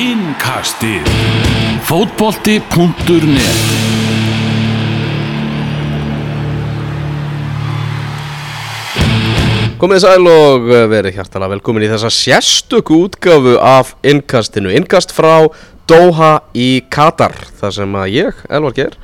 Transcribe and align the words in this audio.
Innkastið 0.00 1.04
Fótbolti.net 1.84 3.58
Komið 9.82 10.00
sæl 10.00 10.24
og 10.24 10.70
eh, 10.72 10.86
verið 10.88 11.18
hjartalega 11.18 11.52
velkomin 11.52 11.84
í 11.84 11.92
þessa 11.92 12.08
sérstöku 12.16 13.02
útgáfu 13.10 13.58
af 13.60 13.92
innkastinu. 14.00 14.72
Innkast 14.72 15.12
frá 15.12 15.50
Doha 15.84 16.32
í 16.56 16.80
Katar, 16.88 17.36
þar 17.60 17.76
sem 17.82 18.00
að 18.00 18.16
ég, 18.16 18.42
Elvar 18.48 18.80
Geir, 18.80 18.96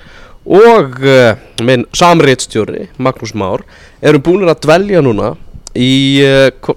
og 0.49 0.97
uh, 1.05 1.37
minn 1.61 1.85
samréttstjóri, 1.93 2.89
Magnús 2.97 3.37
Már, 3.37 3.69
erum 4.01 4.25
búinir 4.25 4.49
að 4.55 4.65
dvelja 4.65 5.05
núna 5.05 5.35
í, 5.77 6.25
uh, 6.25 6.77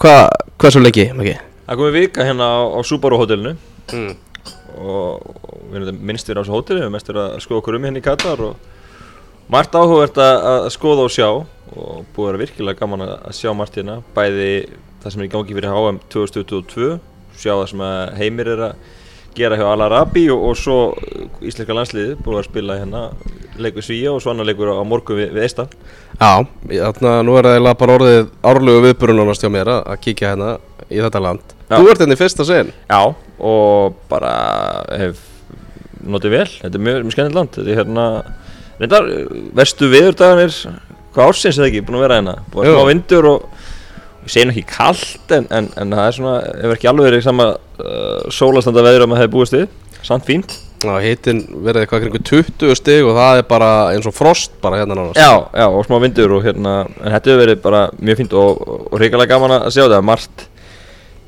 hva, 0.00 0.22
hvað 0.58 0.74
svo 0.74 0.88
lengi, 0.88 1.12
Maggi? 1.14 1.38
Það 1.64 1.80
komið 1.80 1.96
vika 1.98 2.26
hérna 2.28 2.46
á, 2.50 2.60
á 2.76 2.80
Subaru 2.84 3.18
hótelinu 3.20 3.56
Mm. 3.92 4.14
og 4.80 5.20
og 5.54 5.58
við 5.70 5.82
erum 5.82 5.98
minnst 6.08 6.28
við 6.28 6.38
á 6.38 6.42
þessu 6.42 6.54
hóteli, 6.54 6.78
við 6.80 6.86
erum 6.86 6.94
mest 6.96 7.08
verið 7.10 7.24
að 7.24 7.42
skoða 7.44 7.60
okkur 7.62 7.76
um 7.78 7.84
hérna 7.86 8.00
í 8.00 8.04
Katar 8.04 8.40
og 8.46 8.56
margt 9.52 9.76
áhugavert 9.76 10.18
að, 10.24 10.36
að 10.50 10.66
skoða 10.74 11.04
og 11.06 11.12
sjá 11.14 11.28
og 11.28 12.04
búið 12.14 12.24
að 12.24 12.30
vera 12.32 12.42
virkilega 12.44 12.80
gaman 12.80 13.04
að, 13.06 13.14
að 13.28 13.36
sjá 13.38 13.52
margt 13.56 13.78
hérna, 13.78 13.98
bæði 14.16 14.50
það 15.04 15.14
sem 15.14 15.22
er 15.24 15.28
í 15.28 15.32
gangi 15.34 15.56
fyrir 15.58 15.74
HM 15.74 16.00
2022, 16.14 16.90
sjá 17.38 17.52
það 17.52 17.66
sem 17.72 17.84
að 17.84 18.02
heimir 18.20 18.52
er 18.54 18.64
að 18.70 18.92
gera 19.34 19.58
hjá 19.58 19.66
Al-Arabi 19.72 20.28
og, 20.30 20.44
og 20.50 20.58
svo 20.58 20.76
íslenska 21.42 21.74
landsliði 21.74 22.14
búið 22.22 22.40
að 22.40 22.48
spila 22.48 22.76
hérna 22.78 23.00
leikur 23.58 23.82
Svíja 23.84 24.12
og 24.14 24.22
svo 24.22 24.30
annar 24.32 24.46
leikur 24.46 24.70
á 24.70 24.82
morgun 24.86 25.18
við, 25.18 25.32
við 25.34 25.46
Eistan. 25.48 25.68
Já, 26.20 26.46
þarna 26.70 27.16
nú 27.26 27.34
er 27.38 27.48
það 27.48 27.56
eiginlega 27.58 27.80
bara 27.82 27.96
orðið 27.98 28.20
árlegu 28.46 28.84
viðburunarnast 28.86 29.42
hjá 29.44 29.50
mér 29.50 29.70
að, 29.74 29.80
að 29.90 30.00
kíkja 30.06 30.30
hérna 30.32 30.52
í 30.90 31.02
þetta 31.02 31.22
land. 31.24 31.54
Já. 31.68 31.76
Þú 31.76 31.90
ert 31.90 32.02
hérna 32.04 32.16
í 32.16 32.20
fyrsta 32.20 32.46
sen. 32.48 32.72
Já, 32.90 33.00
og 33.44 34.00
bara 34.10 34.34
hef 34.92 35.22
notið 36.04 36.34
vel, 36.36 36.48
þetta 36.60 36.78
er 36.78 36.84
mjög, 36.86 36.98
mjög 37.04 37.16
skemmtilegt 37.16 37.38
land, 37.38 37.54
þetta 37.56 37.72
er 37.72 37.80
hérna, 37.80 38.06
reyndar, 38.80 39.08
vestu 39.56 39.88
viðurdaganir, 39.92 40.58
hvað 41.14 41.30
ársins 41.30 41.56
er 41.56 41.62
það 41.62 41.70
ekki, 41.70 41.84
búin 41.86 41.98
að 41.98 42.04
vera 42.04 42.18
hérna, 42.20 42.36
búin 42.52 42.68
að 42.68 42.76
smá 42.76 42.90
vindur 42.90 43.30
og 43.30 43.46
ég 44.24 44.34
segi 44.34 44.48
nú 44.48 44.54
ekki 44.54 44.66
kallt 44.68 45.34
en, 45.36 45.48
en, 45.52 45.70
en 45.80 45.96
það 45.96 46.10
er 46.10 46.18
svona, 46.18 46.36
hefur 46.60 46.76
ekki 46.76 46.90
alveg 46.90 47.10
verið 47.10 47.24
sama 47.26 47.48
uh, 47.54 48.20
sólastanda 48.32 48.84
veður 48.84 49.04
að 49.04 49.10
maður 49.12 49.24
hefði 49.24 49.34
búist 49.34 49.56
við, 49.56 49.66
samt 50.04 50.28
fínt. 50.28 50.56
Já, 50.84 50.98
hittin 51.00 51.38
verið 51.64 51.84
eitthvað 51.84 52.02
kringu 52.02 52.20
20 52.28 52.76
stig 52.76 53.06
og 53.08 53.14
það 53.16 53.38
er 53.40 53.46
bara 53.48 53.68
eins 53.94 54.08
og 54.08 54.16
frost 54.16 54.56
bara 54.60 54.82
hérna 54.82 54.96
nánast. 54.98 55.16
Já, 55.16 55.46
já, 55.48 55.64
og 55.64 55.86
smá 55.86 55.96
vindur 56.02 56.34
og 56.36 56.44
hérna, 56.44 56.74
en 57.00 57.14
þetta 57.14 57.32
hefur 57.32 57.40
verið 57.40 57.62
bara 57.64 57.84
mjög 58.00 58.20
fínt 58.20 58.36
og, 58.36 58.60
og, 58.60 58.82
og 58.90 59.00
reyngarlega 59.00 59.32
gaman 59.32 59.56
að 59.62 59.70
sjá 59.70 59.86
þetta, 59.86 60.02
margt, 60.04 60.44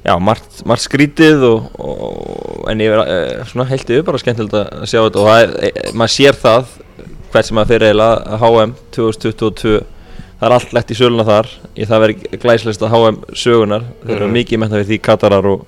já, 0.06 0.14
margt, 0.22 0.60
margt 0.68 0.84
skrítið 0.86 1.42
og, 1.48 1.66
og 1.82 2.70
en 2.70 2.80
ég 2.84 2.92
verið, 2.94 3.10
e, 3.10 3.44
svona 3.50 3.66
heilt 3.70 3.90
yfir 3.90 4.06
bara 4.06 4.20
skemmtilegt 4.22 4.56
að 4.60 4.86
sjá 4.86 5.00
þetta. 5.02 5.20
Og 5.22 5.28
það 5.28 5.42
er, 5.42 5.54
e, 5.66 5.92
maður 5.98 6.14
sér 6.16 6.38
það 6.40 6.72
hvert 7.32 7.48
sem 7.50 7.58
maður 7.58 7.72
fyrir 7.74 7.88
eiginlega 7.90 8.36
að 8.36 8.42
HM 8.46 8.74
2022 8.96 9.76
það 10.36 10.46
er 10.50 10.54
allt 10.56 10.74
lett 10.76 10.92
í 10.92 10.96
söluna 10.98 11.24
þar. 11.26 11.48
Í 11.76 11.86
það 11.88 12.02
verið 12.06 12.26
glæsleista 12.42 12.90
HM 12.92 13.18
sögunar 13.34 13.86
þeir 14.04 14.16
eru 14.16 14.26
Mhm. 14.28 14.36
mikið 14.38 14.60
með 14.62 14.70
það 14.74 14.82
við 14.84 14.90
því 14.92 14.98
Katarar 15.08 15.46
og, 15.52 15.66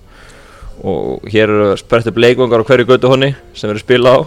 og 0.84 1.28
hér 1.32 1.48
eru 1.48 1.76
sprett 1.80 2.06
upp 2.06 2.20
leikvangar 2.22 2.62
á 2.62 2.68
hverju 2.68 2.86
götu 2.86 3.08
honni 3.10 3.34
sem 3.54 3.70
eru 3.70 3.78
spila 3.82 4.14
á. 4.14 4.20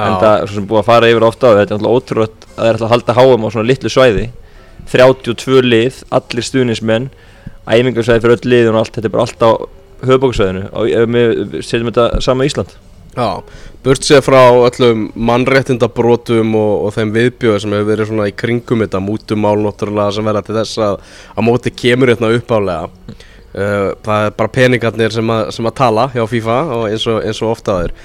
Já. 0.00 0.06
en 0.06 0.14
það 0.22 0.34
er 0.40 0.46
svo 0.46 0.54
sem 0.54 0.66
búið 0.70 0.78
að 0.80 0.86
fara 0.86 1.08
yfir 1.10 1.24
ofta 1.26 1.48
og 1.50 1.56
þetta 1.58 1.74
er 1.74 1.76
alltaf 1.76 1.96
ótrúlega 1.98 2.30
að 2.30 2.54
það 2.56 2.68
er 2.68 2.76
alltaf 2.76 2.86
að 2.86 2.92
halda 2.94 3.14
HM 3.18 3.42
á 3.44 3.48
svona 3.52 3.66
litlu 3.68 3.90
svæði. 3.90 4.26
32 4.88 5.62
lið, 5.66 5.98
allir 6.14 6.46
stuðnismenn 6.46 7.08
æfingarsvæði 7.70 8.24
fyrir 8.24 8.36
öll 8.36 8.52
lið 8.52 8.70
og 8.72 8.80
allt, 8.82 8.94
þetta 8.96 9.10
er 9.10 9.14
bara 9.16 9.26
allt 9.26 9.44
á 9.46 9.50
höfbóksvæðinu 10.10 10.68
og 10.72 11.10
við 11.14 11.58
setjum 11.66 11.90
þetta 11.90 12.22
sama 12.24 12.46
í 12.46 12.50
Ísland. 12.50 12.78
Já, 13.10 13.42
burt 13.82 14.06
séð 14.06 14.22
frá 14.22 14.38
öllum 14.54 15.08
mannréttindabrotum 15.18 16.54
og, 16.54 16.74
og 16.86 16.92
þeim 16.94 17.10
viðbjöðu 17.16 17.62
sem 17.64 17.72
hefur 17.74 17.88
verið 17.88 18.10
svona 18.12 18.28
í 18.30 18.34
kringum 18.38 18.84
þetta 18.84 19.00
mútumál 19.02 19.56
náttúrulega 19.64 20.14
sem 20.14 20.30
verða 20.30 20.44
til 20.46 20.54
þess 20.60 20.82
að 20.86 21.00
að 21.34 21.46
móti 21.48 21.72
kemur 21.74 22.12
hérna 22.12 22.30
uppálega 22.36 22.86
uh, 22.86 23.90
það 24.06 24.28
er 24.28 24.36
bara 24.38 24.54
peningarnir 24.54 25.16
sem 25.16 25.34
að, 25.34 25.50
sem 25.56 25.66
að 25.66 25.76
tala 25.82 26.06
hjá 26.14 26.22
FIFA 26.30 26.60
og 26.76 26.86
eins 26.92 27.08
og, 27.10 27.18
eins 27.26 27.42
og 27.42 27.56
ofta 27.56 27.80
aður 27.80 27.96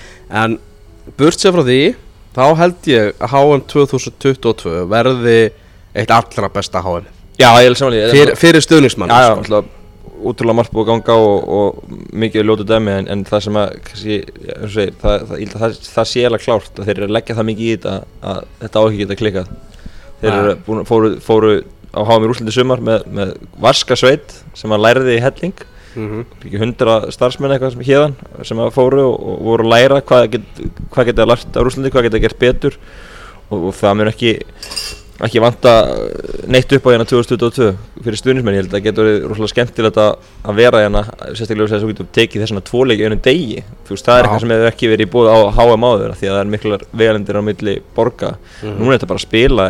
en 0.42 0.58
burt 1.20 1.38
séð 1.38 1.54
frá 1.60 1.68
því 1.70 1.82
þá 2.36 2.46
held 2.64 2.90
ég 2.90 3.12
að 3.20 3.36
HM 3.36 3.68
2022 3.76 4.78
verði 4.90 5.40
eitt 5.94 6.18
allra 6.18 6.50
besta 6.58 6.82
HM 6.82 7.15
Já, 7.40 7.50
ég 7.62 7.70
er 7.70 7.80
samanlega 7.80 8.14
Fyr, 8.16 8.36
fyrir 8.40 8.64
stuðningsmann 8.64 9.12
Já, 9.12 9.20
já, 9.28 9.34
alltaf 9.36 9.74
útrúlega 10.26 10.58
margt 10.58 10.74
búið 10.74 10.86
að 10.86 10.90
ganga 10.92 11.16
og, 11.22 11.50
og 11.56 11.96
mikið 12.16 12.48
ljótu 12.48 12.66
dæmi 12.68 12.94
en, 12.94 13.10
en 13.12 13.24
það 13.28 13.44
sem 13.46 13.60
að 13.60 13.76
kannski, 13.90 14.18
og 14.56 14.74
segir, 14.74 14.98
það, 15.02 15.26
það, 15.30 15.44
það, 15.54 15.78
það, 15.92 16.10
sé 16.12 16.26
alveg 16.28 16.46
klárt 16.46 16.80
að 16.80 16.90
þeir 16.90 16.96
eru 16.96 17.08
að 17.08 17.16
leggja 17.18 17.38
það 17.38 17.48
mikið 17.50 17.68
í 17.68 17.76
þetta 17.76 17.96
að 18.32 18.42
þetta 18.64 18.82
á 18.82 18.86
ekki 18.86 19.02
geta 19.02 19.18
klikkað. 19.22 19.54
Þeir 20.22 20.32
eru 20.34 20.56
búin, 20.66 20.84
fóru, 20.90 21.12
fóru 21.24 21.54
á 21.96 22.02
í 22.02 22.26
Rúslandi 22.26 22.56
sumar 22.56 22.84
með, 22.84 23.08
með 23.16 23.34
Varska 23.62 23.98
sveit 24.00 24.38
sem 24.58 24.76
að 24.76 24.86
læriði 24.88 25.18
í 25.18 25.24
helling. 25.26 25.66
Mm 25.96 26.24
ekki 26.46 26.60
hundra 26.60 26.96
starfsmenn 27.14 27.54
eitthvað 27.56 27.76
sem 27.76 27.86
hérðan 27.88 28.16
sem 28.44 28.60
að 28.60 28.74
fóru 28.76 29.06
og, 29.06 29.14
og 29.16 29.46
voru 29.46 29.68
að 29.68 29.72
læra 29.72 30.02
hvað, 30.04 30.26
get, 30.34 30.64
hvað 30.92 31.12
geta 31.12 31.28
lært 31.30 31.56
á 31.56 31.64
Rúslandi, 31.64 31.92
hvað 31.94 32.10
geta 32.10 32.24
gert 32.26 32.42
betur. 32.42 32.80
Og, 33.46 33.70
og 33.70 33.74
það 33.78 34.00
mun 34.00 34.10
ekki 34.10 34.34
ekki 35.24 35.40
vanta 35.40 35.74
neitt 36.52 36.74
upp 36.76 36.88
á 36.88 36.92
hérna 36.92 37.06
2022 37.08 37.70
fyrir 38.04 38.20
stuðnismenn, 38.20 38.58
ég 38.58 38.66
held 38.66 38.74
að 38.74 38.76
það 38.76 38.86
getur 38.90 39.08
verið 39.08 39.28
rosalega 39.30 39.52
skemmtilegt 39.54 40.00
að 40.04 40.10
að 40.46 40.60
vera 40.60 40.82
hérna 40.84 41.04
sérstaklega 41.32 41.70
þess 41.70 41.78
að 41.78 41.86
þú 41.86 41.92
getur 41.94 42.10
tekið 42.18 42.44
þessana 42.44 42.66
tvoleiki 42.68 43.06
einum 43.08 43.22
degi. 43.24 43.64
Þú 43.88 43.96
veist, 43.96 44.10
það 44.10 44.18
er 44.18 44.28
eitthvað 44.28 44.44
sem 44.44 44.54
hefur 44.56 44.72
ekki 44.72 44.92
verið 44.92 45.12
búið 45.14 45.32
á 45.32 45.38
HM 45.56 45.88
áður 45.88 46.18
því 46.20 46.28
að 46.28 46.36
það 46.36 46.42
er 46.42 46.52
miklar 46.56 46.86
vegalendir 46.92 47.40
á 47.40 47.48
milli 47.48 47.78
borga. 47.96 48.34
Mhm. 48.62 48.76
núna 48.76 48.92
er 48.92 49.00
þetta 49.00 49.12
bara 49.14 49.22
að 49.22 49.28
spila 49.30 49.70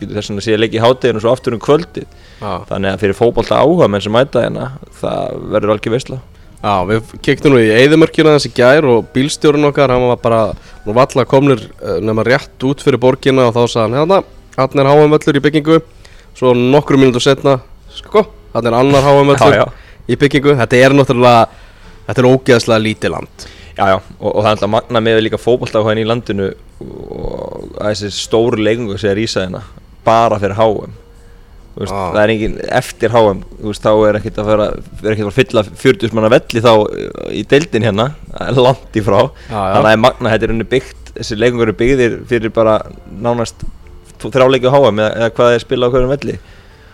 getur 0.00 0.16
þess 0.18 0.34
að 0.34 0.42
sé 0.42 0.56
að 0.56 0.62
leiki 0.64 0.80
í 0.80 0.84
hátteginu 0.84 1.20
og 1.20 1.24
svo 1.24 1.32
aftur 1.36 1.54
um 1.54 1.62
kvöldið. 1.62 2.10
Já. 2.40 2.64
þannig 2.70 2.94
að 2.94 3.02
fyrir 3.04 3.16
fótbolta 3.18 3.60
áhuga 3.60 3.88
menn 3.90 4.00
sem 4.00 4.14
mæta 4.14 4.44
hérna 4.46 4.70
það 5.00 5.40
verður 5.52 5.74
algjör 5.74 5.96
veistla 5.96 6.20
Já, 6.60 6.74
við 6.84 7.12
kiktum 7.24 7.54
nú 7.54 7.60
í 7.62 7.70
Eidumörkina 7.72 8.34
þessi 8.34 8.50
gær 8.52 8.84
og 8.84 9.06
bílstjórun 9.14 9.68
okkar, 9.70 9.92
hann 9.94 10.10
var 10.10 10.18
bara 10.20 10.40
nú 10.84 10.92
valla 10.96 11.24
komnir 11.28 11.62
uh, 11.80 11.96
nema 12.04 12.24
rétt 12.26 12.66
út 12.68 12.84
fyrir 12.84 13.00
borgina 13.00 13.46
og 13.48 13.54
þá 13.56 13.62
sagði 13.64 13.84
hann, 13.86 13.96
hérna, 13.96 14.18
hann 14.56 14.82
er 14.82 14.90
háum 14.90 15.10
völlur 15.14 15.38
í 15.38 15.44
byggingu. 15.46 15.80
Svo 16.38 16.54
nokkru 16.54 16.98
mínútur 17.00 17.22
setna, 17.24 17.58
sko, 17.94 18.24
hann 18.54 18.66
er 18.70 18.76
annar 18.78 19.02
háum 19.06 19.32
völlur 19.34 19.72
í 20.10 20.16
byggingu, 20.18 20.56
þetta 20.58 20.76
er 20.80 20.94
náttúrulega 20.96 21.48
þetta 22.06 22.22
er 22.22 22.30
ógeðslega 22.30 22.84
lítið 22.84 23.14
land. 23.16 23.48
Já, 23.76 23.84
já, 23.94 23.98
og, 24.20 24.30
og 24.34 24.40
það 24.42 24.48
er 24.48 24.54
alltaf 24.56 24.72
magna 24.72 25.00
með 25.00 25.20
líka 25.24 25.38
fótballtáðan 25.40 26.00
í 26.02 26.06
landinu 26.08 26.48
og 26.80 27.68
þessi 27.78 28.10
stóru 28.12 28.60
leikungu 28.60 28.98
sem 29.00 29.12
er 29.14 29.20
ísa 29.22 29.44
hérna 29.46 29.62
bara 30.04 30.40
fyrir 30.42 30.58
Þú 31.70 31.84
veist, 31.84 31.92
Ah. 31.94 32.10
það 32.12 32.20
er 32.24 32.30
engin 32.34 32.54
eftir 32.76 33.12
HM 33.14 33.42
veist, 33.62 33.84
þá 33.84 33.92
er 34.08 34.16
ekkert 34.18 34.38
að 34.42 34.48
vera 34.50 34.64
er 34.74 35.12
ekkert 35.14 35.28
að 35.30 35.36
fylla 35.36 35.62
40 35.82 36.14
manna 36.16 36.30
velli 36.34 36.62
þá 36.64 36.72
í 37.30 37.44
deildin 37.46 37.86
hérna, 37.86 38.06
langt 38.58 38.98
í 38.98 39.04
frá. 39.06 39.20
Já. 39.48 39.60
þannig 39.76 39.92
að 39.92 40.00
magna, 40.02 40.32
þetta 40.34 40.48
er 40.48 40.54
unni 40.56 40.66
byggt 40.74 41.12
þessi 41.14 41.38
leikungur 41.38 41.68
eru 41.70 41.76
byggðir 41.78 42.16
fyrir 42.26 42.52
bara 42.52 42.74
nánast 43.22 43.62
þráleikju 44.28 44.72
HM 44.74 45.04
eða, 45.04 45.12
eða 45.16 45.34
hvað 45.36 45.54
er 45.54 45.64
spila 45.64 45.88
á 45.88 45.92
hverjum 45.94 46.12
velli 46.14 46.38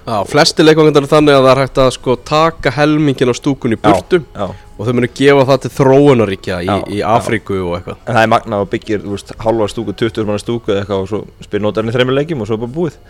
Já, 0.06 0.20
flesti 0.30 0.62
leikvangandar 0.62 1.02
er 1.02 1.10
þannig 1.10 1.34
að 1.34 1.40
það 1.42 1.50
er 1.50 1.60
hægt 1.64 1.78
að 1.82 1.88
sko 1.96 2.14
taka 2.28 2.70
helmingin 2.76 3.30
á 3.30 3.34
stúkun 3.34 3.74
í 3.74 3.78
burtu 3.82 4.20
já, 4.22 4.28
já. 4.38 4.44
og 4.78 4.86
þau 4.86 4.92
munu 4.94 5.08
gefa 5.18 5.46
það 5.48 5.64
til 5.64 5.70
þróunaríkja 5.80 6.58
í, 6.62 6.76
í. 6.94 7.00
Afríku 7.02 7.56
og 7.58 7.72
eitthvað 7.80 8.04
En 8.04 8.14
það 8.14 8.20
er 8.20 8.30
magna 8.30 8.60
og 8.62 8.70
byggir, 8.70 9.02
þú 9.02 9.16
veist, 9.16 9.32
halva 9.42 9.66
stúku, 9.72 9.96
20 10.04 10.28
manna 10.28 10.44
stúku 10.44 10.70
eða 10.70 10.84
eitthvað 10.84 11.02
og 11.02 11.10
svo 11.10 11.20
spyrir 11.42 11.64
notarinn 11.66 11.90
í 11.90 11.96
þreymur 11.96 12.18
leikjum 12.20 12.44
og 12.44 12.50
svo 12.50 12.54
er 12.54 12.62
bara 12.62 12.74
búið. 12.78 13.00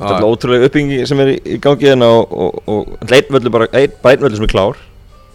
Þetta 0.00 0.10
er 0.10 0.16
alltaf 0.16 0.34
ótrúlega 0.34 0.66
uppbyggingi 0.66 1.06
sem 1.06 1.22
er 1.22 1.30
í, 1.36 1.38
í 1.54 1.60
gangi 1.62 1.86
hérna 1.92 2.10
og, 2.16 2.34
og, 2.34 2.60
og 2.74 3.06
einn 3.06 3.30
völdur 3.30 3.54
bara, 3.54 3.70
völdur 3.70 4.38
sem 4.40 4.48
er 4.48 4.54
klár, 4.56 4.82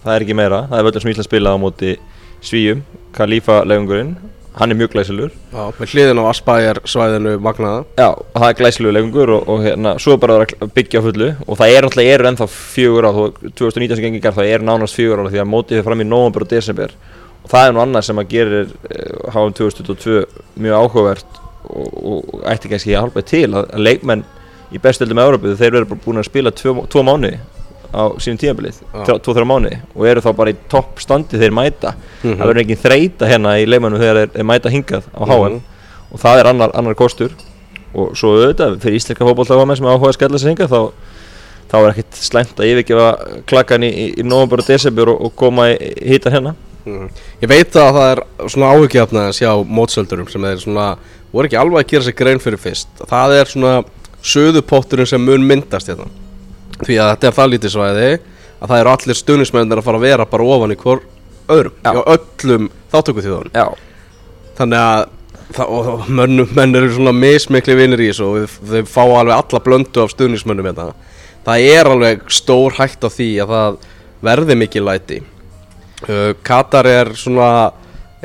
það 0.03 0.17
er 0.17 0.27
ekki 0.27 0.35
meira, 0.41 0.63
það 0.67 0.81
er 0.81 0.87
völdur 0.89 1.05
sem 1.05 1.13
Ísland 1.13 1.29
spilaði 1.29 1.55
á 1.55 1.63
móti 1.63 1.95
Svíum, 2.43 2.81
Khalifa 3.15 3.61
leikungurinn, 3.63 4.17
hann 4.55 4.71
er 4.71 4.77
mjög 4.79 4.93
glæsilur. 4.93 5.33
Já, 5.51 5.63
með 5.79 5.91
hliðin 5.91 6.21
á 6.21 6.23
Aspæjar 6.29 6.79
svæðinu 6.87 7.35
magnaða. 7.43 7.81
Já, 7.99 8.09
það 8.35 8.47
er 8.47 8.57
glæsilegur 8.59 8.95
leikungur 8.95 9.33
og, 9.35 9.49
og 9.51 9.63
hérna, 9.65 9.95
svo 10.01 10.15
er 10.15 10.21
bara 10.23 10.37
að 10.45 10.71
byggja 10.77 11.01
fullu. 11.03 11.29
Og 11.45 11.59
það 11.59 11.73
er 11.73 11.87
náttúrulega 11.87 12.15
eru 12.15 12.29
ennþá 12.31 12.47
fjögur 12.53 13.07
á, 13.09 13.11
þó 13.11 13.23
2019 13.61 13.99
sem 13.99 14.05
gengir 14.07 14.37
það 14.37 14.51
er 14.53 14.65
nánast 14.65 14.99
fjögur 14.99 15.25
á 15.25 15.31
því 15.31 15.41
að 15.43 15.51
mótið 15.51 15.81
er 15.81 15.87
fram 15.87 16.03
í 16.05 16.07
nóvember 16.07 16.45
og 16.45 16.53
desember. 16.53 16.95
Og 17.43 17.51
það 17.51 17.67
er 17.67 17.75
nú 17.75 17.83
annað 17.83 18.07
sem 18.07 18.21
að 18.21 18.31
gerir 18.31 18.71
uh, 18.71 19.33
HM 19.35 19.57
2022 19.59 20.23
mjög 20.63 20.79
áhugavert 20.79 21.41
og, 21.65 21.99
og, 21.99 22.31
ætti 22.47 22.71
kannski 22.71 22.95
að 22.95 23.07
halpa 23.07 23.25
til 23.25 23.49
að, 23.51 23.67
að 23.75 23.85
leikmenn 23.89 24.23
í 24.73 24.81
bestöldum 24.81 25.21
Európu 25.21 25.53
þeir 25.59 25.81
eru 25.81 25.89
bara 25.91 26.05
búin 26.05 26.21
að 26.21 26.29
spila 26.29 26.53
tvo, 26.55 26.79
tvo 26.89 27.03
mánuði 27.05 27.37
á 27.93 28.03
sínum 28.21 28.37
tímabilið, 28.41 28.77
Já. 28.93 29.17
tvo 29.19 29.33
þrjá 29.35 29.45
mánuði 29.49 29.79
og 29.95 30.05
eru 30.07 30.21
þá 30.21 30.31
bara 30.35 30.51
í 30.51 30.55
topp 30.69 30.99
standi 31.03 31.37
þeir 31.41 31.51
mæta 31.51 31.93
Mhm. 32.23 32.37
það 32.39 32.45
verður 32.47 32.61
engin 32.63 32.81
þreita 32.85 33.27
hérna 33.29 33.55
í 33.61 33.65
leikmennum 33.69 33.99
þegar 33.99 34.15
þeir, 34.21 34.31
þeir 34.35 34.45
mæta 34.51 34.69
hingað 34.73 35.03
á 35.13 35.23
HM 35.25 35.51
Mhm. 35.51 35.61
og 36.13 36.19
það 36.19 36.39
er 36.39 36.47
annar, 36.47 36.71
annar 36.73 36.95
kostur 36.95 37.31
og 37.95 38.15
svo 38.15 38.35
auðvitað 38.35 38.79
fyrir 38.81 38.95
íslenska 38.99 39.25
fótbolltafamenn 39.25 39.77
sem 39.77 39.85
áhuga 39.85 40.09
að 40.09 40.13
skella 40.17 40.37
sig 40.39 40.55
hingað 40.55 40.69
þá, 40.69 40.91
þá 41.71 41.75
er 41.85 41.89
ekkert 41.93 42.13
slæmt 42.13 42.55
að 42.55 42.71
yfirgefa 42.71 43.45
klakkan 43.47 43.83
í, 43.83 43.89
í, 43.91 44.19
í 44.19 44.23
november 44.23 44.59
og 44.59 44.67
desember 44.67 45.09
og, 45.09 45.21
og 45.25 45.35
koma 45.35 45.69
í, 45.73 45.93
hitan 46.05 46.31
hérna 46.33 46.55
Mm. 46.85 47.09
Ég 47.41 47.49
veit 47.49 47.71
að 47.73 47.95
það 47.97 48.11
er 48.11 48.19
svona 48.47 48.67
áhugjafna 48.69 49.21
að 49.25 49.33
sjá 49.33 49.49
mótsöldurum 49.65 50.29
sem 50.29 50.43
er 50.45 50.57
svona, 50.61 50.97
voru 51.33 51.47
ekki 51.47 51.57
alveg 51.57 51.81
að 51.81 51.87
gera 51.89 52.03
sér 52.05 52.13
grein 52.15 52.37
fyrir 52.37 52.59
fyrst. 52.61 52.87
Það 53.09 53.33
er 53.39 53.45
svona 53.49 53.83
söðupotturinn 54.21 55.07
sem 55.09 55.25
mun 55.25 55.41
myndast 55.47 55.87
hérna. 55.89 56.05
Því 56.83 56.99
að 56.99 57.11
þetta 57.13 57.27
er 57.29 57.35
það 57.39 57.51
lítið 57.53 57.75
svæði 57.75 58.07
að 58.15 58.69
það 58.69 58.79
eru 58.79 58.93
allir 58.95 59.19
stuðnismennir 59.19 59.81
að 59.81 59.87
fara 59.87 59.99
að 60.01 60.07
vera 60.09 60.29
bara 60.29 60.47
ofan 60.55 60.73
í 60.73 60.79
hvort 60.79 61.11
öðrum, 61.51 61.75
Já. 61.85 61.91
já 61.93 62.01
öllum 62.15 62.69
þáttöku 62.91 63.23
þjóðunum. 63.25 63.53
Já, 63.53 63.67
Þannig 64.55 64.81
að 64.81 65.01
það, 65.55 65.71
og, 65.75 65.89
og 65.93 66.09
menn, 66.55 66.77
eru 66.79 66.91
svona 66.95 67.13
mismikli 67.15 67.75
vinnir 67.77 68.03
í 68.03 68.09
þessu 68.09 68.27
og 68.29 68.57
þau 68.71 68.89
fá 68.89 69.01
alveg 69.03 69.35
alla 69.35 69.61
blöndu 69.65 70.03
af 70.03 70.13
stuðnismönnum 70.13 70.69
hérna. 70.69 70.89
Það 71.45 71.65
er 71.75 71.89
alveg 71.91 72.23
stór 72.33 72.77
hægt 72.79 73.05
á 73.05 73.09
því 73.11 73.29
að 73.43 73.55
það 73.55 73.79
verði 74.25 74.59
mikið 74.63 74.87
læti. 74.87 75.19
Uh, 76.05 76.31
Katar 76.45 76.87
er 76.89 77.11
svona 77.17 77.49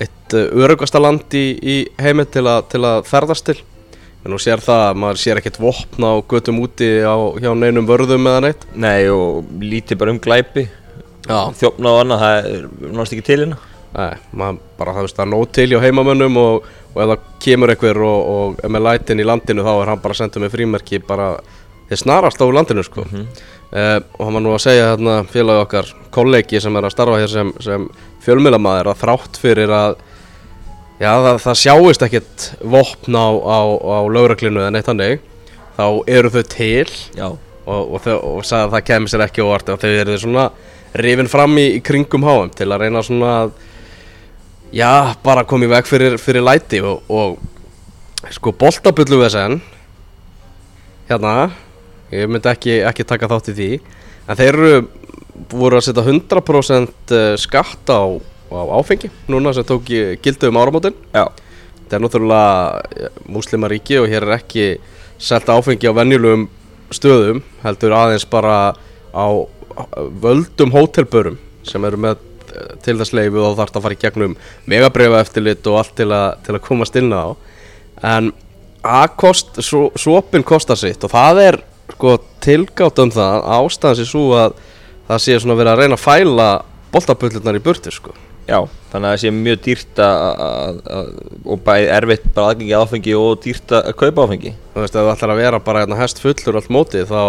eitt 0.00 0.37
uh, 0.37 0.47
örugasta 0.62 1.02
land 1.02 1.37
í, 1.37 1.44
í 1.61 1.76
heimi 2.00 2.25
til, 2.31 2.47
a, 2.49 2.61
til 2.70 2.82
að 2.87 3.05
ferðast 3.11 3.50
til. 3.50 3.58
En 4.25 4.34
nú 4.34 4.38
sér 4.43 4.61
það, 4.61 4.96
maður 5.00 5.20
sér 5.22 5.38
ekkert 5.40 5.56
vopn 5.62 6.05
á 6.05 6.12
götum 6.28 6.58
úti 6.61 6.88
á, 7.00 7.14
hjá 7.40 7.50
neinum 7.56 7.87
vörðum 7.88 8.26
eða 8.28 8.43
neitt. 8.44 8.67
nei 8.76 9.08
og 9.08 9.44
lítið 9.61 9.99
bara 10.02 10.12
um 10.12 10.19
glæpi. 10.20 10.67
Þjófna 11.31 11.93
og 11.94 12.00
annað, 12.02 12.20
það 12.25 12.37
er 12.50 12.62
náttúrulega 12.67 13.14
ekki 13.14 13.26
til 13.28 13.38
hérna 13.44 13.58
Nei, 13.90 14.14
maður 14.38 14.58
bara 14.78 14.93
það 14.94 15.20
er 15.25 15.28
nóg 15.31 15.49
til 15.52 15.67
hjá 15.72 15.81
heimamönnum 15.82 16.37
og, 16.38 16.67
og 16.94 17.00
ef 17.02 17.08
það 17.11 17.25
kemur 17.43 17.72
einhver 17.72 17.99
og, 18.06 18.20
og 18.34 18.61
er 18.64 18.70
með 18.70 18.84
lætin 18.87 19.22
í 19.22 19.26
landinu 19.26 19.64
þá 19.67 19.70
er 19.82 19.90
hann 19.90 20.02
bara 20.05 20.14
að 20.14 20.20
senda 20.20 20.43
með 20.44 20.52
frímerki 20.55 21.00
bara 21.08 21.26
þið 21.90 22.00
snarast 22.05 22.38
á 22.38 22.46
landinu 22.55 22.84
sko 22.87 23.02
Mhm. 23.08 23.25
uh, 23.73 23.99
og 24.19 24.23
hann 24.26 24.34
var 24.38 24.44
nú 24.46 24.52
að 24.55 24.62
segja 24.62 24.87
hérna 24.93 25.16
félagi 25.26 25.64
okkar 25.64 25.90
kollegi 26.14 26.61
sem 26.62 26.76
er 26.78 26.87
að 26.87 26.94
starfa 26.94 27.19
hér 27.19 27.32
sem, 27.34 27.52
sem 27.61 27.88
fjölmiðlamæður 28.25 28.93
að 28.94 29.00
þrátt 29.02 29.40
fyrir 29.43 29.75
að 29.75 29.96
já 31.00 31.11
það, 31.11 31.37
það 31.44 31.61
sjáist 31.62 32.06
ekkert 32.06 32.47
vopn 32.61 33.17
á, 33.17 33.29
á, 33.29 33.58
á 33.73 33.99
lögreglinu 34.12 34.62
eða 34.62 34.75
neitt 34.76 34.91
hannig 34.91 35.25
þá 35.79 35.87
eru 36.11 36.32
þau 36.35 36.43
til 36.52 36.91
Já, 37.17 37.29
og, 37.31 37.81
og, 37.81 37.97
þau, 38.05 38.17
og 38.35 38.44
sagði 38.44 38.67
að 38.67 38.75
það 38.75 38.87
kemur 38.91 39.12
sér 39.12 39.25
ekki 39.26 39.44
óvart 39.47 39.73
og 39.73 39.81
þau 39.81 39.91
eru 39.91 40.19
svona 40.20 40.47
rifin 41.00 41.31
fram 41.31 41.56
í, 41.61 41.67
í 41.79 41.82
kringum 41.85 42.26
háum 42.26 42.52
til 42.55 42.69
að 42.69 42.85
reyna 42.85 43.02
svona 43.06 43.32
að 43.44 43.52
já, 44.75 45.14
bara 45.25 45.47
koma 45.49 45.67
í 45.67 45.73
veg 45.73 45.88
fyrir, 45.88 46.19
fyrir 46.20 46.44
læti 46.44 46.82
og, 46.85 47.02
og 47.08 48.31
sko 48.35 48.52
boltabullu 48.58 49.23
VSN 49.23 49.61
hérna 51.11 51.35
ég 52.14 52.31
myndi 52.31 52.50
ekki, 52.50 52.81
ekki 52.87 53.06
taka 53.06 53.29
þátt 53.31 53.52
í 53.52 53.56
því. 53.56 53.70
En 54.31 54.38
þeir 54.38 54.58
eru 54.58 54.73
voru 55.50 55.79
að 55.79 55.87
setja 55.88 56.05
100% 56.05 57.14
skatt 57.41 57.91
á, 57.91 58.02
á 58.50 58.62
áfengi. 58.79 59.11
Núna 59.31 59.55
sem 59.55 59.64
tók 59.64 59.87
gildu 60.23 60.50
um 60.50 60.58
áramótin. 60.61 60.94
Já, 61.14 61.31
Þetta 61.91 61.99
er 61.99 62.02
náttúrulega 62.05 63.06
muslimaríki 63.35 63.97
og 63.99 64.05
hér 64.06 64.23
er 64.23 64.37
ekki 64.37 64.64
selt 65.19 65.49
áfengi 65.50 65.91
á 65.91 65.99
venjulegum 65.99 66.44
stöðum 66.94 67.41
heldur 67.64 67.97
aðeins 67.99 68.26
bara 68.31 68.76
á 69.11 69.26
völdum 70.23 70.70
hótelbörum 70.70 71.41
sem 71.67 71.82
eru 71.88 71.99
með 71.99 72.23
eh, 72.55 72.76
til 72.87 72.94
þess 73.00 73.17
leifu 73.19 73.43
og 73.43 73.58
þarf 73.58 73.75
að 73.75 73.88
fara 73.88 73.99
í 73.99 74.00
gegnum 74.05 74.38
megabreifa 74.70 75.25
eftirlit 75.25 75.67
og 75.67 75.81
allt 75.81 75.97
til 75.99 76.08
að, 76.14 76.29
til 76.47 76.55
að 76.55 76.64
komast 76.69 77.02
inn 77.02 77.11
á. 77.11 77.35
En 78.06 78.31
A-kost, 78.87 79.58
svopin 79.58 80.47
kostar 80.47 80.79
sitt 80.79 81.02
og 81.02 81.11
það 81.11 81.44
er 81.49 81.62
sko 81.97 82.20
tilgátt 82.38 83.02
um 83.02 83.11
það. 83.11 83.50
Ástæðan 83.58 83.99
sér 83.99 84.12
svo 84.14 84.26
að 84.38 84.58
það 85.11 85.26
sé 85.26 85.43
svona 85.43 85.58
verið 85.58 85.75
að 85.75 85.82
reyna 85.82 85.99
að 85.99 86.06
fæla 86.06 86.50
boltaböllurnar 86.94 87.58
í 87.58 87.67
burtu 87.67 87.99
sko 87.99 88.14
já 88.50 88.58
Þannig 88.91 89.06
að 89.06 89.12
það 89.14 89.20
sé 89.23 89.31
mjög 89.35 89.58
dýrt 89.62 90.00
að, 90.02 90.79
og 91.47 91.61
bæði 91.67 91.91
erfitt 91.94 92.25
bara 92.35 92.50
aðgengi 92.50 92.73
að 92.75 92.85
áfengi 92.87 93.12
og 93.14 93.37
dýrt 93.44 93.75
að 93.79 93.91
kaupa 94.00 94.25
áfengi 94.26 94.52
Þú 94.75 94.82
veist, 94.82 94.97
ef 94.97 95.05
þú 95.06 95.12
ætlar 95.12 95.32
að 95.35 95.43
vera 95.44 95.61
bara 95.69 95.82
hérna 95.85 95.99
hest 96.00 96.23
fullur 96.23 96.58
allt 96.58 96.73
mótið 96.75 97.06
þá, 97.06 97.23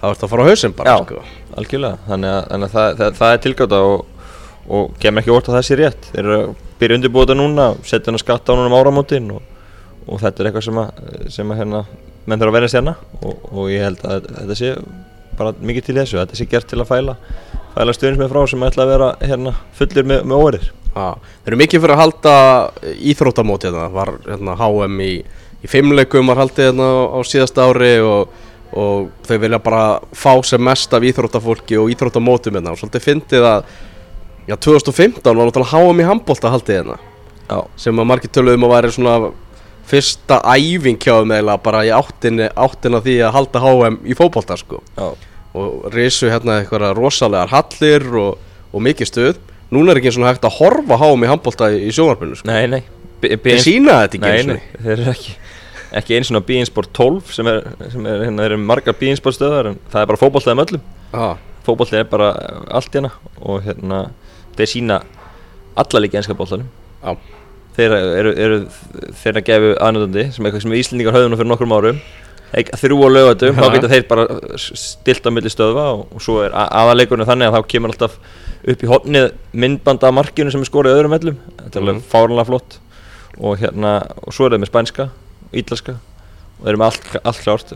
þá 0.00 0.06
ertu 0.08 0.26
að 0.26 0.32
fara 0.32 0.46
á 0.46 0.48
hausinn 0.48 0.76
bara, 0.78 0.94
Já. 0.94 1.04
sko. 1.04 1.24
Algjörlega, 1.60 2.00
þannig 2.08 2.32
að, 2.32 2.40
þannig 2.54 2.70
að 2.70 2.76
það, 2.78 2.96
það, 3.02 3.18
það 3.20 3.34
er 3.34 3.42
tilgáta 3.44 3.80
og, 3.90 4.30
og 4.78 4.94
kemur 5.04 5.24
ekki 5.24 5.34
órt 5.36 5.50
að 5.50 5.58
það 5.58 5.66
sé 5.68 5.78
rétt 5.82 6.08
Þeir 6.14 6.22
eru 6.24 6.38
að 6.38 6.54
byrja 6.80 6.98
undirbúið 6.98 7.28
þetta 7.28 7.38
núna, 7.42 7.66
setja 7.84 8.08
hann 8.08 8.18
að 8.18 8.24
skatta 8.24 8.56
á 8.56 8.56
núna 8.56 8.70
um 8.72 8.78
áramótin 8.78 9.28
og, 9.36 9.44
og 10.08 10.22
þetta 10.24 10.42
er 10.42 10.48
eitthvað 10.50 10.66
sem 10.70 10.80
að, 10.80 11.04
sem 11.36 11.52
að 11.52 11.60
hérna, 11.60 11.82
menn 12.24 12.40
þurfa 12.40 12.54
að 12.54 12.56
verðast 12.58 12.78
hérna 12.80 12.96
og, 13.20 13.44
og 13.52 13.68
ég 13.72 13.84
held 13.84 14.08
að 14.08 14.30
þetta 14.40 14.56
sé 14.58 14.72
bara 15.38 15.52
mikið 15.60 15.88
til 15.88 15.96
þessu, 16.00 16.18
þetta 16.22 16.38
sé 16.40 16.48
gert 16.50 16.68
til 16.70 16.80
að 16.80 16.90
fæla 16.90 17.16
fæla 17.74 17.94
stöðnis 17.94 18.20
með 18.20 18.32
frá 18.32 18.40
sem 18.50 18.64
ætla 18.66 18.86
að 18.86 18.92
vera 18.92 19.10
hérna, 19.22 19.52
fullir 19.78 20.08
með, 20.08 20.24
með 20.24 20.42
óverðir. 20.42 20.72
Þeir 20.94 21.50
eru 21.50 21.58
mikið 21.58 21.82
fyrir 21.82 21.94
að 21.96 22.02
halda 22.04 22.34
íþróttamóti 23.10 23.68
hérna, 23.68 23.86
var 23.94 24.12
hérna 24.28 24.54
HM 24.60 25.00
í, 25.02 25.12
í 25.64 25.70
fimmleikum 25.70 26.30
var 26.30 26.42
haldið 26.44 26.68
hérna 26.70 26.90
á 27.10 27.18
síðasta 27.26 27.66
ári 27.66 27.96
og, 28.06 28.36
og 28.78 29.08
þau 29.26 29.34
vilja 29.42 29.62
bara 29.64 29.82
fá 30.14 30.30
sem 30.46 30.62
mest 30.62 30.94
af 30.94 31.06
íþróttafólki 31.10 31.80
og 31.82 31.90
íþróttamótum 31.94 32.60
hérna. 32.60 32.76
Og 32.76 32.78
svolítið 32.78 33.08
fyndið 33.08 33.48
að 33.50 33.66
já, 34.46 34.54
2015 34.54 35.26
var 35.26 35.42
náttúrulega 35.42 35.82
HM 35.82 36.04
í 36.04 36.08
handbólta 36.12 36.54
haldið 36.54 36.80
hérna. 36.80 37.00
Já, 37.44 37.58
sem 37.76 37.98
að 37.98 38.08
margir 38.08 38.32
töluðum 38.32 38.68
að 38.68 38.76
væri 38.76 38.94
svona 38.94 39.18
fyrsta 39.84 40.38
æfing 40.48 41.02
hjá 41.02 41.18
þeim 41.18 41.34
eiginlega 41.34 41.60
bara 41.66 41.82
í 41.84 41.90
áttinni, 41.92 42.46
áttina 42.56 43.02
því 43.04 43.18
að 43.26 43.34
halda 43.34 43.64
HM 43.66 43.98
í 44.08 44.16
fótbolta 44.16 44.56
sko. 44.56 44.80
Já, 44.94 45.10
og 45.54 45.88
risu 45.94 46.30
hérna 46.32 46.60
eitthvað 46.60 46.90
rosalegar 46.98 47.52
hallir 47.52 48.06
og, 48.20 48.42
og 48.72 48.84
mikið 48.84 49.10
stuð. 49.10 49.40
Núna 49.74 49.92
er 49.94 50.00
ekki 50.00 50.10
eins 50.10 50.20
og 50.20 50.28
hægt 50.28 50.46
að 50.46 50.58
horfa 50.58 50.98
háum 51.00 51.24
í 51.24 51.30
handbólta 51.30 51.70
í, 51.74 51.86
í 51.88 51.94
sjónvarpinu 51.94 52.36
sko. 52.38 52.50
nei, 52.50 52.66
nei. 52.70 52.82
Þeir 53.24 53.62
sína 53.62 54.02
þetta 54.02 54.18
ekki 54.18 54.26
Nei, 54.26 54.34
eins 54.36 54.50
og 54.50 54.58
nei, 54.58 54.82
þeir 54.84 54.98
eru 54.98 55.12
ekki 55.14 55.36
ekki 55.94 56.16
eins 56.18 56.30
og 56.34 56.44
B-Insport 56.48 56.90
12 56.96 57.34
sem 57.36 57.48
er, 57.50 57.60
sem 57.92 58.06
er 58.08 58.24
hérna, 58.26 58.46
eru 58.48 58.58
margar 58.60 58.96
B-Insport 58.98 59.36
stöðar 59.36 59.70
en 59.70 59.78
það 59.92 60.00
er 60.00 60.10
bara 60.10 60.20
fótbolltað 60.20 60.56
um 60.56 60.62
öllum 60.64 60.82
ah, 61.14 61.36
fótbolltað 61.66 62.00
er 62.00 62.08
bara 62.10 62.30
allt 62.74 62.96
hérna 62.96 63.12
og 63.40 63.62
hérna 63.66 64.00
þeir 64.58 64.70
sína 64.72 65.00
alla 65.78 66.02
líka 66.02 66.18
einska 66.18 66.36
bóltanum 66.38 66.68
á, 67.02 67.14
þeir 67.78 67.96
eru, 68.00 68.34
eru 68.46 68.60
þeir 69.22 69.40
að 69.40 69.46
gefu 69.50 69.72
aðnöðandi 69.86 70.26
sem 70.34 70.48
eitthvað 70.48 70.66
sem 70.66 70.76
Íslendingar 70.80 71.16
höfðu 71.16 71.32
nú 71.32 71.40
fyrir 71.40 71.52
nokkrum 71.52 71.76
árum 71.76 72.02
þrjú 72.52 72.98
á 73.02 73.08
lögatum, 73.10 73.56
þá 73.58 73.66
geta 73.74 73.88
þeir 73.90 74.06
bara 74.08 74.26
stilt 74.60 75.26
á 75.26 75.30
milli 75.34 75.50
stöðva 75.50 75.86
og, 75.96 76.06
og 76.14 76.22
svo 76.22 76.40
er 76.44 76.52
a- 76.54 76.68
aðaleikurinn 76.84 77.26
þannig 77.26 77.50
að 77.50 77.56
þá 77.58 77.68
kemur 77.72 77.90
alltaf 77.94 78.18
upp 78.64 78.82
í 78.84 78.88
hotnið 78.88 79.32
myndbanda 79.52 80.08
af 80.08 80.14
markinu 80.14 80.50
sem 80.54 80.62
er 80.62 80.70
skorið 80.70 80.94
öðrum 81.00 81.16
ellum 81.18 81.38
þetta 81.58 81.74
er 81.76 81.82
alveg 81.82 81.94
Mhm. 81.98 82.08
fárlega 82.12 82.46
flott. 82.46 82.78
Og 83.40 83.58
hérna, 83.58 83.94
og 84.22 84.32
svo 84.32 84.46
er 84.46 84.50
þeir 84.54 84.62
með 84.62 84.70
spænska 84.70 85.08
ídlaska 85.52 85.96
og 85.98 86.62
þeir 86.64 86.70
eru 86.70 86.78
með 86.78 86.86
allt, 86.86 87.16
allt 87.26 87.40
klárt. 87.42 87.72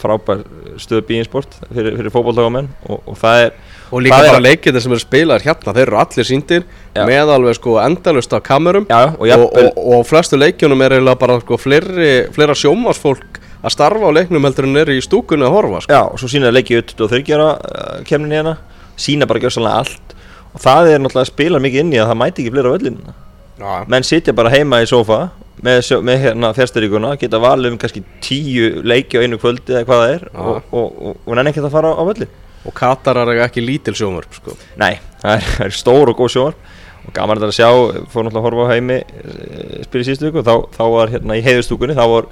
Frábær 0.00 0.40
stöðu 0.80 1.02
bíinsport 1.10 1.52
fyrir, 1.68 1.98
fyrir 2.00 2.10
fótbolltagamenn 2.14 2.70
og, 2.88 3.02
og 3.06 3.18
það 3.20 3.42
er 3.44 3.52
og 3.92 4.00
líka 4.00 4.16
það 4.22 4.30
bara 4.32 4.40
leikir 4.46 4.80
sem 4.80 4.92
eru 4.96 5.02
spilaðir 5.04 5.44
hérna 5.50 5.74
þeir 5.76 5.82
eru 5.90 5.98
allir 6.00 6.24
síndir 6.24 6.64
Já. 6.96 7.04
með 7.04 7.34
alveg 7.36 7.58
sko 7.60 7.76
endalust 7.84 8.32
af 8.32 8.42
kamerum. 8.42 8.86
Já, 8.88 9.12
og 9.12 9.28
og, 9.36 9.76
og, 9.76 10.06
flestu 10.08 10.40
leikjunum 10.40 10.80
er 10.82 10.96
eiginlega 10.96 11.18
bara 11.20 11.36
sko 11.44 11.58
fleiri, 11.60 12.32
fleira 12.32 12.54
sjómasfólk 12.56 13.41
að 13.62 13.74
starfa 13.76 14.10
á 14.10 14.16
leiknum 14.16 14.46
heldur 14.46 14.68
en 14.68 14.80
er 14.82 14.92
í 14.92 15.00
stúkunni 15.04 15.46
að 15.46 15.54
horfa 15.56 15.82
sko. 15.84 15.94
Já, 15.94 16.02
og 16.10 16.20
svo 16.20 16.30
sína 16.30 16.50
þeir 16.50 16.58
leikið 16.58 16.82
23 16.96 17.36
ára 17.36 17.50
uh, 17.56 18.00
kemnin 18.08 18.34
hérna 18.34 18.56
sína 18.98 19.28
bara 19.30 19.42
gjörsanlega 19.42 19.82
allt 19.84 20.16
og 20.52 20.60
það 20.62 20.90
er 20.90 21.02
náttúrulega 21.02 21.26
að 21.26 21.32
spila 21.32 21.62
mikið 21.62 21.84
inn 21.84 21.94
í 21.94 22.00
að 22.02 22.10
það 22.10 22.20
mæti 22.22 22.42
ekki 22.42 22.54
fleira 22.54 22.72
á 22.72 22.74
völlinu 22.74 23.14
Já. 23.62 23.72
menn 23.94 24.06
sitja 24.06 24.34
bara 24.36 24.52
heima 24.52 24.82
í 24.82 24.88
sófa 24.90 25.20
með, 25.62 25.90
með 26.02 26.22
hérna 26.26 26.52
fjärsturíkuna 26.56 27.14
geta 27.20 27.40
valið 27.42 27.74
um 27.74 27.80
kannski 27.80 28.02
tíu 28.24 28.82
leiki 28.82 29.20
á 29.20 29.24
einu 29.24 29.38
kvöldi 29.40 29.76
eða 29.76 29.86
hvað 29.88 30.02
það 30.02 30.14
er 30.16 30.24
Já. 30.26 30.38
og, 30.42 30.72
og, 30.72 31.02
og, 31.10 31.20
og 31.26 31.38
nenni 31.38 31.52
ekki 31.52 31.62
að 31.62 31.74
fara 31.76 31.92
á, 31.94 32.02
völlin 32.02 32.32
og 32.62 32.74
Katarar 32.78 33.30
er 33.32 33.42
ekki 33.42 33.62
lítil 33.64 33.94
sjónvarp 33.98 34.36
sko. 34.36 34.54
Nei, 34.78 34.94
það 35.22 35.36
er, 35.38 35.46
það 35.56 35.66
er 35.66 35.76
stór 35.76 36.12
og 36.12 36.20
góð 36.20 36.32
sjóar 36.36 36.58
og 37.02 37.14
gaman 37.16 37.40
þetta 37.40 37.48
að 37.50 37.56
sjá, 37.56 37.68
fór 38.12 38.26
náttúrulega 38.26 38.38
að 38.38 38.46
horfa 38.46 38.66
á 38.66 38.72
heimi 38.72 38.98
eh, 39.02 39.80
í 39.82 40.04
síðustu 40.06 40.28
viku, 40.28 40.44
þá, 40.46 40.54
þá 40.76 40.82
var 40.92 41.10
hérna 41.10 41.38
í 41.38 41.42
heiðustúkunni, 41.42 41.96
þá 41.98 42.04
var 42.12 42.28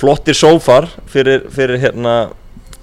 flottir 0.00 0.36
sófar 0.38 0.88
fyrir, 1.10 1.42
fyrir 1.52 1.80
hérna 1.82 2.14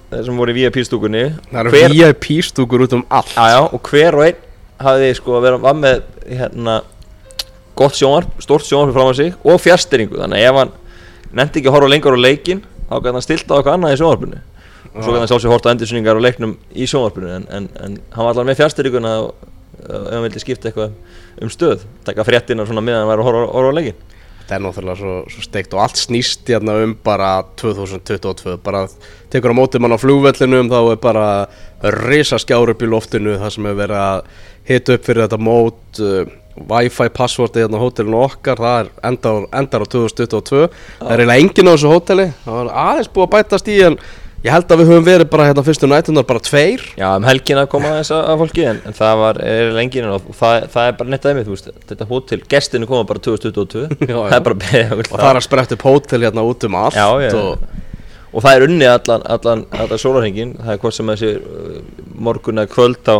sem 0.08 0.36
voru 0.38 0.54
í 0.54 0.56
VIP-stúkunni 0.62 1.24
það 1.50 1.58
eru 1.64 1.72
Hver- 1.74 1.94
VIP 1.96 2.28
stúkur 2.46 2.84
út 2.86 2.94
um 2.96 3.02
allt. 3.12 3.34
Já, 3.34 3.44
já, 3.52 3.60
og 3.74 3.82
hver 3.90 4.16
og 4.16 4.24
einn 4.28 4.38
hafði 4.80 5.08
sko 5.18 5.34
að 5.36 5.44
vera 5.48 5.58
var 5.60 5.74
með 5.76 6.02
hérna 6.30 6.76
gott 7.78 7.94
sjónvarp, 7.98 8.30
stórt 8.42 8.64
sjónvarp 8.66 8.94
fram 8.96 9.10
á 9.10 9.14
sig 9.18 9.34
og 9.44 9.60
fjärstyrningu, 9.62 10.16
þannig 10.22 10.40
að 10.40 10.48
ef 10.48 10.60
hann 10.62 10.72
nefndi 11.38 11.60
ekki 11.60 11.68
að 11.70 11.76
horfa 11.76 11.90
lengur 11.92 12.16
á 12.16 12.20
leikin 12.24 12.62
þá 12.88 12.94
gæti 13.04 13.12
hann 13.18 13.26
stilt 13.26 13.50
á 13.52 13.54
eitthvað 13.58 13.74
annað 13.76 13.94
í 13.94 14.00
sjónvarpinu. 14.00 14.40
Og 14.88 15.02
svo 15.04 15.12
gæti 15.12 15.20
hann 15.20 15.30
sjálfsög 15.32 15.52
horta 15.52 15.72
endursynningar 15.74 16.16
á 16.18 16.22
leiknum 16.24 16.54
í 16.72 16.88
sjónvarpinu 16.88 17.28
en, 17.36 17.44
en, 17.52 17.68
en 17.84 17.98
hann 18.14 18.24
var 18.24 18.32
allavega 18.32 18.48
með 18.52 18.60
fjärstyrninguna 18.62 19.12
og 19.26 19.34
ef 19.78 20.12
hann 20.14 20.24
vildi 20.24 20.40
skipta 20.42 20.70
eitthvað 20.72 21.44
um 21.44 21.52
stöð 21.52 21.84
taka 22.08 22.24
fréttina 22.26 22.64
svona 22.66 22.82
meðan 22.82 23.04
hann 23.04 23.10
var 23.12 23.20
að 23.22 23.28
horfa, 23.28 23.44
horfa 23.52 23.70
á 23.70 23.78
leikin 23.78 24.00
þetta 24.48 24.56
er 24.56 24.62
náttúrulega 24.64 24.96
svo, 24.96 25.14
svo 25.28 25.42
steikt 25.44 25.74
og 25.76 25.82
allt 25.84 25.98
snýst 26.00 26.48
hérna 26.48 26.78
um 26.80 26.94
bara 27.04 27.42
2022 27.60 28.54
bara 28.64 28.86
tekur 29.28 29.52
á 29.52 29.58
móti 29.58 29.80
mann 29.80 29.92
á 29.92 30.00
flugvellinum 30.00 30.70
þá 30.72 30.78
er 30.80 31.00
bara 31.02 31.26
risa 32.08 32.38
skjár 32.40 32.72
upp 32.72 32.80
í 32.80 32.88
loftinu 32.88 33.36
það 33.36 33.52
sem 33.54 33.68
er 33.68 33.76
verið 33.76 34.00
að 34.00 34.22
hita 34.70 34.96
upp 34.96 35.04
fyrir 35.04 35.26
þetta 35.26 35.40
mót 35.44 36.00
uh, 36.00 36.22
Wi-Fi 36.58 37.12
passvortið 37.14 37.66
hérna 37.66 37.76
á 37.76 37.84
hótelinu 37.84 38.22
okkar 38.24 38.62
það 38.64 38.78
er 38.80 38.88
endar, 39.10 39.44
endar 39.60 39.84
á 39.84 39.86
2022 39.92 40.64
það 40.64 41.12
er 41.12 41.22
eiginlega 41.22 41.44
enginn 41.44 41.68
á 41.68 41.72
þessu 41.74 41.92
hóteli 41.92 42.26
það 42.46 42.58
var 42.62 42.72
aðeins 42.86 43.12
búið 43.12 43.28
að 43.28 43.34
bætast 43.36 43.68
í 43.68 43.78
en 43.84 44.00
ég 44.44 44.52
held 44.54 44.70
að 44.70 44.80
við 44.82 44.90
höfum 44.92 45.06
verið 45.08 45.30
bara 45.32 45.46
hérna 45.48 45.64
fyrstu 45.66 45.88
nætunar 45.90 46.26
bara 46.28 46.42
tveir. 46.44 46.84
Já, 46.98 47.08
um 47.18 47.26
helgina 47.26 47.64
koma 47.70 47.90
þess 47.98 48.12
að 48.14 48.42
fólki 48.44 48.66
en, 48.70 48.78
en 48.86 48.96
það 48.98 49.16
var 49.22 49.40
er 49.42 49.72
lengin 49.74 50.06
og 50.12 50.28
það, 50.38 50.68
það 50.74 50.90
er 50.92 50.96
bara 51.00 51.12
netta 51.14 51.32
aðeins, 51.32 51.48
þú 51.48 51.56
veist, 51.56 51.70
þetta 51.90 52.08
hótel, 52.12 52.40
gestinu 52.54 52.88
koma 52.90 53.08
bara 53.08 53.22
2022, 53.24 53.82
Já, 54.06 54.14
já. 54.14 54.22
það 54.28 54.38
er 54.38 54.46
bara 54.50 54.60
beðið 54.62 54.94
og 55.02 55.10
það. 55.10 55.26
er 55.32 55.40
að 55.42 55.46
spretta 55.48 55.78
upp 55.78 55.86
hótel 55.88 56.22
hérna 56.28 56.46
út 56.46 56.68
um 56.68 56.78
allt 56.84 56.98
Já, 57.00 57.08
já, 57.26 57.32
og 57.42 57.68
og 58.28 58.42
það 58.44 58.54
er 58.58 58.64
unnið 58.68 58.90
allan, 58.92 59.22
allan, 59.32 59.60
allan 59.72 60.00
sólarhengin, 60.02 60.50
það 60.60 60.74
er 60.74 60.80
hvort 60.82 60.94
sem 60.98 61.10
þessi 61.14 61.30
uh, 61.40 61.76
morgun 62.28 62.60
eða 62.60 62.68
kvöld 62.74 62.98
þá, 63.06 63.14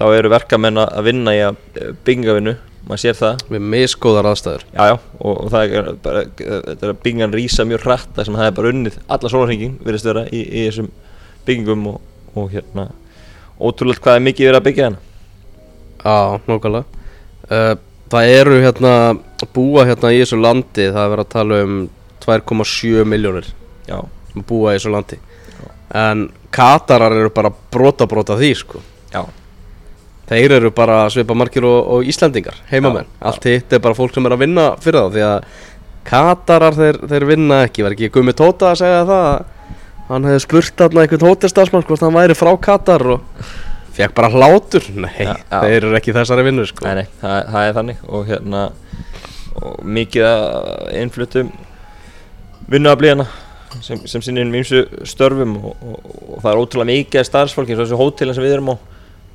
þá 0.00 0.02
eru 0.16 0.32
verkamenn 0.32 0.80
að 0.82 0.88
að 0.98 1.06
vinna 1.06 1.34
í 1.38 1.42
að 1.46 1.60
uh, 1.78 1.92
byggingavinnu, 2.08 2.54
maður 2.88 3.02
sér 3.04 3.18
það. 3.18 3.44
Við 3.52 3.68
miskóðar 3.74 4.30
aðstæður. 4.32 4.64
Já, 4.72 4.82
já, 4.92 4.96
og, 5.18 5.36
og 5.36 5.52
það 5.52 5.76
er 5.78 5.92
bara, 6.06 6.24
þetta 6.40 6.74
er 6.78 6.94
að 6.94 6.98
byggingan 7.04 7.36
rýsa 7.36 7.68
mjög 7.68 7.86
hratt 7.86 8.16
þar 8.16 8.28
sem 8.28 8.40
það 8.40 8.48
er 8.48 8.58
bara 8.58 8.72
unnið 8.72 8.98
allan 9.06 9.34
sólarhengin, 9.34 9.78
virðist 9.86 10.10
vera 10.10 10.26
í, 10.28 10.42
í 10.42 10.66
þessum 10.66 10.90
byggingum 11.46 11.86
og, 11.92 12.02
og 12.34 12.50
hérna 12.52 12.90
ótrúlega 13.62 14.02
hvað 14.02 14.18
er 14.18 14.26
mikið 14.26 14.50
verið 14.50 14.60
að 14.60 14.68
byggja 14.68 14.90
hérna. 14.90 15.08
Já, 16.02 16.42
nákvæmlega. 16.50 17.08
Uh, 17.46 17.74
Það 18.12 18.28
eru 18.28 18.56
hérna 18.60 18.94
búa 19.56 19.86
hérna 19.88 20.10
í 20.12 20.18
þessu 20.20 20.36
landi 20.36 20.90
það 20.92 21.02
er 21.02 21.12
verið 21.14 21.22
að 21.24 21.30
tala 21.32 21.60
um 21.64 21.76
2,7 22.20 23.06
miljónir 23.08 23.46
Já, 23.88 24.02
búa 24.36 24.74
í 24.74 24.76
þessu 24.76 24.92
landi. 24.92 25.16
En 25.96 26.26
Katarar 26.52 27.14
eru 27.16 27.30
bara 27.32 27.48
brota 27.72 28.04
brota 28.08 28.36
því 28.36 28.50
sko. 28.60 28.82
Já, 29.14 29.24
þeir 30.32 30.56
eru 30.58 30.72
bara 30.74 31.04
svipa 31.12 31.36
margir 31.38 31.66
og, 31.68 31.78
og 31.96 32.08
Íslandingar 32.08 32.58
heimamenn, 32.72 33.08
Já, 33.08 33.24
allt 33.30 33.48
hitt 33.50 33.72
er 33.72 33.82
bara 33.84 33.98
fólk 33.98 34.14
sem 34.16 34.26
er 34.28 34.36
að 34.36 34.44
vinna 34.46 34.68
fyrir 34.82 35.04
það 35.04 35.18
því 35.18 35.26
að 35.28 35.50
Katarar 36.02 36.74
þeir, 36.74 36.96
þeir 37.12 37.24
vinna 37.28 37.60
ekki, 37.68 37.84
var 37.86 37.94
ekki 37.94 38.10
Gumi 38.10 38.32
Tóta 38.34 38.72
að 38.72 38.80
segja 38.80 39.02
það 39.06 39.26
hann 40.08 40.26
hefði 40.28 40.44
spurt 40.44 40.80
þarna 40.80 41.04
einhvern 41.04 41.28
hótelstarfsmann 41.28 41.84
hvort 41.88 42.02
hann 42.04 42.16
væri 42.16 42.36
frá 42.36 42.50
Katar 42.60 43.04
og 43.14 43.44
fekk 43.92 44.14
bara 44.16 44.30
hlátur. 44.32 44.86
Nei, 44.96 45.12
já. 45.20 45.34
þeir 45.52 45.76
eru 45.78 45.96
ekki 45.98 46.14
þessari 46.16 46.46
vinnu 46.46 46.64
sko. 46.68 46.86
Nei, 46.88 47.02
nei, 47.02 47.18
það, 47.20 47.38
það 47.52 47.68
er 47.68 47.76
þannig. 47.78 48.02
Og 48.08 48.26
hérna 48.28 48.62
og 49.62 49.82
mikið 49.84 50.26
að 50.26 50.54
innflutum 51.02 51.50
vinnuaflíðana 52.72 53.26
sem, 53.84 54.00
sem 54.08 54.24
sinni 54.24 54.44
inn 54.44 54.54
ímsu 54.56 54.84
störfum 55.08 55.58
og, 55.60 55.84
og, 55.84 56.14
og 56.36 56.40
það 56.40 56.50
er 56.52 56.62
ótrúlega 56.62 56.90
mikið 56.92 57.20
af 57.20 57.28
starfsfólki 57.28 57.74
eins 57.74 57.82
og 57.82 57.86
þessu 57.86 58.00
hótelin 58.00 58.36
sem 58.36 58.46
við 58.46 58.56
erum 58.56 58.72
á 58.72 58.76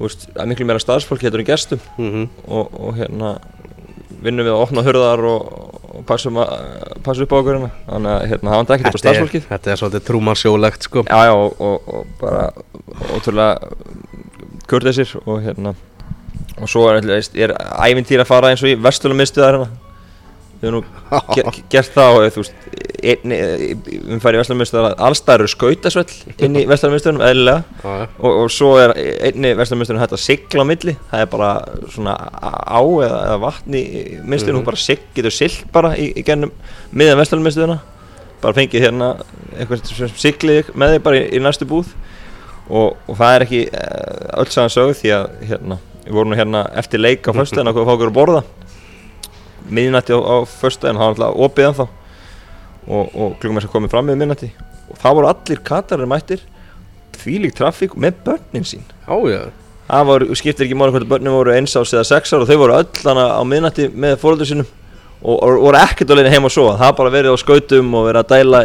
veist, 0.06 0.28
er 0.36 0.50
miklu 0.50 0.68
meira 0.70 0.82
starfsfólki 0.82 1.28
þetta 1.28 1.40
eru 1.40 1.48
gestum. 1.48 1.82
Mm 1.98 2.28
og, 2.48 2.76
og 2.78 3.00
hérna 3.00 3.38
vinnum 4.24 4.48
við 4.48 4.54
að 4.54 4.64
opna 4.64 4.84
hurðar 4.86 5.24
og, 5.30 5.50
og 5.98 6.14
að, 6.14 6.54
passum 7.06 7.26
upp 7.26 7.34
á 7.34 7.38
okkur 7.40 7.58
hérna. 7.58 7.72
Þannig 7.88 8.14
að 8.14 8.24
hérna, 8.32 8.52
það 8.52 8.62
vant 8.62 8.74
ekki 8.76 8.84
upp 8.84 8.88
á 8.88 8.92
þetta, 8.92 9.04
starfsfólkið. 9.04 9.48
þetta 9.52 9.72
er 9.72 9.82
svolítið 9.82 10.06
trúmarsjólegt 10.10 10.88
sko. 10.90 11.04
Já 11.08 11.20
já 11.30 11.34
og, 11.36 11.62
og, 11.88 12.08
bara 12.22 12.48
ótrúlega 13.16 13.54
kurteisir 14.68 15.14
og 15.26 15.42
hérna 15.46 15.76
og 16.58 16.70
svo 16.72 16.88
er, 16.90 17.06
er 17.38 17.54
ævintýr 17.56 18.24
að 18.24 18.30
fara 18.32 18.52
eins 18.52 18.64
og 18.66 18.72
í 18.72 18.78
verslunumistuðar 18.82 19.60
hérna. 19.60 19.70
Við 20.58 20.72
hefum 20.72 20.80
nú 20.80 20.86
ge 21.38 21.66
gert 21.76 21.94
það 21.94 22.16
og 22.18 22.32
þú 22.34 22.46
veist 22.46 22.87
einni, 23.14 23.38
við 23.88 24.22
færi 24.24 24.38
í 24.38 24.42
verslunumistuðar 24.42 24.96
allstæður 25.08 25.44
eru 25.44 25.52
skautasvell 25.52 26.38
inn 26.48 26.56
í 26.60 26.64
verslunumistuðunum 26.70 27.24
eðlilega. 27.28 27.64
Já, 27.84 27.92
já. 28.02 28.08
og, 28.20 28.40
og 28.44 28.52
svo 28.54 28.72
er 28.82 28.94
einni 29.28 29.52
verslunumistuðunum 29.60 30.04
hægt 30.04 30.16
að 30.18 30.24
sigla 30.24 30.66
á 30.66 30.70
milli. 30.72 30.96
Það 31.12 31.24
er 31.26 31.30
bara 31.34 31.50
svona 31.94 32.16
á 32.18 32.82
eða, 32.82 33.20
eða 33.28 33.38
vatn 33.46 33.78
í 33.78 33.84
mistuðunum 34.24 34.58
Mhm. 34.58 34.62
hún 34.62 34.66
bara 34.72 34.82
sig, 34.82 35.00
getur 35.16 35.32
silt 35.36 35.72
bara 35.74 35.94
í, 35.98 36.10
í 36.18 36.24
gennum 36.26 36.52
miðan 36.94 37.20
verslunumistuðuna 37.22 37.80
bara 38.42 38.54
fengið 38.54 38.84
hérna 38.86 39.12
eitthvað 39.58 39.86
sem 39.90 40.10
siglið 40.14 40.74
með 40.78 40.96
þig 40.98 41.04
bara 41.04 41.18
í, 41.22 41.24
í 41.38 41.40
næstu 41.42 41.66
búð. 41.70 41.90
Og, 42.70 42.98
og 43.08 43.16
það 43.18 43.36
er 43.36 43.44
ekki 43.46 43.62
uh, 43.72 44.42
öll 44.42 44.50
sagan 44.52 44.74
sögð 44.74 44.98
því 45.00 45.12
að 45.16 45.28
hérna, 45.50 45.78
við 46.04 46.18
vorum 46.20 46.34
hérna 46.36 46.66
eftir 46.78 47.00
leik 47.00 47.24
á 47.28 47.32
föstudaginn 47.32 47.72
að 47.72 47.78
fá 47.80 47.94
okkur 47.96 48.12
að 48.12 48.18
borða. 48.18 48.42
Miðnætti 49.68 50.16
á, 50.16 50.20
á 50.20 50.36
föstudaginn, 50.48 51.00
það 51.00 51.06
var 51.08 51.14
alltaf 51.16 51.40
opið 51.48 51.68
ennþá 51.70 51.86
og, 52.88 53.14
og 53.14 53.38
klukkum 53.38 53.60
þess 53.60 53.70
að 53.70 53.76
komið 53.76 53.94
fram 53.94 54.10
með 54.10 54.20
miðnætti 54.22 54.52
og 54.88 55.00
það 55.02 55.20
voru 55.20 55.30
allir 55.32 55.62
katarir 55.68 56.10
mættir 56.10 56.44
þvílík 57.18 57.56
trafík 57.58 57.96
með 58.00 58.20
börnin 58.26 58.68
sín. 58.68 58.84
Já, 59.08 59.48
það 59.88 60.10
voru, 60.12 60.36
skiptir 60.38 60.68
ekki 60.68 60.78
máli 60.78 60.96
hvort 60.96 61.10
börnin 61.10 61.36
voru 61.36 61.56
eins 61.56 61.76
ás 61.76 61.94
eða 61.96 62.06
sex 62.08 62.34
ár 62.34 62.44
og 62.44 62.50
þau 62.50 62.60
voru 62.64 62.78
öll 62.78 63.06
hana 63.06 63.30
á 63.36 63.42
miðnætti 63.48 63.90
með 63.94 64.20
fóröldur 64.22 64.50
sínum 64.50 64.68
og, 65.22 65.36
og 65.36 65.62
voru 65.66 65.80
ekkert 65.82 66.14
að 66.14 66.22
leina 66.22 66.34
heim 66.34 66.48
og 66.48 66.54
sofa. 66.54 66.76
Það 66.82 66.98
bara 67.00 67.14
verið 67.16 67.36
á 67.36 67.38
skautum 67.42 67.96
og 67.98 68.06
verið 68.08 68.22
að 68.22 68.34
dæla 68.36 68.62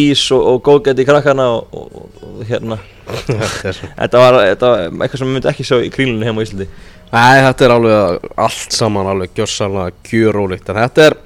ís 0.00 0.24
og, 0.34 0.48
og 0.52 0.64
góðgæti 0.66 1.04
í 1.04 1.08
krakkana 1.08 1.48
og, 1.54 1.76
og, 1.76 2.00
og, 2.00 2.24
og 2.28 2.42
hérna. 2.48 2.80
Þetta 3.12 4.18
var, 4.18 4.40
þetta 4.46 4.72
var 4.72 4.84
eitthvað 4.88 5.20
sem 5.20 5.28
við 5.28 5.36
myndum 5.36 5.52
ekki 5.52 5.68
sjá 5.68 5.78
í 5.78 5.92
kringlunni 5.94 6.28
heima 6.28 6.42
á 6.42 6.46
Íslandi. 6.46 6.68
Nei, 7.12 7.42
þetta 7.44 7.66
er 7.66 7.74
alveg 7.74 8.28
allt 8.40 8.72
saman 8.72 9.08
alveg 9.12 9.34
gjörsanlega 9.36 9.92
gjörólíkt 10.08 10.70
en 10.72 10.78
þetta 10.80 11.08
er, 11.10 11.16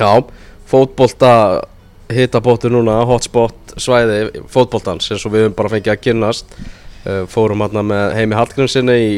já, 0.00 0.12
fótbolta 0.70 1.32
hitabóttur 2.10 2.72
núna, 2.74 3.00
hotspot 3.06 3.74
svæði 3.80 4.42
fótboltans 4.50 5.10
eins 5.12 5.26
og 5.26 5.34
við 5.34 5.46
höfum 5.46 5.58
bara 5.58 5.72
fengið 5.74 5.94
að 5.94 6.02
kynnast. 6.06 6.56
Uh, 7.00 7.22
fórum 7.30 7.62
hérna 7.64 7.84
með 7.86 8.16
Heimi 8.18 8.36
Hallgrímsinni 8.36 8.96
í, 9.00 9.12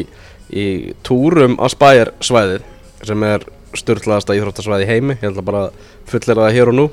í 0.55 0.67
túrum 1.07 1.57
að 1.59 1.75
spæjar 1.75 2.13
svæðið 2.23 2.69
sem 3.03 3.25
er 3.27 3.47
styrlaðasta 3.77 4.37
íþróttasvæði 4.37 4.85
í 4.85 4.91
heimi. 4.91 5.17
Ég 5.23 5.41
bara 5.43 5.67
að 5.69 5.89
fullera 6.11 6.47
það 6.47 6.59
hér 6.59 6.73
og 6.73 6.79
nú. 6.79 6.91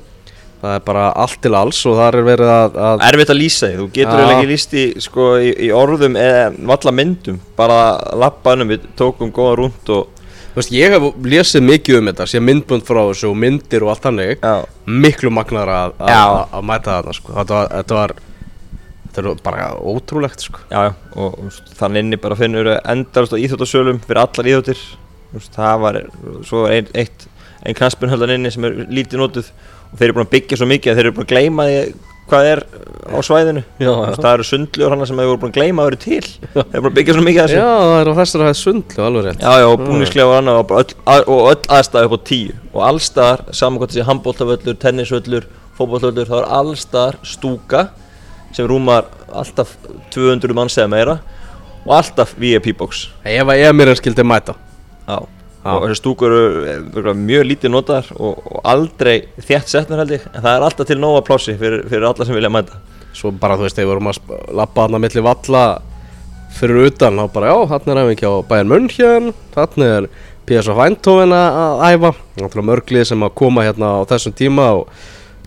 Það 0.60 0.74
er 0.76 0.82
bara 0.84 1.04
allt 1.16 1.38
til 1.40 1.52
alls 1.56 1.78
og 1.88 1.94
þar 1.96 2.18
er 2.18 2.26
verið 2.26 2.50
að, 2.52 2.74
að 2.84 3.02
Erfitt 3.06 3.30
að 3.32 3.38
lýsa 3.38 3.68
því, 3.68 3.76
þú 3.78 3.84
getur 3.94 4.10
eiginlega 4.18 4.34
ekki 4.34 4.50
lýst 4.50 4.74
í, 4.76 4.82
sko, 5.00 5.28
í, 5.40 5.52
í 5.56 5.68
orðum 5.72 6.18
eða 6.20 6.42
valla 6.72 6.92
myndum. 6.96 7.38
Bara 7.56 7.78
lappanum, 8.20 8.72
við 8.74 8.84
tókum 8.98 9.32
góða 9.32 9.54
rúnd 9.62 9.92
og 9.96 10.19
veist, 10.60 10.72
ég 10.76 10.94
hef 10.94 11.06
lesið 11.34 11.66
mikið 11.66 11.98
um 12.00 12.10
þetta 12.10 12.26
sé 12.30 12.42
myndbund 12.44 12.86
frá 12.88 13.00
þessu 13.10 13.30
og 13.30 13.38
myndir 13.42 13.86
og 13.86 13.92
allt 13.94 14.06
þannig 14.08 14.32
já, 14.38 14.54
miklu 14.86 15.32
magnar 15.34 15.72
að, 15.74 15.94
að, 15.98 16.12
Já. 16.14 16.22
að, 16.46 16.66
mæta 16.70 16.96
þarna 16.98 17.16
sko. 17.18 17.36
þetta, 17.38 17.58
var, 17.60 17.70
þetta 17.76 17.98
var 18.00 18.16
þetta 19.10 19.26
var 19.26 19.44
bara 19.44 19.68
ótrúlegt 19.90 20.46
sko. 20.46 20.62
já, 20.70 20.80
já, 20.88 20.92
og 21.16 21.36
þú 21.36 21.48
veist, 21.48 21.74
þannig 21.80 22.06
inni 22.06 22.20
bara 22.22 22.38
finnur 22.38 22.72
endalast 22.78 23.34
á 23.34 23.42
íþjóttasölum 23.42 24.02
fyrir 24.06 24.24
allar 24.24 24.52
íþjóttir 24.54 24.88
Þú 25.30 25.38
veist, 25.38 25.52
það 25.54 25.82
var, 25.84 25.96
svo 26.42 26.64
er 26.66 26.72
ein, 26.80 26.88
eitt 26.98 27.26
ein 27.62 27.76
knaspunhöldan 27.78 28.32
inni 28.34 28.50
sem 28.50 28.64
er 28.66 28.80
lítið 28.90 29.20
notuð 29.20 29.50
og 29.90 29.98
þeir 29.98 30.08
eru 30.08 30.16
búin 30.16 30.26
að 30.26 30.32
byggja 30.32 30.58
svo 30.58 30.66
mikið 30.70 30.90
að 30.90 30.98
þeir 30.98 31.06
eru 31.06 31.14
búin 31.14 31.26
að 31.26 31.32
gleyma 31.34 31.66
því 31.68 31.76
hvað 32.30 32.48
er 32.50 32.62
á 33.10 33.18
svæðinu? 33.26 33.62
Já, 33.80 33.90
veist, 33.90 34.20
það 34.20 34.34
eru 34.34 34.46
sundljór 34.46 34.94
hana 34.94 35.08
sem 35.08 35.20
voru 35.20 35.40
búin 35.42 35.52
að 35.52 35.56
gleyma 35.56 35.84
að 35.84 35.88
vera 35.88 36.00
til. 36.04 36.20
Þeir 36.52 36.64
eru 36.64 36.82
búin 36.84 36.90
að 36.90 36.98
byggja 36.98 37.16
svo 37.16 37.24
mikið 37.26 37.42
að 37.42 37.54
já, 37.54 37.56
þessu 37.56 37.88
það 37.90 38.00
er 38.00 38.10
á 38.10 38.14
þessari 38.20 38.46
hæð 38.46 38.58
sundlu 38.60 39.06
alveg 39.06 39.26
rétt. 39.26 39.40
Já, 39.42 39.52
já, 39.60 39.66
og 39.70 39.80
og 40.26 40.34
annað 40.36 40.60
og, 40.60 40.68
bara 40.70 40.84
öll, 40.84 40.94
að, 41.14 41.64
aðstæði 41.78 42.10
upp 42.10 42.14
á 42.14 42.20
tíu. 42.30 42.54
Og 42.70 42.84
allstaðar, 42.86 43.44
saman 43.56 43.80
hvort 43.80 43.94
þessi 43.94 44.06
handbóltavöllur, 44.06 44.78
tennisvöllur, 44.84 45.48
fótbóltavöllur 45.78 46.30
þá 46.30 46.36
er 46.38 46.48
allstaðar 46.60 47.18
stúka 47.26 47.84
sem 48.54 48.66
rúmar 48.68 49.10
alltaf 49.32 49.76
200 50.14 50.56
manns 50.56 50.78
eða 50.78 50.90
meira 50.90 51.18
og 51.86 51.92
alltaf 51.96 52.34
VIP 52.38 52.72
box. 52.78 53.08
Ef 53.24 53.46
að 53.46 53.62
ég 53.62 53.76
mér 53.76 53.92
en 53.92 53.98
skildi 53.98 54.26
mæta. 54.26 54.56
Já, 55.06 55.22
Já. 55.60 55.74
og 55.76 55.82
þessi 55.84 55.98
stúkur 56.00 56.32
eru 56.32 56.60
eru 57.02 57.12
mjög 57.20 57.42
lítið 57.50 57.72
notaðar 57.74 58.06
og, 58.16 58.38
og 58.48 58.60
aldrei 58.64 59.16
þétt 59.44 59.68
setnar 59.68 60.00
held 60.00 60.14
ég. 60.16 60.22
En 60.32 60.40
það 60.44 60.54
er 60.56 60.64
alltaf 60.68 60.88
til 60.88 60.96
nóga 61.02 61.20
plássi 61.26 61.56
fyrir, 61.60 61.82
fyrir 61.90 62.06
alla 62.08 62.24
sem 62.24 62.34
vilja 62.38 62.48
mæta. 62.52 62.78
Svo 63.12 63.32
bara 63.36 63.58
þú 63.58 63.66
veist, 63.66 63.76
þegar 63.76 63.86
við 63.88 63.92
vorum 63.94 64.08
að 64.12 64.16
sp- 64.22 64.40
labba 64.56 64.86
þarna 64.86 65.00
milli 65.04 65.24
valla 65.26 65.64
fyrir 66.56 66.86
utan 66.88 67.18
þá 67.20 67.24
bara, 67.34 67.50
já, 67.52 67.58
þarna 67.74 67.92
er 67.94 68.00
æfingi 68.08 68.26
á 68.26 68.34
Bayern 68.48 68.70
München 68.72 69.28
þarna 69.54 69.88
er 70.00 70.08
PSV 70.50 70.80
Eindhoven 70.86 71.34
að 71.36 71.82
æfa. 71.92 72.10
Náttúrulega 72.40 72.68
mörglið 72.72 73.04
sem 73.12 73.22
að 73.26 73.34
koma 73.38 73.62
hérna 73.68 73.90
á 74.00 74.08
þessum 74.10 74.34
tíma 74.34 74.70
og 74.80 74.88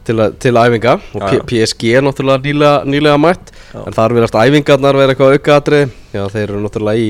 til, 0.08 0.16
að, 0.20 0.38
til 0.44 0.54
æfinga. 0.60 0.94
Og 1.16 1.26
Já, 1.26 1.34
já. 1.40 1.44
PSG 1.50 1.90
er 1.98 2.06
náttúrulega 2.06 2.44
nýlega, 2.46 2.76
nýlega 2.88 3.18
mætt. 3.20 3.52
En 3.82 3.96
þar 3.98 4.16
verðast 4.20 4.38
æfingarnar 4.38 5.00
vera 5.02 5.16
eitthvað 5.16 5.36
aukaðatri 5.40 5.82
já, 6.14 6.24
þeir 6.30 6.46
eru 6.54 6.62
náttúrulega 6.64 7.02
í 7.02 7.10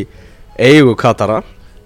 eigu 0.71 0.95
Katara 0.97 1.41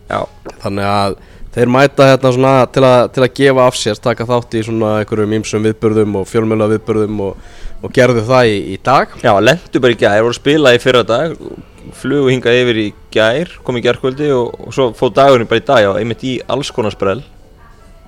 Já, 0.08 0.22
þannig 0.64 0.90
að 0.90 1.18
þeir 1.58 1.72
mæta 1.74 2.10
hérna 2.12 2.34
svona 2.36 2.52
til 2.74 2.84
að, 2.86 3.00
til 3.16 3.24
að 3.26 3.32
gefa 3.40 3.64
af 3.66 3.78
sér, 3.80 4.02
taka 4.02 4.28
þátt 4.30 4.60
í 4.60 4.66
svona 4.68 4.92
einhverjum 5.02 5.40
ímsum 5.40 5.66
viðburðum 5.66 6.20
og 6.20 6.28
fjölmjöla 6.30 6.70
viðburðum 6.74 7.24
og, 7.26 7.48
og 7.82 7.96
gerðu 7.96 8.24
það 8.28 8.52
í, 8.52 8.60
í 8.76 8.78
dag. 8.86 9.16
Já, 9.24 9.34
lendu 9.42 9.82
bara 9.84 9.96
í 9.96 10.00
gær, 10.04 10.22
voru 10.22 10.36
að 10.36 10.40
spila 10.42 10.76
í 10.76 10.84
fyrra 10.84 11.04
dag 11.08 11.34
flugu 11.96 12.32
hingað 12.32 12.60
yfir 12.62 12.80
í 12.82 12.86
gær, 13.14 13.52
kom 13.64 13.80
í 13.80 13.84
gærkvöldi 13.86 14.30
og, 14.36 14.54
og 14.68 14.76
svo 14.76 14.92
fóð 14.98 15.16
dagurinn 15.18 15.50
bara 15.50 15.62
í 15.62 15.68
dag, 15.68 15.84
já, 15.86 15.92
einmitt 16.00 16.26
í 16.28 16.38
alls 16.52 16.72
konar 16.76 16.96
sprell. 16.96 17.22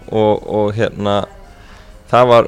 Og, 0.10 0.42
og 0.50 0.72
hérna 0.74 1.22
það 2.10 2.30
var 2.32 2.48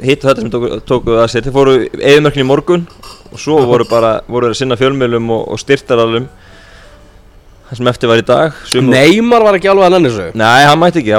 hitt 0.00 0.22
og 0.22 0.30
þetta 0.30 0.42
sem 0.42 0.52
tóku, 0.52 0.70
tóku 0.88 1.16
að 1.20 1.30
sér, 1.32 1.46
þeir 1.46 1.56
fóru 1.56 1.74
eðimörkni 1.92 2.44
í 2.44 2.48
morgun 2.48 2.86
og 3.28 3.40
svo 3.40 3.60
voru 3.70 3.86
bara, 3.88 4.18
voru 4.28 4.50
að 4.50 4.60
sinna 4.60 4.78
fjölmjölum 4.80 5.28
og, 5.34 5.44
og 5.52 5.60
styrtaralum 5.60 6.28
það 7.68 7.80
sem 7.80 7.90
eftir 7.90 8.10
var 8.10 8.20
í 8.20 8.24
dag 8.26 8.58
Neymar 8.84 9.44
var 9.44 9.58
ekki 9.58 9.70
alveg 9.70 9.88
að 9.88 9.94
nenni 9.94 10.10
þessu. 10.12 10.26
Nei, 10.38 10.64
hann 10.64 10.80
mætti 10.80 11.02
ekki, 11.02 11.14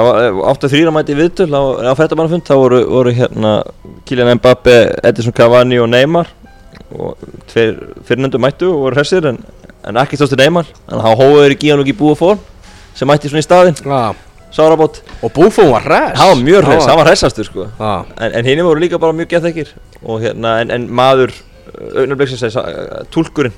8-3 0.50 0.94
mætti 0.94 1.14
í 1.14 1.18
viðtöl 1.20 1.50
á, 1.54 1.62
á 1.90 1.94
fættamannafund, 1.98 2.46
þá 2.48 2.54
voru, 2.58 2.80
voru 2.90 3.14
hérna 3.14 3.52
Kylian 4.08 4.38
Mbappe, 4.40 4.76
Edison 5.06 5.36
Cavani 5.36 5.78
og 5.82 5.90
Neymar. 5.92 6.30
Og 6.90 7.20
tveir 7.50 7.76
fyrirnendur 8.08 8.42
mættu 8.42 8.70
og 8.72 8.88
voru 8.88 8.98
hressir 8.98 9.28
en, 9.30 9.38
en 9.86 10.00
ekki 10.02 10.18
stóðstu 10.18 10.38
Neymar, 10.40 10.70
en 10.90 11.04
hann 11.04 11.20
hóður 11.20 11.54
í 11.54 11.58
Gíanlúki 11.60 11.94
búa 11.96 12.18
fór 12.18 12.40
sem 12.98 13.06
mætti 13.08 13.30
svona 13.30 13.44
í 13.44 13.46
staðinn, 13.46 13.78
Já, 13.86 14.10
Sárabót. 14.50 14.98
Og 15.22 15.30
Buffon 15.30 15.70
var 15.70 15.84
hress. 15.86 16.18
Var 16.18 16.40
mjög 16.42 16.64
hress, 16.66 16.88
hann 16.90 16.98
var 16.98 17.06
hressastur 17.06 17.46
sko. 17.46 17.68
Já, 17.78 17.92
en, 18.18 18.34
en 18.34 18.48
hinn 18.50 18.64
voru 18.66 18.82
líka 18.82 18.98
bara 18.98 19.14
mjög 19.14 19.30
geðþekir 19.36 19.70
og 20.02 20.24
hérna, 20.24 20.56
en, 20.64 20.74
en 20.74 20.88
maður 20.90 21.30
augnableiksins, 21.94 22.58
túlkurinn 23.14 23.54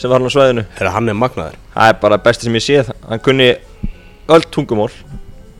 sem 0.00 0.10
var 0.10 0.18
hann 0.20 0.28
á 0.28 0.32
svæðinu. 0.32 0.64
Herra, 0.78 0.94
hann 0.96 1.08
er 1.12 1.18
magnaður. 1.18 1.58
Það 1.74 1.92
er 1.92 1.98
bara 2.02 2.18
besti 2.24 2.48
sem 2.48 2.56
ég 2.56 2.64
séð 2.64 2.92
Hann 3.08 3.20
kunni 3.24 3.50
öll 4.30 4.44
tungumál. 4.54 4.90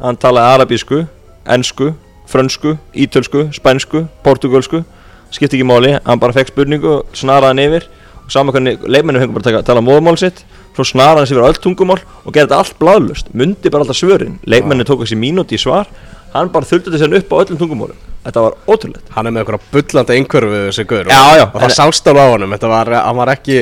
Hann 0.00 0.16
talaði 0.16 0.54
arabísku, 0.56 1.02
ensku, 1.46 1.92
frönsku, 2.30 2.76
ítölsku, 2.94 3.48
spænsku, 3.56 4.06
portugalsku 4.24 4.84
Skipti 5.30 5.60
ekki 5.60 5.66
máli, 5.68 5.92
hann 6.02 6.18
bara 6.18 6.34
fekk 6.34 6.48
spurningu 6.50 6.88
og 6.90 7.12
snaraði 7.14 7.52
hann 7.52 7.60
yfir. 7.62 7.84
Og 8.24 8.32
saman 8.34 8.54
hvernig 8.54 8.80
leikmennum 8.82 9.22
fengur 9.22 9.36
bara 9.36 9.44
að 9.44 9.50
taka- 9.52 9.66
tala 9.68 9.80
móðmál 9.86 10.16
sitt 10.18 10.40
svo 10.74 10.82
snaraði 10.86 11.20
hann 11.22 11.28
sér 11.30 11.42
öll 11.46 11.60
tungumál 11.62 11.98
og 12.24 12.32
gerði 12.34 12.48
þetta 12.48 12.58
allt 12.58 12.78
bladlust, 12.80 13.30
mundi 13.34 13.70
bara 13.70 13.84
alltaf 13.84 13.98
svörin. 14.00 14.38
Leikmennin 14.46 14.86
tók 14.86 15.04
þessi 15.04 15.18
mínúti 15.18 15.54
í 15.54 15.60
svar. 15.62 15.86
Hann 16.34 16.48
bara 16.50 16.66
þuldi 16.66 16.90
þessi 16.94 17.06
hann 17.06 17.14
upp 17.18 17.30
á 17.30 17.36
öllum 17.44 17.58
tungumálum. 17.62 17.98
Þetta 18.24 18.42
var 18.42 18.54
ótrúlegt. 18.66 19.06
Hann 19.14 19.26
er 19.26 19.30
með 19.34 19.44
einhverja 19.44 19.62
bullandi 19.72 20.16
einhverfu 20.18 20.58
þessi 20.70 20.86
gaur. 20.86 21.04
Já, 21.10 21.46
Og 21.46 21.60
það 21.62 21.74
sást 21.78 22.06
alveg 22.10 22.22
á 22.26 22.30
honum. 22.34 22.50
Þetta 22.54 22.68
var, 22.74 22.86
hann 23.06 23.16
var 23.16 23.28
ekki 23.34 23.56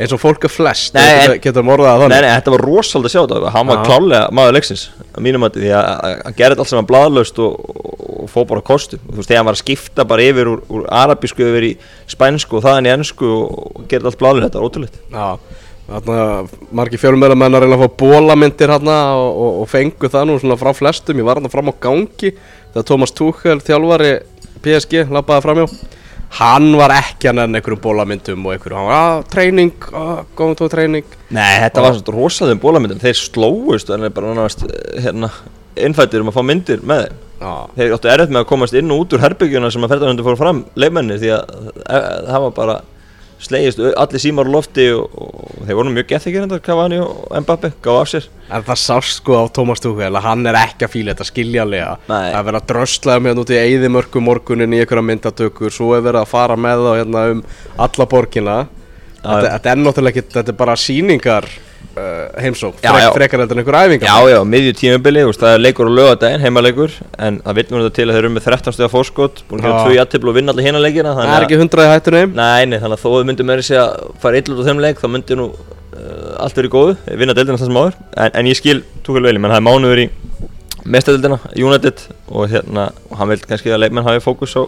eins 0.00 0.14
og 0.16 0.20
fólk 0.22 0.46
er 0.48 0.52
flest 0.52 0.96
Nei, 0.96 1.38
getur, 1.44 1.64
morðað 1.66 1.90
það 1.90 2.00
Nei, 2.00 2.04
þannig. 2.06 2.26
nei, 2.26 2.34
þetta 2.38 2.54
var 2.54 2.64
rosalega 2.66 3.10
að 3.10 3.14
sjá 3.14 3.20
þetta 3.22 3.54
Hann 3.56 3.70
var 3.70 3.82
klálega 3.86 4.34
maður 4.38 4.56
leiksins 4.56 4.84
að 5.10 5.24
mínum 5.26 5.46
að 5.46 5.60
því 5.60 5.72
að 5.76 5.88
hann 6.24 6.36
gerði 6.40 6.62
allt 6.64 6.72
sem 6.72 6.80
hann 6.80 6.90
bladlaust 6.90 7.40
og, 7.44 7.72
og 8.24 8.30
fóð 8.32 8.46
bara 8.52 8.64
á 8.64 8.70
kostu 8.70 9.00
og 9.00 9.08
þú 9.10 9.18
veist, 9.20 9.30
þegar 9.30 9.42
hann 9.42 9.50
var 9.50 9.58
að 9.58 9.62
skipta 9.64 10.06
bara 10.08 10.28
yfir 10.30 10.52
úr, 10.54 10.62
úr 10.72 10.86
arabísku 11.02 11.46
yfir 11.46 11.68
í 11.68 11.72
spænsku 12.10 12.58
og 12.60 12.64
þaðan 12.66 12.88
í 12.88 12.94
ennsku 12.94 13.32
og 13.34 13.82
gerði 13.90 14.10
allt 14.12 14.22
bladlaust, 14.22 14.48
þetta 14.48 14.64
var 14.64 15.42
þarna 15.90 16.46
margir 16.78 17.00
fjölumöðlamenn 17.02 17.56
að 17.58 17.64
reyna 17.64 17.76
að 17.78 17.82
fá 17.82 17.96
bólamyndir 17.98 18.70
hérna 18.70 18.96
og, 19.18 19.30
og, 19.30 19.56
og 19.64 19.70
fengu 19.72 20.10
það 20.10 20.28
nú 20.28 20.36
svona 20.38 20.58
frá 20.60 20.70
flestum. 20.76 21.18
Ég 21.18 21.26
var 21.26 21.40
hérna 21.40 21.50
fram 21.50 21.72
á 21.72 21.74
gangi 21.82 22.30
þegar 22.70 22.86
Thomas 22.86 23.14
Tuchel, 23.16 23.58
þjálfari 23.66 24.12
PSG, 24.62 25.08
labbaði 25.10 25.44
framjá 25.48 25.66
Hann 26.38 26.68
var 26.78 26.92
ekki 26.94 27.30
að 27.30 27.40
nefna 27.40 27.58
einhverjum 27.58 27.80
bólamyndum 27.82 28.44
og 28.46 28.52
einhverjum, 28.54 28.78
hann 28.78 28.90
var 28.90 29.00
að 29.00 29.24
treyning, 29.32 29.72
góðum 30.38 30.58
tóð 30.60 30.70
treyning 30.76 31.16
Nei, 31.34 31.56
þetta 31.64 31.82
var 31.82 31.96
svona 31.96 32.14
rosalegum 32.14 32.60
bólamyndum. 32.62 33.00
Þeir 33.02 33.18
slóust 33.18 33.90
en 33.90 34.06
er 34.06 34.14
bara 34.14 34.36
náðast 34.36 34.62
hérna, 35.02 35.32
innfættir 35.78 36.22
um 36.22 36.30
að 36.30 36.38
fá 36.38 36.46
myndir 36.46 36.86
með 36.86 37.04
þeim. 37.08 37.18
Já, 37.40 37.52
þeir 37.76 37.94
áttu 37.96 38.10
erfitt 38.12 38.32
með 38.34 38.42
að 38.42 38.48
komast 38.50 38.76
inn 38.76 38.92
og 38.92 39.02
út 39.02 39.14
úr 39.16 39.22
herbyggjuna 39.24 39.70
sem 39.72 39.86
að 39.86 39.94
ferðarhundu 39.94 40.24
fóru 40.26 40.38
fram 40.38 40.58
leikmennir 40.78 41.20
því 41.22 41.30
að 41.32 41.54
e, 41.80 42.00
það 42.26 42.42
var 42.44 42.56
bara 42.58 42.74
slegist 43.40 43.80
allir 43.80 44.22
símar 44.22 44.48
á 44.48 44.52
lofti 44.52 44.86
og, 44.92 45.14
og 45.14 45.62
þeir 45.66 45.78
voru 45.78 45.92
mjög 45.94 46.08
gethikir 46.10 46.44
hendar 46.44 46.62
Cavani 46.64 46.98
og 47.02 47.30
Mbappe 47.44 47.72
gáð 47.84 48.00
af 48.00 48.10
sér. 48.12 48.28
En 48.50 48.66
það 48.66 48.80
sást 48.82 49.16
sko 49.20 49.38
á 49.40 49.44
Thomas 49.54 49.80
Tuchel 49.82 50.10
að 50.10 50.26
hann 50.26 50.50
er 50.50 50.58
ekki 50.60 50.86
að 50.86 50.94
fíla 50.94 51.14
þetta 51.14 51.28
skiljanlega? 51.28 51.94
Nei. 52.10 52.26
Það 52.26 52.38
er 52.40 52.46
verið 52.50 52.60
að 52.60 52.68
dröslaða 52.72 53.22
með 53.24 53.34
hann 53.34 53.42
út 53.44 53.54
í 53.54 53.60
eyðimörku 53.60 54.24
morgunin 54.26 54.76
í 54.76 54.82
einhverja 54.82 55.06
myndatökur 55.12 55.74
Svo 55.74 55.94
er 55.96 56.04
verið 56.04 56.24
að 56.24 56.30
fara 56.34 56.58
með 56.60 56.84
þá 56.84 56.92
hérna 56.98 57.24
um 57.34 57.42
alla 57.86 58.08
borgina. 58.10 58.60
Þetta, 59.20 59.48
þetta 59.56 59.72
er 59.72 59.82
náttúrulega 59.84 60.16
ekki, 60.16 60.32
þetta 60.36 60.54
er 60.54 60.60
bara 60.60 60.78
sýningar. 60.80 61.48
uh, 61.48 61.69
heimsók 62.40 62.78
Já, 62.84 62.92
Frek. 62.94 63.14
Frekar 63.16 63.42
heldur 63.42 63.58
en 63.58 63.62
einhver 63.64 63.76
æfingar. 63.80 64.06
Já, 64.06 64.28
já, 64.30 64.38
miðju 64.46 64.74
tímabili, 64.78 65.24
það 65.34 65.54
er 65.56 65.62
leikur 65.64 65.88
á 65.90 65.92
lögadaginn, 65.98 66.44
heimaleikur 66.44 66.92
En 67.18 67.40
það 67.42 67.56
vil 67.58 67.64
mér 67.70 67.82
þetta 67.82 67.96
til 67.96 68.06
að 68.06 68.14
þeir 68.14 68.20
eru 68.20 68.30
með 68.34 68.46
13 68.46 68.76
steg 68.76 68.92
fórskot 68.92 69.42
Búin 69.50 69.60
að 69.60 69.66
gera 69.66 69.80
tvö 69.82 69.96
jættiblu 69.96 70.30
og 70.30 70.36
vinna 70.38 70.54
allir 70.54 70.68
hina 70.68 70.82
leikina 70.84 71.14
Það 71.18 71.34
er 71.34 71.46
ekki 71.48 71.58
hundraði 71.60 71.92
hættur 71.94 72.16
neym 72.16 72.36
Nei, 72.38 72.62
nei, 72.70 72.78
þannig 72.78 72.96
að 72.96 73.02
þó 73.02 73.10
við 73.16 73.26
myndum 73.30 73.50
meira 73.50 73.66
segja 73.66 73.84
að 73.88 74.14
fara 74.22 74.42
út 74.44 74.62
á 74.62 74.66
þeim 74.70 74.84
leik 74.86 75.02
Þá 75.02 75.08
myndi 75.16 75.38
nú 75.40 75.48
uh, 75.50 76.44
allt 76.44 76.60
verið 76.60 76.74
góðu, 76.76 76.94
vinna 77.20 77.36
deildina 77.36 77.58
þessum 77.60 77.80
áður. 77.82 77.98
En, 78.14 78.30
en 78.38 78.50
ég 78.50 78.60
skil 78.60 78.78
Túkul 79.02 79.24
Veli, 79.26 79.42
menn 79.42 79.50
það 79.50 79.60
er 79.60 79.66
mánuður 79.66 80.04
í 80.04 80.06
mestadeildina, 80.86 81.40
United 81.58 82.06
Og 82.30 82.48
hérna, 82.54 82.88
og 83.10 83.18
hann 83.20 83.34
vil 83.34 83.42
kannski 83.42 83.74
að 83.74 83.82
leikmenn 83.84 84.06
hafi 84.06 84.22
fókus 84.24 84.54
á, 84.56 84.62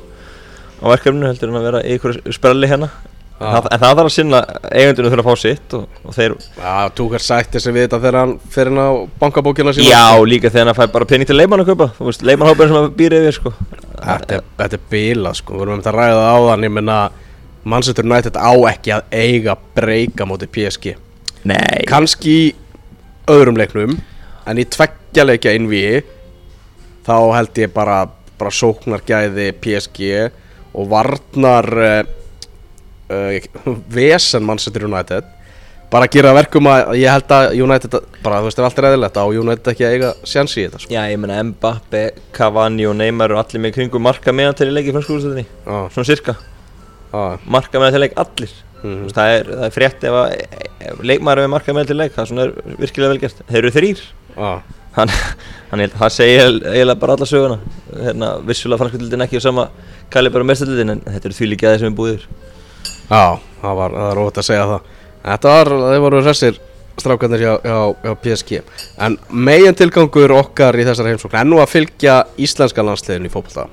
á 0.83 0.87
verkefninu 0.91 1.31
Heldur 1.31 1.53
en 1.53 1.61
að 1.63 1.69
vera 1.71 1.87
í 1.87 1.97
ykkur 1.97 2.21
sprelli 2.35 2.71
hérna 2.71 2.91
það, 3.39 3.69
en 3.69 3.81
það 3.83 3.97
þarf 3.99 4.03
að 4.05 4.15
sinna 4.17 4.41
eigundinu 4.71 5.13
þurfa 5.13 5.25
að 5.25 5.29
fá 5.29 5.43
sitt 5.43 5.77
og, 5.79 5.99
og 6.05 6.17
þeir 6.17 6.35
Já, 6.59 6.75
Tuchel 6.99 7.23
sætti 7.25 7.63
sig 7.63 7.77
við 7.77 7.87
þetta 7.87 8.01
þegar 8.05 8.19
hann 8.21 8.35
fer 8.55 8.71
inn 8.71 8.81
á 8.83 8.91
bankabókina 9.23 9.75
sína. 9.77 9.89
Já, 9.91 10.25
líka 10.29 10.53
þegar 10.53 10.71
hann 10.71 10.79
fær 10.79 10.93
bara 10.95 11.09
pening 11.11 11.29
til 11.31 11.39
leikmann 11.39 11.65
að 11.65 11.85
veist, 11.99 12.25
leikmannhópin 12.27 12.71
sem 12.71 12.79
hann 12.79 12.95
býr 12.99 13.19
yfir 13.19 13.39
sko. 13.39 13.55
Þetta 14.03 14.39
er, 14.39 14.47
þetta 14.61 14.79
er 14.79 14.87
bilað 14.93 15.39
sko, 15.41 15.57
við 15.57 15.67
erum 15.67 15.77
um 15.77 15.83
þetta 15.83 15.93
að 15.93 15.99
ræða 16.01 16.23
það 16.23 16.39
áðan 16.39 16.67
Ég 16.67 16.75
menna, 16.79 16.99
Manchester 17.63 18.07
United 18.09 18.39
á 18.39 18.53
ekki 18.73 18.95
að 18.97 19.15
eiga 19.15 19.57
breyka 19.77 20.27
móti 20.27 20.49
PSG 20.51 20.97
Nei. 21.47 21.83
Kannski 21.91 22.33
í 22.33 22.49
öðrum 23.31 23.59
leiknum 23.59 23.97
en 24.47 24.59
í 24.59 24.65
tveggja 24.67 25.27
leikja 25.27 25.55
innvíi 25.55 26.03
þá 27.07 27.17
held 27.37 27.59
ég 27.63 27.71
bara, 27.75 28.05
bara 28.39 28.55
sóknargæði 28.55 29.53
PSG 29.63 30.11
og 30.79 30.89
varnar 30.91 31.69
uh, 33.13 33.77
vesen 33.97 34.45
Manchester 34.49 34.89
United. 34.89 35.29
Bara 35.93 36.07
að 36.09 36.15
gera 36.17 36.31
verkum 36.33 36.69
að 36.73 36.95
ég 36.97 37.13
held 37.13 37.33
að 37.37 37.51
United 37.61 37.95
bara 38.25 38.39
þú 38.41 38.47
veist 38.47 38.61
allt 38.65 38.79
er 38.81 38.87
eðlilegt 38.89 39.19
á 39.21 39.25
United 39.29 39.67
ekki 39.75 39.85
að 39.85 39.97
eiga 39.97 40.13
sjans 40.25 40.55
í 40.57 40.63
þetta 40.65 40.79
sko. 40.81 40.93
Já, 40.95 41.03
ég 41.13 41.19
meina 41.21 41.37
Mbappe, 41.51 42.01
Cavani 42.33 42.87
og 42.89 42.95
Neymar 42.97 43.35
og 43.35 43.43
allir 43.43 43.61
með 43.61 43.75
kringum 43.77 44.07
marka 44.07 44.33
meðan 44.33 44.57
til 44.57 44.71
í 44.71 44.73
leiki 44.73 44.95
frá 44.95 45.03
skúrstöðinni 45.05 45.45
Já, 45.45 45.75
Svona 45.93 46.09
cirka, 46.09 46.35
já, 47.13 47.25
marka 47.45 47.83
meðan 47.83 47.99
til 47.99 48.01
leik 48.07 48.17
allir. 48.25 48.55
Mhm. 48.81 48.95
Þú 48.95 49.03
veist, 49.05 49.19
það, 49.19 49.33
er, 49.35 49.51
það 49.51 49.67
er 49.67 49.75
frétt 49.75 50.07
ef, 50.09 50.17
að, 50.17 50.33
er 50.97 51.43
með 51.43 51.51
marka 51.53 51.75
meðan 51.77 51.91
til 51.91 51.99
leik 52.01 52.15
Það 52.17 52.23
er 52.25 52.31
svona 52.31 52.47
er 52.47 52.79
virkilega 52.81 53.13
vel 53.13 53.21
gert. 53.27 53.43
Þeir 53.51 53.61
eru 53.61 53.75
þrýr 53.77 54.01
já, 54.07 54.55
Hann, 54.97 55.13
hann 55.71 55.81
held, 55.85 55.99
það 56.01 56.15
segir 56.17 56.57
eiginlega 56.73 57.01
bara 57.01 57.15
alla 57.17 57.29
söguna. 57.29 57.61
Hérna, 57.93 58.33
Vissulega 58.49 58.81
franskvöldin 58.81 59.25
ekki 59.25 59.41
á 59.41 59.45
sama 59.45 59.69
kalibur 60.13 60.45
og 60.45 60.49
mestaldildin 60.51 60.97
En 60.97 61.05
þetta 61.05 61.31
eru 61.31 61.37
því 61.39 61.49
líka 61.53 61.73
þeir 61.73 61.85
sem 61.85 61.93
er 61.93 61.97
búðir 62.01 62.27
já 63.13 63.25
það 63.63 63.79
var, 63.79 63.97
það 63.97 64.11
var 64.11 64.21
ótt 64.25 64.43
að 64.43 64.49
segja 64.49 64.69
það. 64.73 64.93
Þetta 65.23 65.57
var, 65.57 65.73
þeir 65.87 66.03
voru 66.03 66.23
hressir 66.25 66.61
strákarnir 67.01 67.43
hjá, 67.43 67.53
hjá, 67.63 67.77
hjá 68.03 68.15
PSG 68.23 68.63
En 69.01 69.17
megin 69.31 69.77
tilgangur 69.77 70.35
okkar 70.37 70.77
í 70.77 70.87
þessari 70.87 71.13
heimsókn 71.13 71.39
er 71.41 71.49
nú 71.49 71.61
að 71.63 71.71
fylgja 71.73 72.17
íslenska 72.41 72.85
landsliðin 72.85 73.29
í 73.29 73.33
fótbolta 73.33 73.69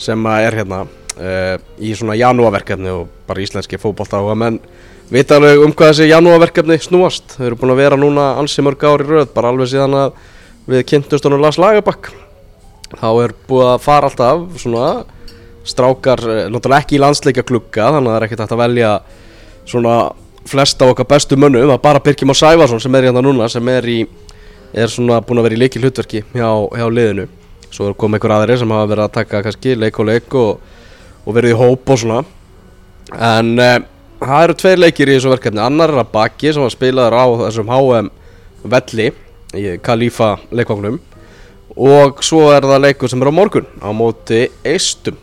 sem 0.00 0.26
er 0.26 0.56
hérna 0.58 0.80
uh, 0.84 1.56
í 1.78 1.92
svona 1.94 2.16
janúarverkefni 2.18 2.90
og 2.90 3.10
bara 3.28 3.44
íslenski 3.44 3.78
fótbolta 3.78 4.18
og 4.24 4.32
að 4.32 4.40
menn 4.40 4.56
vita 5.12 5.36
alveg 5.38 5.62
um 5.62 5.74
hvað 5.76 5.92
þessi 5.92 6.08
janúarverkefni 6.10 6.78
snúast. 6.82 7.36
Þau 7.36 7.44
eru 7.46 7.58
búin 7.60 7.74
að 7.74 7.82
vera 7.84 7.98
núna 8.00 8.32
ansi 8.40 8.64
mörg 8.64 8.82
ár 8.82 9.04
í 9.04 9.06
röð 9.06 9.30
bara 9.36 9.52
alveg 9.52 9.70
síðan 9.70 9.94
að 10.00 10.16
við 10.70 10.86
kynntumst 10.90 11.28
honum 11.28 11.44
Lars 11.44 11.60
Lagerbakk 11.60 12.10
þá 12.94 13.08
er 13.22 13.36
búið 13.46 13.68
að 13.68 13.84
fara 13.84 14.10
alltaf 14.10 14.58
svona 14.62 14.88
strákar, 15.64 16.20
eh, 16.20 16.48
náttúrulega 16.52 16.84
ekki 16.84 16.98
í 16.98 17.02
landsleikja 17.02 17.46
klukka 17.46 17.88
þannig 17.94 18.10
að 18.10 18.12
það 18.12 18.18
er 18.18 18.26
ekkert 18.28 18.44
hægt 18.44 18.54
að 18.56 18.62
velja 18.64 18.92
svona 19.64 19.96
flesta 20.48 20.88
okkar 20.90 21.08
bestu 21.08 21.36
mönnum 21.36 21.70
er 21.70 21.78
bara 21.78 22.00
Birkjum 22.00 22.30
og 22.30 22.36
Sævarsson 22.36 22.80
sem 22.80 22.94
er 22.94 23.08
hérna 23.08 23.22
núna 23.24 23.48
sem 23.48 23.68
er 23.68 23.88
í, 23.88 23.98
er 24.74 24.92
svona 24.92 25.22
búin 25.24 25.40
að 25.40 25.48
vera 25.48 25.56
í 25.56 25.62
leikil 25.62 25.82
hlutverki 25.82 26.24
hjá, 26.34 26.50
hjá 26.76 26.86
liðinu. 26.90 27.26
Svo 27.72 27.88
er 27.88 27.96
komið 27.98 28.20
einhver 28.20 28.36
aðri 28.36 28.58
sem 28.60 28.70
hafa 28.76 28.90
verið 28.92 29.04
að 29.04 29.14
taka 29.16 29.42
kannski 29.42 29.74
leik 29.78 29.98
og 29.98 30.08
leik 30.10 30.36
og, 30.38 30.60
og 31.24 31.34
verið 31.34 31.54
í 31.54 31.58
hóp 31.58 31.90
og 31.90 31.98
svona. 31.98 32.20
En 33.14 33.56
uh, 33.58 33.78
það 34.20 34.44
eru 34.44 34.58
tveir 34.60 34.84
leikir 34.84 35.10
í 35.10 35.16
þessu 35.16 35.32
verkefni. 35.32 35.64
Annar 35.64 35.94
er 35.94 36.04
að 36.04 36.12
baki 36.12 36.52
sem 36.52 36.62
var 36.62 36.74
spilaður 36.74 37.18
á 37.18 37.24
þessum 37.46 37.72
HM 37.72 38.12
velli 38.74 39.10
í 39.54 39.66
Khalifa 39.82 40.34
leikvangnum. 40.52 41.00
Og 41.74 42.22
svo 42.22 42.46
er 42.54 42.68
það 42.68 42.84
leikur 42.84 43.10
sem 43.10 43.24
er 43.24 43.32
á 43.32 43.34
morgun 43.34 43.66
á 43.82 43.90
móti 43.96 44.44
Eistum 44.62 45.18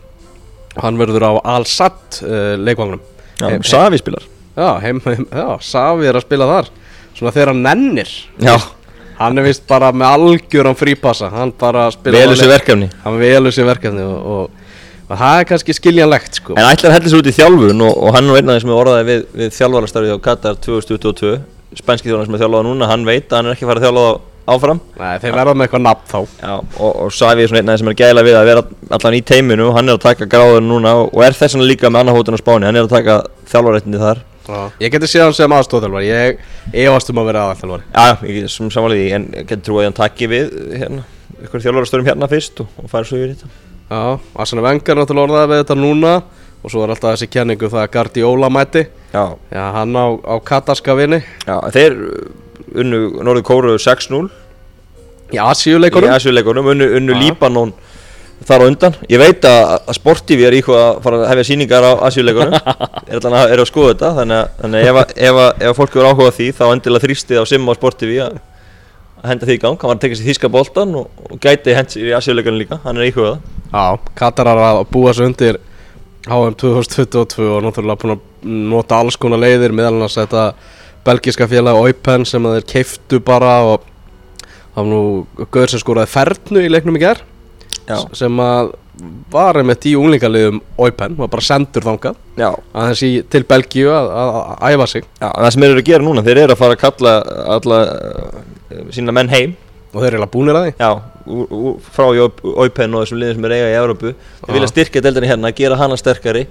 hann 0.80 1.00
verður 1.00 1.26
á 1.28 1.32
Al-Sad 1.56 2.22
uh, 2.24 2.56
Já, 3.42 3.48
Heim- 3.48 3.64
Savi 3.66 3.98
spilar. 3.98 4.22
Já, 4.56 4.68
heim, 4.84 5.00
heim, 5.06 5.26
já, 5.32 5.46
Savi 5.64 6.06
er 6.06 6.18
að 6.18 6.26
spila 6.26 6.46
þar. 6.46 6.70
Svona 7.16 7.32
þegar 7.34 7.50
hann 7.52 7.62
nennir. 7.64 8.10
Já, 8.40 8.56
Hann 9.22 9.38
er 9.38 9.44
vist 9.46 9.62
bara 9.68 9.92
með 9.94 10.16
algjöran 10.16 10.76
frípassa. 10.78 11.28
Hann 11.30 11.52
bara 11.58 11.86
spila 11.94 12.18
velur 12.24 12.38
sér 12.38 12.50
verkefni. 12.50 12.88
Hann 13.04 13.18
velur 13.20 13.54
sér 13.54 13.68
verkefni 13.68 14.02
og, 14.02 14.24
og, 14.34 14.72
og 15.06 15.20
það 15.20 15.38
er 15.38 15.48
kannski 15.50 15.76
skiljanlegt 15.76 16.40
sko. 16.40 16.56
En 16.58 16.66
ætlar 16.66 16.96
heldur 16.96 17.12
sér 17.12 17.22
út 17.22 17.30
í 17.30 17.34
þjálfun 17.36 17.84
og, 17.86 18.00
og 18.02 18.16
hann 18.16 18.30
er 18.32 18.40
einn 18.40 18.50
af 18.50 18.56
þeim 18.58 18.64
sem 18.64 18.72
er 18.72 18.80
orðaði 18.80 19.08
við, 19.10 19.22
við 19.42 19.54
þjálfarastarfið 19.58 20.16
á 20.16 20.18
Katar 20.26 20.58
2022 20.64 21.32
Spænski 21.78 22.10
þjálfarnar 22.10 22.28
sem 22.28 22.36
er 22.36 22.42
þjálfað 22.42 22.66
núna, 22.68 22.88
hann 22.90 23.06
veit 23.08 23.30
að 23.30 23.38
hann 23.38 23.50
er 23.50 23.54
ekki 23.56 23.64
að 23.64 23.70
fara 23.72 23.82
að 23.82 23.86
þjálfa 23.86 24.06
þá 24.08 24.31
áfram. 24.50 24.80
Nei, 24.98 25.14
þeir 25.22 25.36
verða 25.36 25.54
með 25.54 25.66
eitthvað 25.66 25.84
nafn 25.86 26.10
þá. 26.10 26.18
Já, 26.42 26.52
og, 26.56 26.90
og 27.04 27.14
Savi 27.14 27.44
er 27.44 27.50
svona 27.52 27.62
einn 27.62 27.70
þeim 27.72 27.80
sem 27.82 27.90
er 27.92 27.96
gæla 28.00 28.24
við 28.26 28.38
að 28.38 28.50
vera 28.50 28.64
allan 28.98 29.16
í 29.16 29.22
teiminu 29.30 29.68
og 29.68 29.78
hann 29.78 29.88
er 29.92 29.98
að 29.98 30.04
taka 30.06 30.28
gráður 30.32 30.64
núna 30.66 30.94
og, 31.00 31.08
og 31.14 31.24
er 31.26 31.38
þess 31.38 31.56
vegna 31.56 31.70
líka 31.70 31.90
með 31.92 32.04
annað 32.04 32.18
hótun 32.18 32.38
á 32.38 32.42
Spáni, 32.42 32.68
hann 32.68 32.80
er 32.80 32.88
að 32.88 32.94
taka 32.96 33.18
þjálfarættindi 33.52 34.02
þar. 34.02 34.22
Já. 34.42 34.60
Ég 34.82 34.90
geti 34.90 35.06
séð 35.06 35.22
hann 35.28 35.34
sem 35.38 35.52
aðstóðþjálfari 35.54 36.08
Ég 36.08 36.40
efast 36.82 37.12
um 37.12 37.20
að 37.22 37.28
vera 37.30 37.44
aðalþjálfari. 37.46 37.84
Já, 37.94 38.24
ég 38.26 38.46
er 38.48 38.50
sem 38.50 38.70
samanlega 38.74 39.04
því, 39.04 39.12
en 39.18 39.46
geti 39.46 39.66
trúið 39.68 39.84
að 39.84 39.86
hann 39.86 39.98
takki 40.00 40.28
við 40.32 40.48
hérna, 40.80 41.04
ykkur 41.46 41.62
þjálfarastörum 41.62 42.08
hérna 42.10 42.30
fyrst 42.32 42.64
og, 42.64 42.72
og 42.82 42.90
færi 42.90 43.08
svo 43.08 43.20
yfir 43.20 43.36
þetta. 43.36 43.52
Já, 43.92 44.00
Arsene 44.42 44.64
Wenger 44.66 44.98
náttúrulega 44.98 45.28
orðaði 45.28 45.52
við 45.52 45.62
þetta 45.62 45.78
núna 45.78 46.14
Og 46.62 46.70
svo 46.70 46.84
er 46.84 46.92
alltaf 46.94 47.16
þessi 47.16 47.26
kenningu 47.32 47.66
það 47.70 47.82
að 47.82 47.92
Guardiola 47.96 48.48
mæti. 48.54 48.84
Já, 49.10 49.24
Já, 49.50 49.64
hann 49.74 49.96
á, 49.98 50.06
á 50.14 50.34
katarska 50.46 50.94
vini 50.94 51.18
já, 51.42 51.56
þeir 51.74 51.96
unnu 52.80 53.00
Norður 53.24 53.44
Kóru 53.48 53.74
6-0 53.80 54.22
Í 55.32 55.38
í 55.38 55.40
Asíuleikunum 55.40 56.12
Asjuleikunum, 56.12 56.66
unnu, 56.74 56.86
unnu. 56.98 57.14
Líbanon 57.16 57.70
þar 58.44 58.64
á 58.64 58.66
undan. 58.68 58.96
Ég 59.08 59.20
veit 59.22 59.44
að, 59.48 59.70
að 59.88 59.96
Sportivi 59.96 60.44
er 60.44 60.56
íkvað 60.58 60.80
að 60.82 60.96
fara 61.04 61.20
að 61.22 61.28
hefja 61.30 61.44
síningar 61.52 61.84
á 61.88 61.92
Asjuleikunum, 62.08 62.56
er 63.08 63.16
alltaf 63.16 63.36
að, 63.38 63.52
að 63.54 63.62
skoða 63.70 63.92
þetta, 63.94 64.10
þannig 64.18 64.36
að, 64.42 64.48
þannig 64.60 64.82
að 64.82 64.88
ef, 64.90 64.98
að- 65.02 65.12
ef, 65.28 65.38
að- 65.44 65.62
ef 65.62 65.70
að 65.70 65.76
fólk 65.78 65.96
eru 66.00 66.10
áhugað 66.10 66.34
því 66.40 66.48
þá 66.58 66.62
endilega 66.74 67.04
þrýstið 67.06 67.40
á 67.40 67.44
Simma 67.48 67.72
á 67.72 67.78
Sportivi 67.78 68.18
að, 68.26 68.36
að 69.22 69.30
henda 69.32 69.48
því 69.48 69.56
í 69.56 69.62
gang. 69.62 69.78
Hann 69.80 69.92
var 69.92 69.96
að 69.96 70.02
tekja 70.04 70.18
sér 70.20 70.28
þíska 70.32 70.50
boltan 70.58 70.94
og, 71.00 71.22
og 71.30 71.40
gæti 71.46 71.76
hent 71.78 71.94
sér 71.96 72.10
í 72.10 72.14
Asjuleikunum 72.18 72.60
líka, 72.64 72.80
hann 72.84 72.98
er 73.00 73.08
íkvað. 73.08 73.38
Já, 73.72 73.84
Katarar 74.20 74.60
að 74.68 74.82
búa 74.92 75.14
sig 75.16 75.30
undir 75.30 75.60
HM 76.28 76.58
2022 76.60 77.48
og 77.56 77.64
náttúrulega 77.64 78.02
búin 78.04 78.16
að 78.18 78.28
nota 78.74 78.98
alls 79.00 79.16
konar 79.22 79.40
leiðir 79.42 79.72
meðal 79.74 79.94
annars 79.96 80.18
þetta 80.20 80.44
belgiska 81.06 81.48
félag 81.50 81.80
Eupen 81.86 82.26
sem 82.28 82.52
þeir 82.54 82.68
keiftu 82.74 83.20
bara 83.24 83.56
og 83.66 83.88
það 84.74 84.78
var 84.78 84.90
nú 84.92 85.02
Gauður 85.48 85.74
sem 85.74 85.82
skoraði 85.82 86.12
fernu 86.12 86.62
í 86.62 86.70
leiknum 86.72 86.98
í 86.98 87.02
ger 87.02 87.24
Já, 87.88 87.98
sem 88.16 88.38
að 88.42 88.72
var 89.32 89.58
einmitt 89.60 89.86
í 89.88 89.94
unglingaliðum 89.98 90.60
Eupen, 90.76 91.16
var 91.18 91.30
bara 91.32 91.44
sendur 91.44 91.84
þangað. 91.86 92.18
Aðeins 92.38 93.02
til 93.32 93.42
Belgíu 93.48 93.90
að, 93.92 94.10
að, 94.20 94.38
að 94.52 94.74
æfa 94.74 94.88
sig. 94.92 95.06
Já, 95.16 95.28
það 95.28 95.48
sem 95.54 95.64
þeir 95.64 95.72
eru 95.72 95.82
að 95.82 95.88
gera 95.88 96.06
núna, 96.06 96.24
þeir 96.26 96.40
eru 96.44 96.54
að 96.54 96.60
fara 96.60 96.76
að 96.76 96.82
kalla 96.82 97.14
alla 97.56 97.80
uh, 97.88 98.84
sína 98.94 99.16
menn 99.16 99.32
heim. 99.32 99.56
Og 99.92 99.98
þeir 99.98 100.08
eru 100.08 100.20
eiginlega 100.20 100.32
búnir 100.32 100.58
að 100.58 100.66
því. 100.66 100.74
Já, 100.78 100.90
úr, 101.32 101.56
úr, 101.58 101.90
frá 101.92 102.06
Óipen 102.12 102.96
og 102.96 103.04
þessum 103.04 103.20
liðum 103.20 103.38
sem 103.38 103.48
er 103.48 103.56
eiga 103.58 103.72
í 103.72 103.78
Európu 103.80 104.14
Þeir 104.14 104.56
vilja 104.56 104.70
styrkja 104.70 105.04
deildinni 105.04 105.32
hérna, 105.32 105.52
gera 105.56 105.76
hana 105.80 105.98
sterkari 106.00 106.46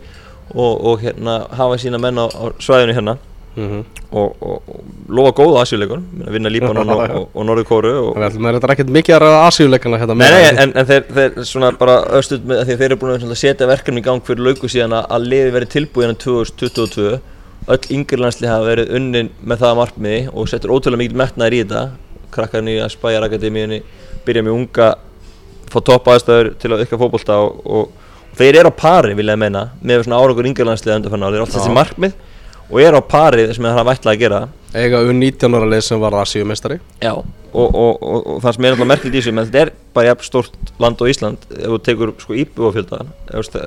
og, 0.52 0.74
og 0.76 1.02
hérna 1.02 1.42
hafa 1.58 1.80
sína 1.82 2.02
menn 2.02 2.22
á, 2.22 2.26
á 2.30 2.44
svæðinu 2.62 2.98
hérna 2.98 3.18
mm 3.56 3.82
og, 4.12 4.36
og, 4.44 4.64
og 4.68 5.12
lofa 5.16 5.32
góða 5.38 5.62
asjuleikun 5.64 6.02
vinna 6.34 6.50
Líbanon 6.52 6.90
og, 6.92 7.02
og, 7.18 7.28
og 7.32 7.46
Norður 7.48 7.68
Kóru 7.70 7.92
ætlum 8.12 8.48
að 8.50 8.58
þetta 8.58 8.68
er 8.68 8.74
ekkert 8.76 8.94
mikið 8.98 9.16
að 9.16 9.22
ræða 9.24 9.42
Asíuleikana 9.48 10.00
hérna 10.02 10.18
Nei, 10.20 10.32
nei, 10.34 10.42
en, 10.50 10.74
en 10.76 10.88
þeir, 10.90 11.06
þeir 11.16 11.46
svona 11.48 11.70
bara 11.80 11.96
östuð 12.20 12.44
með 12.50 12.64
því 12.66 12.76
að 12.76 12.82
þeir 12.82 12.88
eru 12.90 12.98
búin 13.04 13.16
að 13.16 13.38
setja 13.40 13.70
verkefni 13.70 14.04
í 14.04 14.06
gang 14.08 14.26
fyrir 14.28 14.44
lauku 14.48 14.72
síðan 14.72 14.98
að, 14.98 15.06
að 15.16 15.28
liði 15.32 15.54
verið 15.56 15.72
tilbúin 15.78 16.18
2022 16.20 17.12
öll 17.72 17.80
yngri 17.96 18.20
landsli 18.20 18.50
hafa 18.50 18.68
verið 18.68 18.92
unnin 18.98 19.30
með 19.40 19.64
það 19.64 19.72
að 19.72 19.80
markmiði 19.80 20.22
og 20.34 20.50
settur 20.50 20.74
ótrúlega 20.76 21.04
mikið 21.04 21.20
metnaðir 21.22 21.56
í 21.56 21.62
þetta. 21.62 21.84
Krakkarnir 22.34 22.80
í 22.80 22.84
Aspire 22.84 23.28
Akademíunni 23.28 23.82
byrja 24.26 24.44
með 24.48 24.56
unga 24.58 24.88
fá 25.72 25.80
topp 25.88 26.10
aðstæður 26.12 26.52
til 26.60 26.72
að 26.74 26.84
ykka 26.88 27.00
fótbolta 27.00 27.38
og, 27.46 27.92
þeir 28.40 28.64
eru 28.64 28.72
á 28.72 28.80
pari 28.82 29.16
vilja 29.16 29.36
ég 29.38 29.44
meina 29.44 29.68
með 29.80 30.06
svona 30.08 30.20
árangur 30.24 30.48
yngri 30.50 30.68
landsliða 30.68 31.00
undanfann 31.00 31.28
og 32.72 32.82
eru 32.82 33.00
á 33.00 33.04
pari 33.04 33.46
sem 33.54 33.68
hafa 33.68 33.96
ætlað 33.96 34.14
að 34.16 34.24
gera. 34.24 34.42
Eiga 34.72 35.02
um 35.04 35.20
19 35.20 35.58
ára 35.60 35.68
lið 35.68 35.82
sem 35.84 36.00
var 36.00 36.16
Asíumestari 36.16 36.78
Já, 37.04 37.12
og, 37.12 37.26
og, 37.76 37.98
og, 38.00 38.28
og 38.32 38.38
það 38.40 38.54
sem 38.56 38.66
er 38.68 38.76
alltaf 38.76 38.88
merkilegt 38.88 39.18
í 39.18 39.20
þessu, 39.20 39.34
menn 39.36 39.50
þetta 39.50 39.64
er 39.66 39.72
bara 39.98 40.14
stórt 40.24 40.72
land 40.80 41.04
og 41.04 41.12
Ísland 41.12 41.48
ef 41.58 41.66
þú 41.66 41.80
tekur 41.84 42.14
sko 42.22 42.38
íbúafjölda 42.40 43.02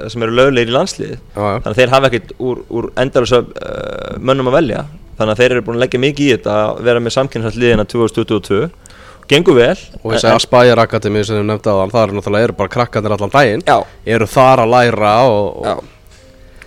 sem 0.09 0.25
eru 0.25 0.37
löglegir 0.39 0.73
í 0.73 0.77
landsliðið. 0.79 1.19
Já, 1.21 1.43
já. 1.45 1.59
Þannig 1.67 1.73
að 1.75 1.81
þeir 1.83 1.93
hafa 1.93 2.11
ekkert 2.11 2.33
úr, 2.41 2.63
úr 2.73 2.89
endalösa 3.05 3.43
uh, 3.45 4.15
mönnum 4.25 4.49
að 4.49 4.59
velja. 4.63 4.87
Þannig 5.19 5.35
að 5.35 5.43
þeir 5.43 5.53
eru 5.53 5.67
búin 5.69 5.77
að 5.79 5.85
leggja 5.85 6.03
mikið 6.03 6.27
í 6.27 6.33
þetta 6.39 6.55
að 6.63 6.83
vera 6.89 7.05
með 7.05 7.17
samkynnsvægt 7.19 7.61
liðina 7.61 7.85
2022 7.93 8.63
gengur 9.31 9.57
vel 9.57 9.77
Og 10.03 10.13
þessi 10.13 10.31
Aspire 10.33 10.83
Akademi 10.85 11.23
sem 11.25 11.39
við 11.39 11.47
nefndi 11.49 11.73
á 11.73 11.77
það 11.93 12.01
eru 12.03 12.17
náttúrulega 12.19 12.49
eru 12.49 12.57
bara 12.59 12.73
krakkandir 12.73 13.15
allan 13.15 13.33
daginn. 13.33 13.63
Já, 13.69 13.79
Eru 14.17 14.29
þar 14.29 14.65
að 14.65 14.73
læra 14.75 15.13
og, 15.31 15.85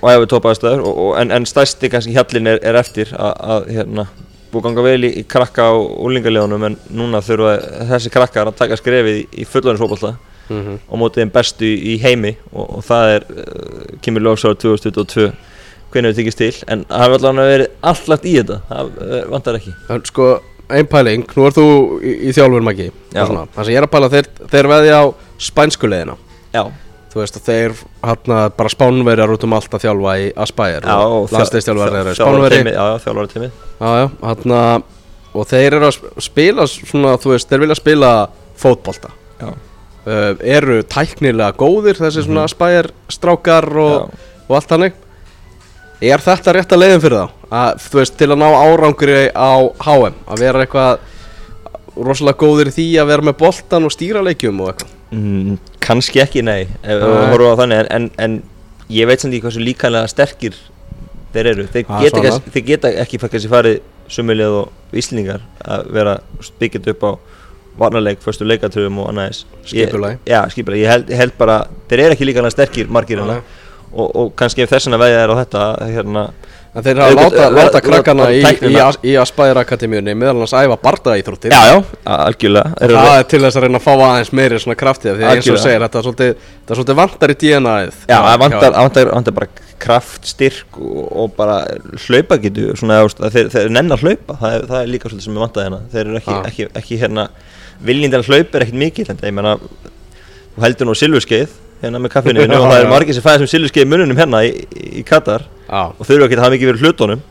og 0.01 0.07
og 0.07 0.13
ef 0.13 0.23
við 0.23 0.31
og, 0.77 0.93
og, 0.93 1.11
en, 1.21 1.31
en 1.31 1.45
stærsti 1.45 1.89
kannski 1.89 2.15
hjallin 2.15 2.47
er, 2.53 2.61
er 2.61 2.77
eftir 2.79 3.13
að, 3.17 3.33
að 3.55 3.69
hérna, 3.75 4.07
búið 4.51 4.61
að 4.61 4.67
ganga 4.69 4.85
vel 4.85 5.07
í, 5.07 5.11
í 5.21 5.23
krakka 5.27 5.67
og 5.75 5.91
úlingalegunum 6.07 6.65
en 6.69 6.77
núna 6.95 7.21
þurfa 7.25 7.57
þessi 7.91 8.13
krakkar 8.13 8.51
að 8.51 8.59
taka 8.61 8.77
skrefið 8.79 9.21
í, 9.21 9.27
í 9.41 9.47
fullarinsfótbolta 9.49 10.15
mm 10.47 10.77
á 10.87 10.93
móti 10.95 11.19
þeim 11.19 11.31
bestu 11.33 11.65
í, 11.65 11.75
í 11.93 11.97
heimi 11.99 12.37
og, 12.53 12.77
og 12.77 12.83
það 12.87 13.13
er 13.15 13.25
uh, 13.31 13.97
kemur 14.01 14.23
ljóksáður 14.23 14.61
2022 14.63 15.31
hvernig 15.91 16.13
við 16.13 16.21
þykist 16.21 16.37
til 16.37 16.53
en 16.67 16.85
það 16.87 17.03
hefur 17.03 17.17
allavega 17.17 17.51
verið 17.51 17.67
allt 17.91 18.07
í 18.25 18.35
þetta 18.37 18.59
það 18.69 18.93
uh, 19.01 19.17
vantar 19.33 19.59
ekki. 19.59 19.73
En 19.89 20.05
sko, 20.07 20.29
ein 20.69 20.87
pæling, 20.87 21.27
nú 21.35 21.47
er 21.47 21.57
þú 21.57 21.67
í, 21.99 22.13
í 22.29 22.35
þjálfur 22.35 22.65
Já. 23.11 23.25
Það 23.25 23.63
sem 23.63 23.73
ég 23.73 23.81
er 23.81 23.87
að 23.87 23.93
pæla, 23.95 24.09
þeir, 24.15 24.31
þeir 24.53 24.71
veði 24.73 24.95
á 24.95 25.03
spænsku 25.37 25.91
leiðina 25.91 26.17
já, 26.53 26.63
Þú 27.07 27.21
veist 27.21 27.37
að 27.39 27.45
þeir 27.47 27.75
hérna 28.03 28.39
bara 28.57 28.69
spánverjar 28.73 29.31
út 29.33 29.45
um 29.47 29.53
allt 29.57 29.73
að 29.77 29.85
þjálfa 29.85 30.13
í 30.19 30.25
Aspire 30.43 30.81
já 30.83 30.97
og 31.07 31.31
Landsliðstjálfari 31.33 32.01
eru. 32.01 32.15
já, 32.75 32.85
þjálfari 33.05 33.31
tími. 33.33 33.49
Já, 33.79 33.89
já, 34.01 34.05
hérna 34.27 34.61
Og 35.37 35.45
þeir 35.45 35.75
eru 35.77 35.85
að 35.85 35.93
sp- 35.93 36.21
spila 36.23 36.63
svona, 36.71 37.11
þú 37.21 37.33
veist, 37.35 37.49
þeir 37.51 37.59
vilja 37.61 37.75
spila 37.77 38.11
fótbolta. 38.57 39.09
Já, 39.37 39.49
uh, 39.51 40.29
Eru 40.41 40.79
tæknilega 40.83 41.53
góðir 41.59 41.99
þessi 41.99 42.23
svona 42.25 42.45
Aspire 42.47 42.89
strákar 43.13 43.67
og, 43.77 44.15
og 44.47 44.55
allt 44.57 44.71
þannig. 44.71 44.95
Er 46.01 46.23
þetta 46.23 46.53
rétt 46.57 46.73
að 46.73 46.81
leiðin 46.81 47.03
fyrir 47.03 47.21
þá? 47.21 47.35
Að, 47.51 47.83
þú 47.85 47.99
veist, 48.01 48.17
til 48.17 48.29
að 48.33 48.41
ná 48.41 48.47
árangri 48.53 49.19
á 49.33 49.51
HM 49.85 50.17
Að 50.27 50.41
vera 50.43 50.65
eitthvað 50.65 50.99
rosalega 51.97 52.37
góðir 52.43 52.69
í 52.69 52.75
því 52.75 52.87
að 53.01 53.09
vera 53.13 53.25
með 53.29 53.37
boltan 53.39 53.87
og 53.87 53.93
stýra 53.95 54.21
leikjum 54.25 54.59
og 54.61 54.73
eitthvað 54.73 54.96
mm, 55.11 55.57
kannski 55.83 56.21
ekki 56.23 56.43
nei 56.45 56.63
ef 56.83 57.01
við 57.03 57.29
horfum 57.31 57.53
á 57.53 57.59
þannig 57.61 57.79
en, 57.79 57.87
en, 57.97 58.09
en 58.17 58.37
ég 58.93 59.07
veit 59.09 59.19
samt 59.23 59.33
ekki 59.33 59.45
hversu 59.47 59.63
líkanlega 59.63 60.07
sterkir 60.11 60.57
þeir 61.33 61.49
eru, 61.53 61.65
þeir 61.73 61.85
Ah, 61.89 62.01
geta, 62.03 62.21
ekki, 62.23 62.51
þeir 62.55 62.65
geta 62.71 62.91
ekki 63.03 63.19
kannski 63.23 63.51
farið 63.51 63.79
sumilið 64.11 64.53
og 64.61 64.95
íslendingar 64.97 65.41
að 65.67 65.89
vera 65.97 66.17
byggjast 66.61 66.87
upp 66.93 67.03
á 67.03 67.11
varnarleik, 67.77 68.21
fyrstu 68.23 68.45
leikatöfum 68.47 68.95
og 69.03 69.09
annað 69.11 69.27
þess 69.29 69.45
Skipulagi. 69.69 70.15
Ég- 70.25 70.31
Já, 70.31 70.39
skipulagi, 70.49 70.81
ég 70.81 70.89
held, 70.89 71.09
held 71.19 71.33
bara 71.37 71.57
þeir 71.91 71.99
eru 72.07 72.15
ekki 72.15 72.25
líkanlega 72.25 72.55
sterkir 72.55 72.87
margir 72.89 73.19
hérna. 73.21 73.41
Og, 73.93 74.07
og 74.17 74.31
kannski 74.39 74.63
ef 74.65 74.71
þess 74.71 74.87
vegna 74.87 74.97
veðja 75.03 75.19
er 75.25 75.29
á 75.29 75.35
þetta 75.43 75.65
hérna, 75.91 76.23
En 76.77 76.85
þeir 76.85 76.99
hafa 77.01 77.15
láta, 77.17 77.45
láta 77.49 77.79
krakkana 77.81 78.27
í, 78.35 78.41
í, 78.45 78.73
í 79.09 79.13
Aspire 79.17 79.63
Akademíunni 79.63 80.13
meðal 80.13 80.43
hans 80.43 80.53
æfa 80.53 80.77
bardaíþróttir. 80.83 81.55
Já, 81.55 81.71
já, 81.73 81.77
algjörlega. 82.13 82.75
Það 82.93 83.13
er 83.15 83.29
til 83.31 83.39
þess 83.41 83.57
að 83.57 83.65
reyna 83.65 83.81
að 83.81 83.87
fá 83.87 83.93
aðeins 83.95 84.33
meiri 84.37 84.59
svona 84.61 84.77
kraftið 84.77 85.17
Því 85.17 85.27
eins 85.31 85.49
og 85.49 85.57
segir, 85.63 85.85
þetta 85.87 85.99
er 85.99 86.05
svolítið, 86.05 86.45
er 86.67 86.79
svolítið 86.79 86.99
vantar 87.01 87.33
í 87.33 87.37
DNA-ið 87.41 87.97
Já, 88.03 88.17
það 88.17 88.37
vantar, 88.43 88.77
vantar, 88.77 89.11
vantar 89.17 89.37
bara 89.39 89.65
kraft, 89.81 90.29
styrk 90.29 90.79
og, 90.81 91.03
og 91.23 91.35
bara 91.37 91.57
hlaupa 92.05 92.37
getu 92.45 92.69
svona, 92.77 93.01
þeir, 93.25 93.51
þeir 93.53 93.73
nennar 93.73 94.05
hlaupa. 94.05 94.37
Það 94.37 94.57
er, 94.59 94.69
það 94.69 94.79
er 94.83 94.93
líka 94.93 95.09
svolítið 95.09 95.27
sem 95.27 95.37
er 95.37 95.45
vantað 95.47 95.67
hérna. 95.67 95.81
Þeir 95.95 96.03
eru 96.05 96.21
ekki, 96.21 96.39
ekki, 96.51 96.69
ekki 96.81 97.01
hérna 97.01 97.29
viljindar 97.85 98.25
hlaup 98.25 98.55
er 98.55 98.65
ekkert 98.65 98.81
mikið 98.85 99.13
en 99.13 99.21
ég 99.25 99.35
meina 99.37 99.57
þú 99.59 100.63
heldur 100.65 100.89
nú 100.89 100.95
silfurskeið 100.97 101.53
hérna 101.83 102.01
með 102.01 102.13
kaffinu 102.15 102.45
og 102.45 102.65
það 102.69 102.79
eru 102.79 102.89
margir 102.91 103.17
sem 103.17 103.25
fæða 103.25 103.43
sem 103.43 103.51
silfurskeið 103.53 103.85
í 103.85 103.89
mununum 103.91 104.17
hérna 104.17 104.41
í, 104.47 104.53
í 105.01 105.05
Katar 105.07 105.45
Já, 105.67 105.81
og 105.91 106.03
þurfa 106.07 106.27
ekki 106.27 106.37
að 106.37 106.43
hafa 106.45 106.55
mikið 106.55 106.71
verið 106.71 106.85
hlutunum 106.85 107.25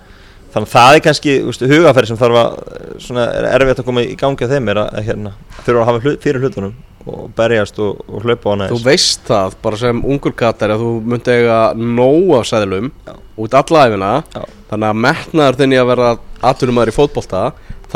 þannig 0.56 0.68
að 0.68 0.72
það 0.72 0.96
er 0.96 1.02
kannski 1.04 1.32
ústu, 1.50 1.68
hugafæri 1.68 2.08
sem 2.08 2.18
þarf 2.20 2.40
að 2.40 2.58
svona, 3.04 3.24
er 3.36 3.48
erfitt 3.58 3.80
að 3.82 3.88
koma 3.88 4.04
í 4.04 4.14
gangi 4.18 4.46
á 4.48 4.52
þeim 4.52 4.70
er 4.72 4.82
að, 4.82 5.00
hérna, 5.04 5.32
þurfa 5.64 5.82
að 5.82 5.88
hafa 5.90 6.04
hlut, 6.04 6.20
fyrir 6.24 6.44
hlutunum 6.44 6.76
og 7.06 7.26
berjast 7.38 7.78
og, 7.82 8.00
og 8.10 8.24
hlaupa 8.24 8.50
á 8.50 8.52
hana 8.54 8.68
þú 8.72 8.80
veist 8.82 9.28
það 9.28 9.56
bara 9.62 9.78
sem 9.78 10.00
ungur 10.02 10.34
katar 10.36 10.74
að 10.74 10.82
þú 10.82 10.92
myndi 11.12 11.36
eiga 11.36 11.58
nóg 11.78 12.32
af 12.40 12.48
sæðlum 12.50 12.88
Já. 13.06 13.14
út 13.44 13.58
alla 13.60 13.84
æfina 13.86 14.12
Já. 14.32 14.42
Þannig 14.66 14.88
að 14.88 15.02
metnaður 15.04 15.58
þinn 15.60 15.74
í 15.76 15.78
að 15.78 15.90
vera 15.92 16.08
atvinnumæður 16.50 16.90
í 16.90 16.94
fótbolta 16.96 17.42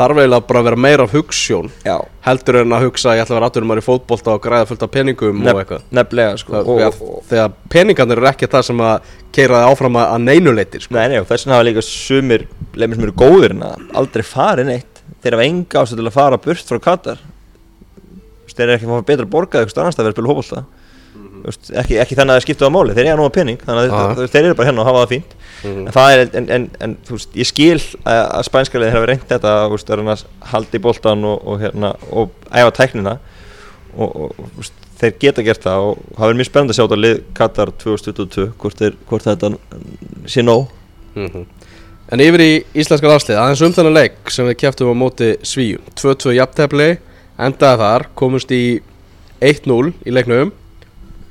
þarf 0.01 0.19
eiginlega 0.21 0.47
bara 0.49 0.59
að 0.61 0.67
vera 0.69 0.79
meira 0.85 1.05
af 1.07 1.13
hugssjón 1.15 1.69
Já, 1.85 1.95
heldur 2.27 2.57
en 2.61 2.75
að 2.75 2.85
hugsa 2.87 3.13
ég 3.15 3.23
ætla 3.23 3.35
að 3.35 3.39
vera 3.39 3.49
atvinnumæður 3.51 3.81
í 3.81 3.85
fótbolta 3.87 4.33
og 4.35 4.41
græða 4.43 4.67
fullt 4.71 4.85
af 4.87 4.91
peningum 4.91 5.41
og 5.45 5.59
eitthvað. 5.61 5.85
nefnilega 5.97 6.37
sko, 6.41 6.53
Það- 6.57 6.67
og, 6.67 6.79
þegar- 6.81 7.01
og, 7.15 7.23
þegar 7.31 7.51
peningarnir 7.75 8.17
eru 8.21 8.29
ekki 8.31 8.49
það 8.51 8.63
sem 8.69 8.83
að 8.87 9.11
keira 9.31 9.61
þig 9.61 9.71
áfram 9.71 9.99
að 10.01 10.13
að 10.15 10.21
neinu 10.27 10.55
leitir 10.57 10.81
sko. 10.85 10.95
Nei, 10.97 11.07
nei, 11.07 11.17
og 11.21 11.27
þess 11.29 11.45
vegna 11.45 11.55
hafa 11.59 11.67
líka 11.69 11.83
sumir 11.87 12.47
leimir 12.75 12.95
sem 12.99 13.03
eru 13.07 13.13
góðir 13.23 13.51
en 13.55 13.63
að 13.69 13.87
aldrei 14.01 14.23
farið 14.27 14.65
neitt. 14.71 15.01
Þeir 15.23 15.37
hafa 15.37 15.45
enga 15.47 15.81
ástæð 15.85 16.01
til 16.01 16.07
að 16.09 16.15
fara 16.17 16.37
burt 16.37 16.65
frá 16.71 16.79
Katar. 16.81 17.17
Þú 17.21 18.45
veist, 18.47 18.57
þeir 18.57 18.67
eru 18.67 18.75
ekki 18.77 18.87
að 18.89 18.93
fá 18.97 19.05
betra 19.11 19.25
borgað 19.31 19.65
eitthvað 19.65 19.81
annars 19.85 19.95
að 19.99 20.03
vera 20.03 20.11
að 20.11 20.17
spila 20.17 20.65
hófólta 21.11 21.79
ekki, 21.81 21.97
ekki 22.01 22.15
þannig 22.17 22.33
að 22.33 22.37
það 22.39 22.45
skipta 22.45 22.67
á 22.69 22.75
máli. 22.75 22.93
Þeir 22.97 23.07
eru 23.11 23.17
nú 23.21 23.25
að 23.27 23.33
pening 23.37 23.59
þannig 23.65 23.83
að 23.83 23.95
Ah. 23.97 24.13
þeir, 24.15 24.27
þeir 24.33 24.45
eru 24.45 24.55
bara 24.59 24.69
hérna 24.69 24.81
og 24.83 24.89
hafa 24.91 25.01
það 25.05 25.11
fínt. 25.15 25.31
Mhm. 25.61 25.81
en 25.87 25.93
það 25.93 26.11
er, 26.15 26.21
en, 26.39 26.49
en, 26.49 26.69
en 26.81 26.97
þú 27.05 27.11
veist, 27.17 27.33
ég 27.37 27.45
skil 27.45 27.77
að, 27.77 28.21
að 28.37 28.43
spænska 28.47 28.79
liðin 28.81 28.95
hafa 28.95 29.09
reynt 29.11 29.27
þetta 29.29 29.51
þú 29.67 29.75
veist, 29.75 29.89
að 29.91 29.99
reyna 30.01 30.15
að 30.15 30.23
halda 30.51 30.77
í 30.77 30.81
boltan 30.81 31.25
og, 31.25 31.41
og 31.47 31.59
hérna, 31.61 31.91
og 32.11 32.31
æfa 32.51 32.71
tæknina. 32.79 33.17
Og, 33.97 34.15
og 34.15 34.51
veist, 34.57 34.73
þeir 35.01 35.13
geta 35.19 35.43
gert 35.45 35.63
það 35.65 35.85
og 35.89 35.97
það 36.15 36.21
verður 36.25 36.39
mjög 36.39 36.49
spennandi 36.49 36.71
að 36.73 36.77
sjá 36.79 36.85
þetta 36.85 37.01
lið 37.01 37.21
Katar 37.37 37.71
2022 37.83 38.47
hvort, 38.61 38.77
þeir, 38.81 38.95
hvort 39.09 39.23
þetta 39.27 39.51
sé 40.29 40.41
nóg. 40.45 40.67
Mhm. 41.15 41.45
En 42.11 42.19
yfir 42.19 42.41
í 42.43 42.51
íslenska 42.75 43.07
landslið, 43.07 43.37
aðeins 43.39 43.61
um 43.63 43.73
þennan 43.73 43.93
leik 43.95 44.31
sem 44.33 44.45
við 44.49 44.57
kæftum 44.59 44.89
á 44.91 44.95
móti 44.99 45.29
Svíum. 45.47 45.79
2-2 45.95 46.33
jafntefli, 46.35 46.97
endaði 47.39 47.79
þar, 47.79 48.05
komust 48.19 48.51
í 48.51 48.81
1-0 49.41 49.93
í 50.05 50.11
leiknum 50.11 50.51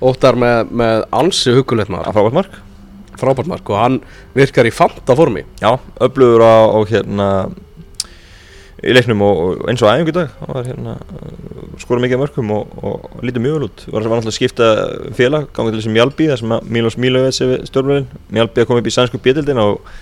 Óttar 0.01 0.39
með, 0.41 0.71
með 0.81 1.03
ansi 1.21 1.53
hugulegt 1.57 1.91
að 1.91 1.97
maður, 1.99 2.15
frábært 2.17 2.37
mark. 2.39 2.61
Frábært 3.21 3.51
mark 3.53 3.69
og 3.75 3.77
hann 3.83 3.99
virkar 4.37 4.69
í 4.69 4.73
fanta 4.73 5.17
formi. 5.19 5.43
Já, 5.61 5.75
öflugur 6.01 6.41
á, 6.41 6.57
á 6.73 6.79
hérna 6.89 7.27
í 8.81 8.95
leiknum 8.97 9.21
og, 9.27 9.41
og 9.61 9.67
eins 9.69 9.83
og 9.85 9.91
æfingu 9.93 10.15
dag. 10.17 10.31
Hann 10.41 10.55
var 10.57 10.69
hérna 10.71 10.95
skora 11.83 12.01
mikið 12.01 12.17
af 12.17 12.23
mörkum 12.23 12.53
og, 12.57 12.71
og, 12.81 13.09
og 13.19 13.25
lítið 13.29 13.45
mjög 13.45 13.57
vel 13.59 13.67
út. 13.69 13.83
Var, 13.93 14.07
náttúrulega 14.07 14.33
að 14.33 14.37
skipta 14.39 14.69
félag 15.19 15.51
gangið 15.57 15.75
til 15.77 15.83
þessum 15.83 15.97
Mjálbí 15.99 16.31
þar 16.31 16.41
sem 16.41 16.55
að 16.57 16.71
Milos 16.79 16.97
Milovic 17.01 17.43
er 17.45 17.67
stjórnverðin 17.69 18.09
Mjálbí 18.33 18.63
að 18.65 18.71
koma 18.71 18.81
upp 18.81 18.89
í 18.89 18.95
sænsku 18.97 19.21
bjöldildin 19.21 19.61
og 19.61 19.93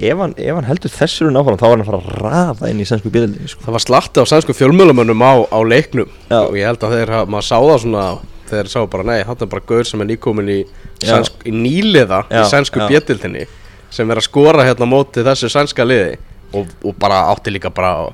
ef 0.00 0.16
hann, 0.22 0.32
ef 0.40 0.56
hann 0.56 0.68
heldur 0.70 0.92
þessur 0.96 1.32
náfram 1.34 1.60
þá 1.60 1.66
var 1.66 1.74
hann 1.76 1.84
að 1.84 1.90
fara 1.90 2.00
að 2.00 2.20
rafa 2.24 2.70
inn 2.72 2.80
í 2.80 2.88
sænsku 2.88 3.12
bjöldildin 3.12 3.52
sko. 3.52 3.66
Það 3.68 3.76
var 3.76 3.84
slatti 3.84 4.24
á 4.24 4.30
sænsku 4.32 4.56
fjölmjölumönnum 4.56 5.20
á, 5.28 5.32
á 5.52 5.58
leiknum. 5.68 6.08
Já. 6.32 6.40
og 6.46 6.56
ég 6.56 6.70
held 6.70 6.86
að 6.88 6.96
þeir, 6.96 7.12
hafa- 7.18 7.32
maður 7.36 7.48
sá 7.50 7.56
það 7.60 7.80
svona 7.84 8.04
þeir 8.50 8.70
sá 8.72 8.80
bara, 8.90 9.06
nei, 9.10 9.20
hann 9.26 9.40
er 9.44 9.50
bara 9.50 9.64
gaur 9.68 9.86
sem 9.88 10.00
er 10.04 10.08
nýkomin 10.12 10.50
í, 10.52 10.58
sænsk, 11.04 11.44
í 11.48 11.52
nýliða 11.54 12.24
Já, 12.30 12.42
í 12.42 12.48
sænsku 12.50 12.82
já. 12.82 12.88
bjöldildinni 12.90 13.46
sem 13.90 14.10
er 14.10 14.20
að 14.20 14.26
skora 14.28 14.66
hérna 14.68 14.86
móti 14.90 15.24
þessu 15.26 15.48
sænska 15.50 15.86
liði 15.86 16.18
og, 16.54 16.66
og 16.86 16.98
bara 17.00 17.24
átti 17.32 17.52
líka 17.54 17.70
bara 17.74 18.10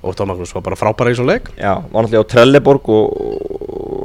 Óttar 0.00 0.24
Magnús 0.24 0.54
var 0.56 0.62
bara 0.64 0.78
frábæra 0.80 1.10
í 1.12 1.16
svona 1.18 1.34
leik 1.34 1.50
Já, 1.60 1.74
var 1.92 2.06
náttúrulega 2.06 2.24
á 2.24 2.30
Trelleborg 2.32 2.86
og, 2.88 3.10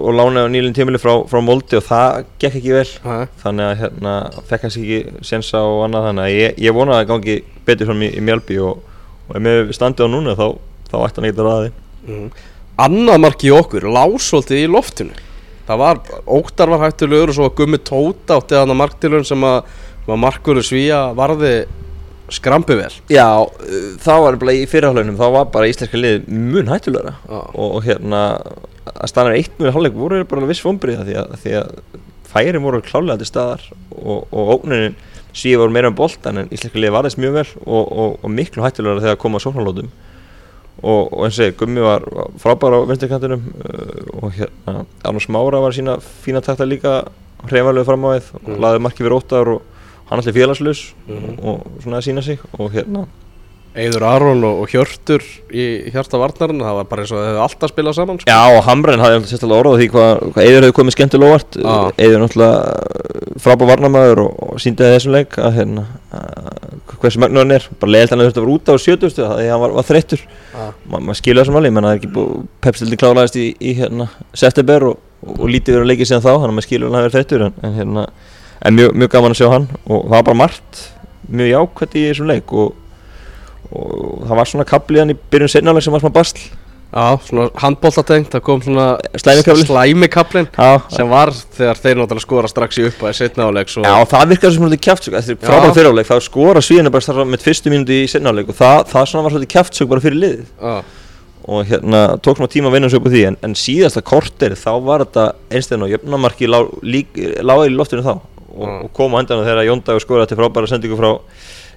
og 0.06 0.12
lánaði 0.18 0.44
á 0.44 0.52
nýlinn 0.52 0.76
tímili 0.76 1.00
frá, 1.00 1.14
frá 1.32 1.40
Moldi 1.42 1.78
og 1.80 1.86
það 1.88 2.26
gekk 2.44 2.58
ekki 2.60 2.74
vel 2.76 2.90
Ha? 3.06 3.16
þannig 3.46 3.70
að 3.70 3.78
hérna 3.86 4.16
fekk 4.50 4.66
hans 4.68 4.76
ekki 4.82 4.98
sensa 5.30 5.62
og 5.64 5.86
annað 5.86 6.10
þannig 6.10 6.26
að 6.28 6.36
ég, 6.36 6.60
ég 6.68 6.76
vonaði 6.76 7.06
að 7.06 7.08
gangi 7.14 7.38
betur 7.70 7.90
fram 7.94 8.04
í, 8.04 8.10
í 8.12 8.26
Mjálbí 8.28 8.58
og, 8.68 8.84
og 9.30 9.40
ef 9.40 9.48
við 9.48 9.72
standið 9.80 10.04
á 10.04 10.14
núna 10.18 10.36
þá, 10.36 10.46
þá 10.92 10.96
ætti 11.08 11.22
hann 11.24 11.30
eitthvað 11.32 11.52
aði 11.56 11.74
Mm. 12.06 12.28
Annað 12.78 13.16
marki 13.24 13.50
okkur, 13.50 13.88
lásóltið 13.90 14.60
í 14.62 14.66
loftinu 14.70 15.16
Það 15.66 15.82
var, 15.82 16.04
Óttar 16.30 16.72
var 16.74 16.84
hættulegur 16.86 17.32
og 17.32 17.38
svo 17.38 17.48
var 17.48 17.56
Gummi 17.58 17.80
Tóta 17.82 18.38
átti 18.38 18.58
þannig 18.58 18.80
marktilun 18.82 19.26
sem 19.26 19.48
að 19.48 19.74
markurur 20.22 20.66
svíja 20.66 21.00
varði 21.18 21.56
skrampi 22.34 22.78
vel. 22.78 22.92
Já, 23.14 23.46
þá 24.02 24.14
var 24.24 24.38
bara 24.42 24.56
í 24.58 24.66
fyrirhálaunum 24.70 25.18
þá 25.18 25.26
var 25.34 25.50
bara 25.54 25.70
íslenska 25.70 26.00
lið 26.00 26.30
mun 26.30 26.70
hættulegra. 26.70 27.16
Já. 27.26 27.42
og, 27.54 27.76
hérna 27.86 28.22
að 28.86 29.12
stannar 29.12 29.38
eitt 29.38 29.58
mjög 29.60 29.76
hálfleik 29.76 29.98
voru 29.98 30.22
bara 30.30 30.50
viss 30.50 30.64
fombriða 30.64 31.06
því 31.08 31.18
að, 31.22 31.36
því 31.42 31.54
að 31.60 31.76
færin 32.30 32.64
voru 32.64 32.82
klálega 32.86 33.22
til 33.22 33.30
staðar 33.30 33.64
og, 33.96 34.26
og 34.30 34.52
ógnunin 34.58 34.98
síðan 35.36 35.66
voru 35.66 35.76
meira 35.76 35.92
um 35.92 35.98
boltan 35.98 36.42
en 36.42 36.52
íslenska 36.54 36.80
lið 36.80 36.94
varðist 36.96 37.20
mjög 37.22 37.38
vel 37.40 37.48
og, 37.66 37.84
og, 37.84 38.18
og 38.22 38.34
miklu 38.34 38.66
hættulegra 38.66 39.04
þegar 39.04 39.22
koma 39.22 39.42
að 39.42 39.48
sóknarlótum 39.48 39.90
og, 40.84 41.14
og 41.14 41.26
eins 41.26 41.40
og 41.40 41.44
segi, 41.44 41.56
Gummi 41.58 41.82
var 41.82 42.04
frábær 42.42 42.76
á 42.76 42.80
venstrikantinum 42.90 43.42
uh, 43.66 44.24
og 44.24 44.32
hérna 44.34 44.86
Arnús 45.04 45.28
Mára 45.30 45.62
var 45.64 45.72
sína 45.72 45.98
fína 46.02 46.42
takta 46.42 46.66
líka 46.66 47.06
hreifanlega 47.48 47.86
fram 47.86 48.04
á 48.06 48.10
við 48.18 48.34
og 48.34 48.42
Mm. 48.50 48.60
laði 48.62 48.80
marki 48.82 49.04
fyrir 49.04 49.18
óttar 49.20 49.48
og 49.48 49.62
hann 50.10 50.20
allir 50.20 50.34
félagslaus 50.36 50.94
Mhm. 51.08 51.40
og 51.44 51.66
svona 51.84 51.98
að 51.98 52.06
sína 52.08 52.22
sig 52.24 52.40
og 52.60 52.72
hérna 52.72 53.08
Eiður 53.76 54.06
Aron 54.08 54.44
og, 54.48 54.62
og 54.64 54.72
Hjörtur 54.72 55.24
í 55.52 55.66
hjarta 55.92 56.20
varnarinn 56.22 56.62
það 56.64 56.78
var 56.78 56.88
bara 56.90 57.04
eins 57.04 57.12
og 57.12 57.20
þau 57.20 57.26
hefðu 57.28 57.42
alltaf 57.44 57.72
spilað 57.74 57.98
saman 57.98 58.20
sko. 58.22 58.30
Já 58.32 58.56
og 58.56 58.62
Hamren 58.70 59.02
hafði 59.04 59.18
alltaf 59.20 59.32
sérstaklega 59.34 59.64
orðað 59.64 59.82
því 59.82 59.88
hvað, 59.96 60.22
hvað 60.36 60.46
Eður 60.50 60.66
hefði 60.66 60.76
komið 60.80 60.96
skemmtilega 60.96 61.32
óvart 61.34 61.58
Já. 61.60 61.76
Eður 62.06 62.24
náttúrulega 62.24 63.40
frábár 63.46 63.70
varnamæður 63.74 64.22
og, 64.24 64.38
og 64.48 64.62
síndi 64.64 64.86
að 64.86 64.94
þessum 64.96 65.16
leik 65.18 65.36
að 65.44 65.58
hérna 65.60 65.86
að, 66.16 66.70
hversu 67.02 67.22
magnu 67.24 67.42
hann 67.44 67.56
er 67.58 67.68
bara 67.82 67.94
leiðilt 67.96 68.14
hann 68.16 68.24
að 68.24 68.30
þurfti 68.30 68.42
að 68.42 68.46
vera 68.46 68.56
út 68.56 68.72
á 68.72 68.76
70 68.86 69.16
því 69.18 69.50
hann 69.52 69.64
var, 69.66 69.76
var 69.76 69.90
þreyttur 69.90 70.24
Já. 70.24 70.64
Ma, 70.88 71.02
maður 71.02 71.20
skilur 71.20 71.44
þessum 71.44 71.60
alveg, 71.60 71.76
menn 71.76 71.90
það 71.90 71.98
er 71.98 72.00
ekki 72.00 72.14
búið 72.16 72.48
pepsildin 72.64 73.02
klálaðist 73.04 73.40
í, 73.42 73.50
í 73.60 73.76
hérna 73.76 74.08
september 74.32 74.88
og, 74.94 75.04
og, 75.20 75.36
og 75.36 75.52
lítið 75.52 75.76
verið 75.76 75.84
að 75.86 75.92
leikið 75.92 76.12
síðan 76.12 76.24
þá 76.24 76.32
þannig 76.32 76.48
að 76.48 76.56
maður 76.56 76.68
skilur 76.70 76.88
hann 76.88 77.00
að 77.02 77.06
vera 77.10 77.16
þreyttur 77.18 77.46
en, 77.50 77.60
en 77.60 77.78
hérna 77.82 78.08
en 78.66 78.80
mjög, 78.80 78.96
mjög 79.04 79.14
gaman 79.18 79.36
að 79.36 79.42
sjá 79.42 79.50
hann 79.52 79.68
og 79.84 80.08
það 80.08 80.16
var 80.16 80.28
bara 80.30 80.40
margt 80.46 80.82
mjög 81.36 81.52
jákvætt 81.52 81.98
í 82.00 82.06
þessum 82.08 82.32
leik 82.32 82.56
og, 82.56 82.74
og 83.72 84.28
það 84.28 84.38
var 84.40 84.52
svona 84.52 84.68
kapliðan 84.70 85.16
í 85.16 85.18
byrjun 85.32 85.54
sennáleik 85.56 85.86
sem 85.86 85.96
var 85.96 86.04
svona 86.04 86.18
basl 86.20 86.46
Já, 86.96 87.18
svona 87.28 87.50
handbóltatengt, 87.60 88.30
það 88.32 88.44
kom 88.46 88.62
svona 88.64 88.84
Slæmikaflinn. 89.20 89.68
slæmikablin 89.68 90.46
Já, 90.54 90.78
sem 90.94 91.10
var 91.12 91.32
þegar 91.34 91.80
þeir 91.82 91.98
náttúrulega 92.00 92.24
skora 92.24 92.48
strax 92.52 92.78
í 92.80 92.86
upp 92.88 93.02
að 93.04 93.16
setna 93.18 93.48
áleik 93.50 93.72
svo 93.74 93.82
Já, 93.84 93.96
það 94.14 94.30
virkar 94.32 94.54
Eftir 95.20 95.36
Já. 95.36 95.48
frábæra 95.50 95.74
fyriráleik, 95.76 96.08
þá 96.08 96.22
skora 96.24 96.62
svíðinu 96.64 96.94
bara 96.94 97.04
starfa 97.04 97.26
með 97.28 97.44
fyrstu 97.44 97.74
mínúti 97.74 97.98
í 98.06 98.12
sennáleik 98.14 98.54
og 98.54 98.56
það, 98.56 98.78
það 98.94 99.10
svona 99.12 99.26
var 99.26 99.36
svolítið 99.36 99.52
kjaftsök 99.56 99.92
bara 99.92 100.06
fyrir 100.06 100.22
liðið 100.22 100.46
Já. 100.62 100.76
og 101.50 101.68
hérna 101.74 102.04
tók 102.24 102.40
svona 102.40 102.54
tíma 102.54 102.72
að 102.72 102.78
vinna 102.78 102.92
sig 102.94 103.02
upp 103.02 103.10
á 103.10 103.14
því 103.18 103.26
en, 103.32 103.40
en 103.44 103.58
síðasta 103.60 104.06
korter 104.06 104.56
þá 104.56 104.72
var 104.86 105.04
þetta 105.04 105.28
og 105.84 105.92
jöfnamarki 105.98 106.48
láði 106.48 107.74
í 107.74 107.76
loftinu 107.76 108.06
þá 108.08 108.14
og, 108.16 108.72
og 108.86 108.88
kom 108.96 109.18
á 109.18 109.20
endan 109.20 109.44
þegar 109.44 109.68
Jón 109.68 109.84
Dagur 109.84 110.06
skoraði 110.06 110.32
til 110.32 110.40
frábæra 110.40 110.72
sendingu 110.72 111.02
frá 111.02 111.12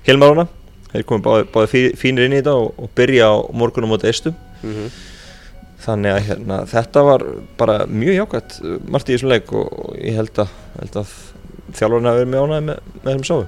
Hilmarona 0.06 0.46
þeir 0.92 1.04
komið 1.08 1.24
báði, 1.26 1.46
báði 1.54 1.70
fí- 1.72 1.96
fínir 2.00 2.26
inn 2.28 2.36
í 2.36 2.40
þetta 2.40 2.54
og, 2.56 2.70
og 2.84 2.90
byrja 2.98 3.28
á 3.28 3.34
morgunum 3.60 3.92
á 3.94 3.98
eistum. 4.08 4.34
Mhm. 4.62 4.88
þannig 5.78 6.10
að 6.10 6.24
hérna, 6.26 6.56
þetta 6.66 7.02
var 7.06 7.22
bara 7.56 7.74
mjög 7.86 8.16
jákvæmt 8.18 8.54
uh, 8.66 8.78
margt 8.90 9.08
í 9.08 9.14
þessum 9.14 9.30
leik 9.30 9.52
og, 9.54 9.68
og 9.78 9.92
ég 10.02 10.16
held 10.18 10.40
að, 10.42 10.48
að 10.82 11.12
þjálfarinn 11.78 12.08
hafi 12.10 12.18
verið 12.18 12.32
með 12.32 12.42
ánæði 12.42 12.64
með, 12.66 12.80
með 13.04 13.12
þessum 13.12 13.28
sáum 13.28 13.44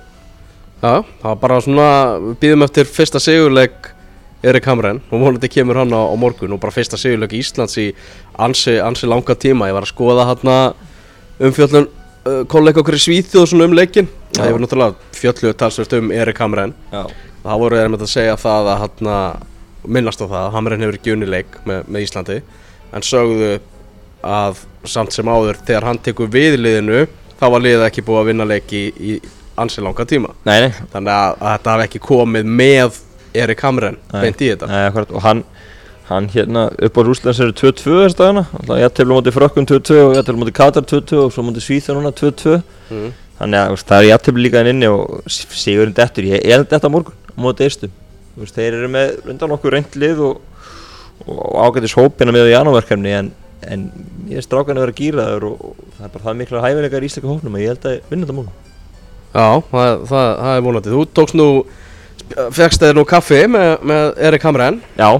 Já, 0.80 0.92
það 1.20 1.26
var 1.26 1.40
bara 1.42 1.56
svona, 1.66 1.88
við 2.28 2.36
býðum 2.44 2.64
eftir 2.68 2.88
fyrsta 2.88 3.20
sigurleik 3.20 3.90
Erik 4.46 4.68
Hamren 4.70 5.02
og 5.10 5.20
vonandi 5.26 5.50
kemur 5.52 5.76
hann 5.82 5.90
á, 5.92 6.00
á 6.00 6.14
morgun 6.16 6.54
og 6.54 6.62
bara 6.62 6.72
fyrsta 6.72 6.96
sigurleik 6.96 7.34
Íslands 7.36 7.74
í 7.82 7.90
ansi, 8.40 8.78
ansi 8.80 9.10
langa 9.10 9.34
tíma. 9.36 9.66
Ég 9.68 9.76
var 9.76 9.84
að 9.84 9.90
skoða 9.90 10.28
hann 10.30 10.54
umfjöllun 11.40 11.88
uh, 12.28 12.42
kollega 12.50 12.82
okkur 12.82 12.96
í 12.98 13.02
Svíþjóð 13.04 13.54
um 13.64 13.74
leikin 13.76 14.08
Já. 14.08 14.40
það 14.40 14.46
hefur 14.48 14.62
náttúrulega 14.64 15.18
fjölluð 15.18 15.54
talsvert 15.60 15.94
um 15.98 16.10
Erik 16.14 16.40
Hamren 16.42 16.74
Já, 16.92 17.02
það 17.44 17.62
voru 17.64 17.80
þeir 17.80 17.92
með 17.92 18.04
að 18.06 18.12
segja 18.14 18.36
það 18.40 18.70
að 18.72 18.84
hann 18.84 19.10
minnast 19.88 20.20
á 20.20 20.26
það 20.26 20.40
að 20.44 20.54
Hamren 20.56 20.84
hefur 20.84 20.98
ekki 20.98 21.14
unni 21.14 21.28
leik 21.30 21.60
með, 21.68 21.84
með 21.88 22.06
Íslandi. 22.06 22.38
En 22.92 23.06
sögðu 23.06 23.52
að 24.26 24.64
samt 24.88 25.14
sem 25.14 25.28
áður 25.28 25.60
þegar 25.64 25.88
hann 25.88 26.00
tekur 26.04 26.30
við 26.32 26.58
liðinu 26.60 27.04
þá 27.40 27.46
var 27.54 27.64
liðið 27.64 27.86
ekki 27.86 28.04
búið 28.04 28.20
að 28.20 28.28
vinna 28.30 28.48
leik 28.48 28.74
í, 28.76 28.82
í 28.92 29.14
ansi 29.60 29.84
langa 29.84 30.04
tíma. 30.08 30.34
Nei, 30.48 30.66
nei, 30.66 30.70
þannig 30.92 31.14
að, 31.14 31.38
að 31.38 31.54
þetta 31.54 31.74
hafi 31.74 31.86
ekki 31.88 32.02
komið 32.04 32.52
með 32.60 33.00
Erik 33.40 33.64
Hamren 33.64 33.98
Nei. 34.10 34.20
beint 34.24 34.42
í 34.42 34.52
þetta. 34.52 34.68
Nei 34.70 35.04
og 35.06 35.24
hann 35.24 35.44
hann 36.10 36.26
hérna 36.32 36.64
upp 36.74 36.96
á 36.98 37.00
Rúslands 37.06 37.38
eru 37.38 37.54
2-2 37.54 37.98
þess 38.02 38.16
dagana. 38.18 38.42
Ég 38.80 38.94
tefla 38.96 39.14
móti 39.14 39.30
frökkum 39.34 39.66
2-2 39.70 39.98
og 40.08 40.16
ég 40.18 40.24
tefla 40.26 40.40
móti 40.40 40.54
Katar 40.56 40.82
2-2 40.82 41.20
og 41.22 41.34
svo 41.34 41.44
móti 41.46 41.62
Svíþjóð 41.62 42.00
núna 42.00 42.10
2-2 42.18 42.56
mm. 42.90 43.12
þannig 43.38 43.60
að 43.60 43.84
það 43.86 43.98
er 43.98 44.08
ég 44.08 44.24
tefla 44.26 44.42
líka 44.42 44.64
inn 44.64 44.72
inni 44.72 44.90
og 44.90 45.20
sigurinn 45.30 45.94
dettur, 45.94 46.26
ég 46.32 46.42
er 46.42 46.66
þetta 46.66 46.90
morgun 46.90 47.19
á 47.34 47.38
móti 47.40 47.66
eistum, 47.66 47.92
þeir 48.40 48.78
eru 48.78 48.90
með 48.92 49.30
undan 49.32 49.54
okkur 49.56 49.76
reynd 49.76 49.98
lið 50.00 50.24
og, 50.26 50.40
og 51.26 51.58
ágætis 51.66 51.96
hópina 51.98 52.34
með 52.34 52.50
í 52.50 52.54
janúverkefni 52.54 53.14
en, 53.18 53.32
en 53.66 53.86
ég 54.30 54.40
er 54.40 54.46
strákan 54.46 54.78
að 54.78 54.88
vera 54.88 54.98
gýraður 55.00 55.50
og, 55.50 55.66
og 55.70 55.96
það 55.98 56.06
er 56.06 56.14
bara 56.14 56.26
það 56.28 56.40
mikla 56.40 56.64
hæfileikar 56.64 57.04
í 57.06 57.10
íslika 57.10 57.30
hópnum 57.30 57.58
að 57.58 57.64
ég 57.64 57.74
held 57.74 57.88
að 57.90 57.96
ég 57.98 58.12
vinna 58.12 58.28
þetta 58.28 58.38
morgun 58.38 58.68
Já, 59.30 59.62
það, 59.70 60.00
það, 60.10 60.28
það 60.40 60.56
er 60.56 60.62
vonandi. 60.64 60.90
Þú 60.90 61.02
tókst 61.14 61.36
nú, 61.38 61.44
fegst 62.56 62.82
þeir 62.82 62.96
nú 62.98 63.04
kaffi 63.06 63.44
með, 63.46 63.68
með 63.86 64.08
Erik 64.26 64.46
Hamren 64.48 64.80
Já, 64.98 65.10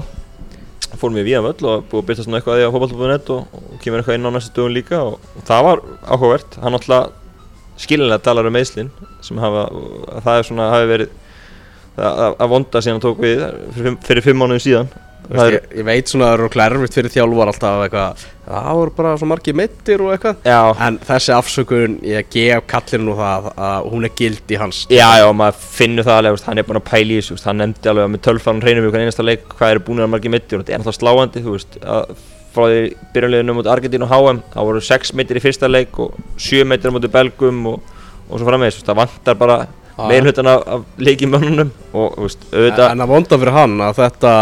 fórum 0.99 1.17
við 1.17 1.29
víðan 1.29 1.45
völl 1.47 1.69
og 1.69 1.85
búið 1.89 2.01
að 2.01 2.07
byrta 2.09 2.25
svona 2.25 2.39
eitthvað 2.39 2.57
að 2.57 2.59
því 2.59 2.67
á 2.67 2.73
fótballtúr.net 2.75 3.31
og, 3.33 3.55
og 3.55 3.79
kemur 3.83 4.01
eitthvað 4.01 4.17
inn 4.17 4.27
á 4.27 4.31
næstu 4.35 4.53
dögum 4.57 4.75
líka 4.75 4.99
og, 5.05 5.29
og 5.39 5.45
það 5.47 5.65
var 5.67 5.83
áhugavert, 6.03 6.57
hann 6.61 6.77
alltaf 6.77 7.81
skilinlega 7.81 8.25
talar 8.25 8.49
um 8.49 8.55
meðslinn 8.55 8.91
sem 9.23 9.39
hafa, 9.41 9.63
að 9.71 10.25
það 10.27 10.39
er 10.41 10.47
svona, 10.49 10.67
hafi 10.73 10.89
verið 10.91 11.15
að, 11.97 12.43
vonda 12.55 12.81
síðan 12.83 13.01
tók 13.03 13.23
við 13.23 13.41
fyrir, 14.05 14.23
fimm- 14.25 14.43
mánuðin 14.43 14.63
síðan. 14.63 14.91
Er, 15.31 15.53
ég, 15.53 15.67
ég 15.79 15.85
veit 15.87 16.09
svona 16.11 16.25
að 16.27 16.31
það 16.31 16.39
eru 16.39 16.47
klærfitt 16.51 16.95
fyrir 16.97 17.13
þjálfar 17.13 17.49
alltaf 17.51 17.83
eitthvað 17.85 18.23
Það 18.51 18.77
voru 18.79 18.93
bara 18.97 19.11
svo 19.21 19.27
margir 19.29 19.55
meittir 19.55 20.01
og 20.03 20.09
eitthvað. 20.11 20.41
Já, 20.49 20.57
En 20.87 20.97
þessi 21.07 21.31
afsökun, 21.35 21.93
ég 22.03 22.27
gef 22.33 22.65
kallinu 22.67 23.05
nú 23.05 23.15
það 23.19 23.47
að 23.53 23.87
hún 23.93 24.07
er 24.09 24.13
gild 24.17 24.51
í 24.51 24.59
hans. 24.59 24.81
Já, 24.91 25.07
já, 25.21 25.27
maður 25.31 25.61
finnur 25.77 26.07
það 26.09 26.19
alveg, 26.19 26.43
hann 26.49 26.59
er 26.59 26.67
búin 26.67 26.81
að 26.81 26.87
pæla 26.89 27.15
í 27.15 27.21
þessu, 27.21 27.39
hann 27.45 27.61
nefndi 27.61 27.91
alveg 27.93 28.07
að 28.07 28.11
með 28.15 28.23
tölfann 28.27 28.61
reynum 28.65 28.87
við 28.89 28.99
einasta 29.05 29.27
leik 29.27 29.45
hvað 29.55 29.75
eru 29.75 29.85
búin 29.87 30.03
að 30.03 30.11
margir 30.11 30.33
mittir 30.35 30.59
og 30.59 30.65
þetta 30.65 30.75
er 30.75 30.83
náttúrulega 30.83 30.99
sláandi, 30.99 31.45
þú 31.45 31.55
veist, 31.55 31.79
að 31.85 32.15
frá 32.51 32.65
því 32.67 32.81
byrjanleginu 33.15 33.55
mot 33.55 33.69
Argentínu 33.71 34.07
og 34.07 34.11
HM, 34.11 34.41
það 34.51 34.67
voru 34.67 34.81
6 34.89 35.13
mittir 35.15 35.39
í 35.39 35.43
fyrsta 35.43 35.69
leik 35.71 35.99
og 36.03 36.17
7 36.41 36.65
mittir 36.67 36.91
mot 36.91 37.07
Belgum 37.13 37.61
og, 37.71 37.93
og 38.27 38.41
svo 38.41 38.49
framvegis, 38.49 38.81
það 38.83 38.99
vantar 38.99 39.39
bara 39.39 39.59
Já. 39.97 40.07
meirhlutan 40.07 40.47
af, 40.47 40.61
af 40.67 40.81
leikimönnunum 40.97 41.71
og, 41.93 42.17
veist, 42.23 42.43
auðvitað, 42.51 42.91
en 42.91 43.03
að 43.05 43.11
vonda 43.11 43.37
fyrir 43.41 43.55
hann 43.57 43.77
að 43.85 43.97
þetta 44.01 44.33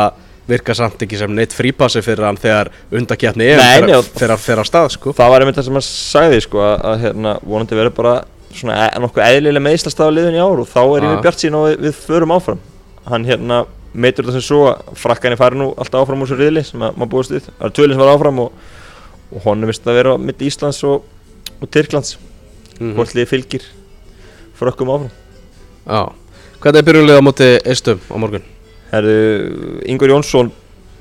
virka 0.49 0.73
samt 0.77 1.01
ekki 1.05 1.17
sem 1.19 1.33
neitt 1.37 1.53
frípassi 1.53 2.01
fyrir 2.05 2.25
hann 2.25 2.37
þegar 2.41 2.69
undakjarni 2.95 3.45
er 3.53 3.57
nei, 3.61 3.79
fyrir, 3.81 3.95
og- 3.99 4.11
fyrir, 4.17 4.37
fyrir 4.41 4.61
að 4.63 4.69
stað 4.69 4.87
sko. 4.95 5.13
það 5.17 5.29
var 5.33 5.41
einmitt 5.45 5.57
það 5.59 5.67
sem 5.69 5.77
hann 5.79 5.87
sagði, 5.87 6.39
sko, 6.45 6.61
að, 6.65 6.77
að 6.91 7.01
hérna, 7.03 7.33
vonandi 7.45 7.77
verður 7.77 7.95
bara 7.99 8.13
svona 8.49 8.77
e 8.87 9.01
nokkuð 9.03 9.25
eðlilega 9.27 9.65
meðslastafa 9.67 10.13
liðin 10.15 10.37
í 10.39 10.41
ár 10.41 10.63
og 10.63 10.69
þá 10.71 10.79
er 10.85 11.03
ég 11.05 11.11
með 11.13 11.21
bjart 11.27 11.43
sín 11.43 11.57
og 11.59 11.67
við, 11.67 11.75
við 11.85 11.99
förum 12.07 12.33
áfram. 12.33 12.63
Hann 13.09 13.27
hérna 13.29 13.59
meitur 13.93 14.25
þetta 14.25 14.39
sem 14.39 14.45
svo 14.47 14.63
að 14.71 14.89
frakkan 15.01 15.33
er 15.35 15.37
farin 15.41 15.61
nú 15.61 15.67
alltaf 15.77 16.01
áfram 16.01 16.21
úr 16.25 16.29
þessu 16.31 16.39
riðli 16.41 16.63
sem 16.65 16.81
að 16.81 16.97
maður 16.97 17.11
búist 17.13 17.33
við. 17.35 17.45
Það 17.59 17.67
er 17.69 17.75
tvölinn 17.77 17.97
sem 17.97 18.01
var 18.05 18.11
áfram 18.15 18.41
og, 18.41 18.65
og 19.35 19.45
honum 19.45 19.69
vist 19.69 19.85
að 19.85 19.97
vera 20.01 20.15
mitt 20.17 20.41
Íslands 20.45 20.81
og, 20.89 21.05
og 21.61 21.69
Tyrklands. 21.73 22.17
Mhm. 22.79 22.93
hvort 22.97 23.13
liði 23.13 23.27
fylgir 23.27 23.63
frökkum 24.59 24.89
áfram 24.93 25.09
Já, 25.85 26.01
hvernig 26.63 26.81
er 26.81 26.87
byrjunlega 26.89 27.21
á 27.21 27.27
móti 27.27 27.51
eistum 27.63 28.01
á 28.09 28.15
morgun? 28.19 28.47
Herðu, 28.89 29.19
Ingvar 29.89 30.15
Jónsson 30.15 30.49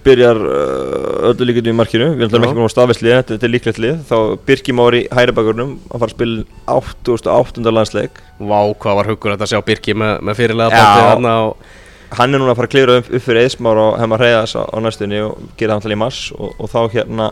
byrjar 0.05 0.39
uh, 0.39 1.31
öllu 1.31 1.49
líkjum 1.49 1.73
í 1.73 1.75
markinu. 1.77 2.13
Við 2.17 2.29
ætlum 2.29 2.45
ekki 2.47 2.55
að 2.55 2.61
koma 2.61 2.71
á 2.71 2.75
staðveslið, 2.75 3.15
þetta, 3.17 3.35
þetta 3.35 3.49
er 3.49 3.53
líklegt 3.53 3.81
lið. 3.83 3.97
Þá 4.09 4.17
Birki 4.49 4.75
Mári 4.77 5.03
hæri 5.15 5.35
bakurnum 5.37 5.75
að 5.89 6.05
fara 6.05 6.09
að 6.09 6.15
spila 6.15 6.77
88. 6.77 7.67
landsleik. 7.75 8.23
Vá, 8.39 8.61
hvað 8.85 9.01
var 9.01 9.11
huggur 9.13 9.35
að 9.35 9.51
sjá 9.51 9.61
Birki 9.67 9.97
með, 9.99 10.15
með 10.29 10.41
fyrirlega 10.43 10.71
bandi 10.77 11.09
þarna 11.09 11.35
og 11.49 11.75
hann 12.19 12.33
er 12.33 12.41
núna 12.41 12.55
að 12.55 12.61
fara 12.61 12.71
að 12.71 12.75
klifra 12.77 12.97
upp, 13.03 13.11
upp 13.13 13.27
fyrir 13.27 13.43
eðsmár 13.45 13.83
og 13.83 13.99
hefma 14.01 14.21
reyðas 14.23 14.55
á, 14.57 14.63
á 14.65 14.77
næstunni 14.81 15.21
og 15.27 15.43
gera 15.61 15.75
það 15.75 15.83
alltaf 15.83 15.97
í 15.97 16.01
mars 16.05 16.23
og, 16.39 16.55
og 16.57 16.71
þá 16.73 16.79
hérna 16.95 17.27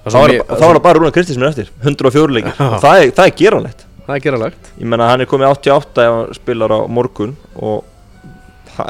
og 0.00 0.10
þá 0.10 0.18
er, 0.22 0.34
þá 0.48 0.64
er 0.64 0.64
það 0.64 0.82
bara 0.88 0.98
Rúna 0.98 1.12
Kristins 1.14 1.38
mér 1.38 1.52
eftir 1.52 1.70
104 1.84 2.34
leikir. 2.34 2.56
Það 2.58 3.04
er, 3.04 3.12
það 3.14 3.28
er 3.28 3.36
geranlegt 3.38 3.86
það 4.10 4.18
er 4.18 4.24
geralegt. 4.26 4.70
Ég 4.80 4.90
menna 4.92 5.06
hann 5.10 5.22
er 5.24 5.30
komið 5.30 5.52
88 5.54 6.04
ef 6.06 6.16
hann 6.16 6.34
spilar 6.40 6.74
á 6.74 6.78
morgun 6.90 7.36
og 7.56 7.86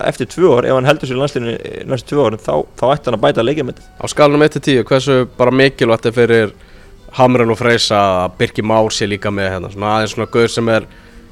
eftir 0.06 0.28
tvö 0.30 0.50
ár, 0.59 0.66
ef 0.68 0.76
hann 0.76 0.87
heldur 0.87 1.09
sér 1.09 1.16
í 1.16 1.20
landslinu 1.20 1.52
næstu 1.90 2.14
tvö 2.14 2.26
árin, 2.28 2.42
þá, 2.42 2.52
þá 2.78 2.85
ætti 2.94 3.09
hann 3.11 3.16
að 3.18 3.22
bæta 3.24 3.44
leikjamöndið 3.46 3.87
Á 3.98 4.04
skalunum 4.12 4.44
1-10, 4.46 4.83
hversu 4.87 5.16
bara 5.38 5.54
mikilvægt 5.54 6.06
er 6.11 6.14
fyrir 6.14 6.52
Hamrun 7.18 7.50
og 7.50 7.59
Freysa 7.59 7.98
að 8.26 8.37
Birki 8.38 8.62
Már 8.62 8.90
sé 8.94 9.09
líka 9.11 9.33
með 9.35 9.48
hérna? 9.56 9.70
Svona 9.72 9.94
aðeins 9.96 10.14
svona 10.14 10.28
gaur 10.30 10.52
sem 10.52 10.68
er 10.70 10.87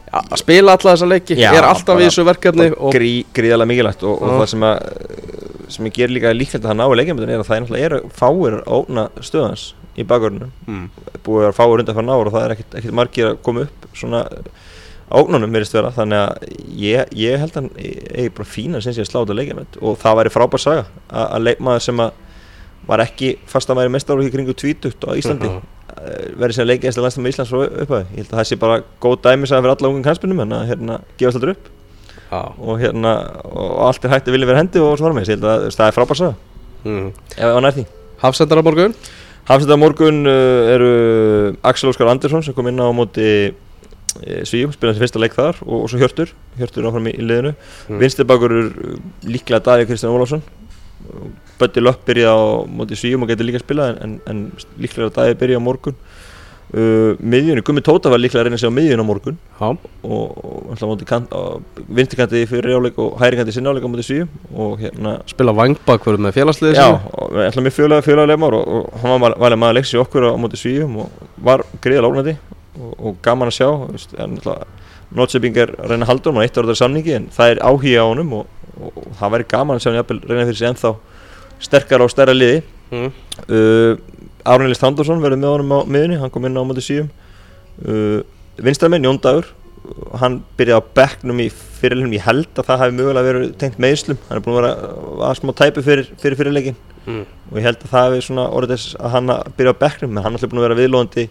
að 0.09 0.40
spila 0.40 0.74
alla 0.74 0.94
þessa 0.96 1.07
leiki, 1.12 1.37
Já, 1.38 1.53
er 1.55 1.68
alltaf 1.68 1.92
bara- 1.94 2.03
í 2.03 2.09
þessu 2.09 2.24
verkefni 2.27 2.68
og 2.74 2.94
grí, 2.96 3.12
gríðarlega 3.37 3.70
mikilvægt 3.70 4.03
og, 4.09 4.22
og 4.24 4.35
það 4.40 4.48
sem 4.55 4.66
að 4.66 4.77
sem 5.68 5.87
ég 5.90 5.94
ger 6.01 6.09
líka 6.16 6.33
líklegt 6.35 6.64
að 6.64 6.72
hann 6.72 6.81
ná 6.81 6.88
í 6.88 6.96
leikjamöndin 6.98 7.35
er 7.37 7.42
að 7.44 7.51
það 7.51 7.57
er 7.59 7.64
náttúrulega 7.66 8.01
fáir 8.18 8.59
að 8.59 8.72
óna 8.81 9.05
stöðans 9.20 9.66
í 9.99 10.07
bakgrunum 10.09 10.51
mm, 10.67 10.87
búið 11.27 11.43
að 11.43 11.47
vera 11.47 11.57
fáir 11.59 11.83
undan 11.83 11.99
fyrir 11.99 12.09
náður 12.09 12.31
og 12.31 12.37
það 12.37 12.47
er 12.47 12.55
ekkert, 12.57 12.91
margir 12.99 13.31
að 13.33 13.41
koma 13.47 13.67
upp 13.67 13.89
svona 13.99 14.25
ógnunum 15.09 15.55
verist 15.57 15.75
vera. 15.75 15.91
Þannig 15.95 16.21
að 16.21 16.49
ég, 16.85 17.13
ég 17.17 17.41
held 17.41 17.55
að 17.55 17.61
hann 17.63 17.71
eigi 17.81 18.33
bara 18.37 18.49
fína 18.49 18.83
sem 18.85 18.95
sé 18.95 19.05
að 19.05 19.11
sláta 19.11 19.37
leikjamönd 19.37 19.79
og 19.81 19.97
það 20.03 20.19
væri 20.21 20.33
frábær 20.35 20.63
saga 20.63 20.85
að, 21.09 21.25
að 21.25 21.47
leikmaður 21.49 21.87
sem 21.87 22.03
að 22.05 22.25
var 22.89 23.03
ekki 23.05 23.35
fast 23.49 23.73
að 23.73 23.83
væri 23.83 23.93
mestar 23.93 24.23
í 24.25 24.31
kringu 24.33 24.55
tvítugt 24.57 25.05
á 25.05 25.13
Íslandi 25.19 25.49
Já. 25.51 25.57
eh, 25.99 26.29
verið 26.41 26.57
sem 26.57 26.69
leikjast 26.69 27.01
að 27.01 27.05
landslið 27.07 27.25
með 27.25 27.35
Íslands 27.35 27.53
upphæði 27.57 28.05
ég 28.05 28.21
held 28.21 28.31
að 28.31 28.39
það 28.39 28.49
sé 28.49 28.59
bara 28.63 28.79
góð 29.03 29.19
dæmis 29.27 29.53
að 29.53 29.65
fyrir 29.65 29.75
alla 29.75 29.91
ungum 29.91 30.07
kannspinnum 30.07 30.45
en 30.45 30.55
að 30.57 30.71
hérna 30.71 31.01
gefast 31.21 31.41
alltaf 31.41 31.55
upp. 31.57 31.75
Já, 32.29 32.41
og 32.61 32.81
hérna 32.83 33.13
og 33.49 33.75
allt 33.89 34.05
er 34.05 34.13
hægt 34.13 34.29
að 34.29 34.37
vilja 34.37 34.51
vera 34.51 34.63
hendi 34.63 34.85
og 34.85 34.97
svo 35.01 35.09
var 35.09 35.17
með 35.17 35.29
ég 35.29 35.39
held 35.39 35.49
að 35.49 35.69
það 35.73 35.87
er 35.87 35.97
frábær 35.97 36.21
saga. 36.21 36.35
Mm. 36.85 37.07
ef 37.37 37.55
hann 37.57 37.69
er 37.69 37.77
því. 37.79 37.85
Hafsendar 38.23 38.61
á 38.61 38.67
morgun 38.67 38.95
Hafsenda 39.49 39.79
morgun 39.81 40.27
uh, 40.29 40.75
eru 40.75 40.91
Axel 41.65 41.89
Óskar 41.89 42.11
Andersson 42.13 42.45
sem 42.45 42.55
kom 42.57 42.69
inn 42.69 42.81
á 42.81 42.89
móti 42.93 43.29
uh, 43.49 44.43
Svíum, 44.49 44.75
spilaði 44.75 44.99
sem 44.99 45.05
fyrsta 45.07 45.23
leik 45.23 45.37
þar 45.39 45.61
og, 45.65 45.85
og 45.85 45.89
svo 45.89 46.01
Hjörtur, 46.03 46.35
Hjörtur 46.61 46.89
áfram 46.91 47.09
í, 47.09 47.17
í 47.17 47.25
liðinu 47.25 47.55
Mm. 47.57 47.95
mm. 47.95 48.01
Vinstibakur 48.03 48.55
líklega 49.25 49.63
Davíð 49.65 49.89
Kristján 49.89 50.13
Ólafsson 50.13 50.43
Bötti 51.59 51.81
Löpp 51.81 52.05
byrja 52.07 52.35
á 52.37 52.39
móti 52.69 52.99
Svíum 52.99 53.25
og 53.25 53.31
getur 53.33 53.49
líka 53.49 53.63
spilað 53.63 53.95
en, 53.95 53.99
en, 54.05 54.19
en 54.29 54.79
líklega 54.83 55.09
Davíð 55.17 55.39
byrja 55.41 55.63
á 55.63 55.65
morgun 55.65 55.97
uh, 56.75 57.15
miðjunni, 57.21 57.63
Gummi 57.65 57.83
Tóta 57.85 58.11
var 58.13 58.21
líklega 58.21 58.43
að 58.43 58.49
reyna 58.49 58.61
sig 58.61 58.71
á 58.71 58.77
miðjun 58.77 59.03
á 59.03 59.07
morgun. 59.09 59.39
Já, 59.59 59.69
og, 59.69 59.85
og 60.09 60.73
alltaf 60.73 60.91
móti 60.91 61.09
kant, 61.09 61.35
vinstikanti 62.01 62.45
fyrir 62.51 62.79
áleik 62.79 62.99
og 63.03 63.17
hærikanti 63.23 63.55
sinna 63.57 63.73
áleik 63.73 63.87
á 63.87 63.91
móti 63.93 64.07
Svíum 64.07 64.33
og 64.55 64.83
hérna 64.83 65.19
spila 65.31 65.55
vangbakvörð 65.57 66.25
með 66.27 66.39
félagsliði 66.41 66.79
Já, 66.79 66.89
og 66.95 67.39
ætlum 67.47 67.69
mér 67.69 67.77
fjölega 67.77 68.27
leimar 68.29 68.59
og, 68.59 68.69
og 68.81 69.01
hann 69.05 69.25
var 69.25 69.39
valið 69.41 69.63
maður 69.63 69.79
leiks 69.81 69.95
í 69.95 70.03
okkur 70.03 70.29
á 70.29 70.41
móti 70.41 70.61
svíum 70.61 71.01
og 71.05 71.25
var 71.45 71.65
greiðal 71.85 72.13
ónætti 72.13 72.37
og, 72.79 72.93
og 72.99 73.19
gaman 73.25 73.53
að 73.53 73.59
sjá 73.61 73.69
Notsebing 75.09 75.57
er 75.57 75.71
að 75.81 75.95
reyna 75.95 76.05
að 76.05 76.11
halda 76.11 76.29
honum 76.29 76.43
á 76.43 76.45
eitt 76.45 76.59
áraðar 76.61 76.77
samningi 76.83 77.15
en 77.17 77.29
það 77.33 77.53
er 77.55 77.61
áhuga 77.65 78.03
á 78.05 78.11
honum 78.11 78.35
og, 78.37 78.51
og, 78.77 78.91
og 78.93 79.15
það 79.17 79.33
væri 79.35 79.47
gaman 79.55 79.79
að 79.79 79.85
sjá 79.85 79.91
hann 79.95 80.21
reyna 80.29 80.49
fyrir 80.51 80.59
sig 80.59 80.69
ennþá 80.69 80.91
sterkar 81.65 82.05
og 82.05 82.13
stærra 82.13 82.35
liði. 82.37 82.61
Mm. 82.89 83.09
uh, 83.49 83.97
Árnilist 84.55 84.85
Handarsson 84.85 85.23
verður 85.23 85.43
með 85.43 85.55
honum 85.55 85.73
á 85.77 85.79
miðunni, 85.85 86.19
hann 86.21 86.33
kom 86.35 86.49
inn 86.49 86.59
á 86.59 86.63
móti 86.67 86.85
svíum 86.85 87.09
uh, 87.85 88.21
Vinstamenn, 88.59 89.07
Jón 89.07 89.21
Dagur 89.23 89.51
hann 90.21 90.41
byrjaði 90.59 90.83
á 90.83 90.89
bekknum 90.99 91.41
í 91.41 91.49
fyrirlunum 91.79 92.13
ég 92.17 92.25
held 92.27 92.51
að 92.59 92.67
það 92.67 92.81
hefði 92.83 92.99
mögulega 92.99 93.29
verið 93.29 93.53
tengt 93.61 93.79
meðslum 93.81 94.19
hann 94.29 94.41
er 94.41 94.45
búin 94.45 94.57
að 94.59 94.61
vera 94.61 94.73
að 95.31 95.39
smá 95.39 95.53
tæpu 95.57 95.85
fyrir, 95.87 96.11
fyrir 96.21 96.41
fyrirleikin 96.41 96.79
Mm. 97.09 97.25
og 97.49 97.57
ég 97.57 97.65
held 97.65 97.79
að 97.81 97.89
það 97.93 98.03
hefði 98.05 98.25
svona 98.27 98.43
orðið 98.53 98.73
þess 98.75 98.97
að 99.01 99.13
hann 99.15 99.31
að 99.33 99.47
byrja 99.57 99.73
á 99.73 99.81
bekknum 99.81 100.11
en 100.11 100.19
hann 100.21 100.35
er 100.35 100.37
alltaf 100.37 100.51
búin 100.53 100.61
að 100.61 100.67
vera 100.67 100.77
viðlóðandi 100.77 101.23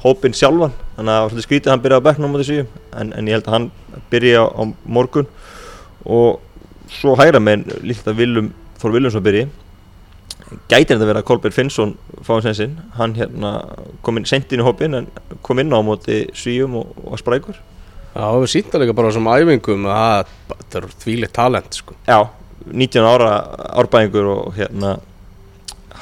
hópinn 0.00 0.36
sjálfan. 0.36 0.72
Þannig 0.96 1.10
að 1.12 1.16
það 1.16 1.24
var 1.24 1.32
svolítið 1.32 1.46
skrítið 1.46 1.68
að 1.68 1.74
hann 1.74 1.82
byrja 1.84 1.98
á 2.00 2.06
bekknum 2.06 2.28
á 2.28 2.32
móti 2.32 2.46
síðum 2.48 2.70
en, 3.00 3.10
en 3.18 3.28
ég 3.28 3.36
held 3.36 3.50
að 3.50 3.56
hann 3.56 3.66
byrja 4.14 4.40
á, 4.40 4.44
á 4.48 4.62
morgun. 4.96 5.28
Og 6.08 6.40
svo 6.96 7.16
hægra 7.20 7.42
meginn 7.42 7.66
líkt 7.84 8.08
að 8.08 8.16
Viljum 8.22 8.48
Þór 8.80 8.96
Viljumsson 8.96 9.26
byrji 9.26 9.44
gæti 10.70 10.92
þetta 10.94 11.06
verið 11.08 11.20
að 11.22 11.26
Kolbjörn 11.30 11.54
Finnsson 11.56 11.94
fáið 12.26 12.44
sen 12.46 12.54
sinn. 12.60 12.74
Hann 12.98 13.14
hérna 13.18 13.52
kom 14.06 14.20
inn 14.20 14.28
sent 14.28 14.52
inn 14.54 14.62
í 14.62 14.66
hópinn 14.66 14.94
en 15.00 15.08
kom 15.46 15.58
inn 15.62 15.74
á 15.74 15.80
móti 15.82 16.22
síðum 16.38 16.78
og, 16.82 16.92
og 17.10 17.18
sprækur. 17.22 17.58
Já, 18.16 18.24
við 18.40 18.48
sýnda 18.54 18.80
líka 18.80 18.94
bara 18.96 19.10
þessum 19.10 19.26
æfingum 19.28 19.88
að 19.92 20.30
það- 20.48 20.76
er 20.80 20.86
þvílitt 21.02 21.34
talent 21.36 21.74
sko. 21.82 21.94
Já, 22.08 22.20
19 22.72 23.04
ára 23.04 23.32
árbæðingur 23.82 24.30
og 24.32 24.54
hérna 24.56 24.94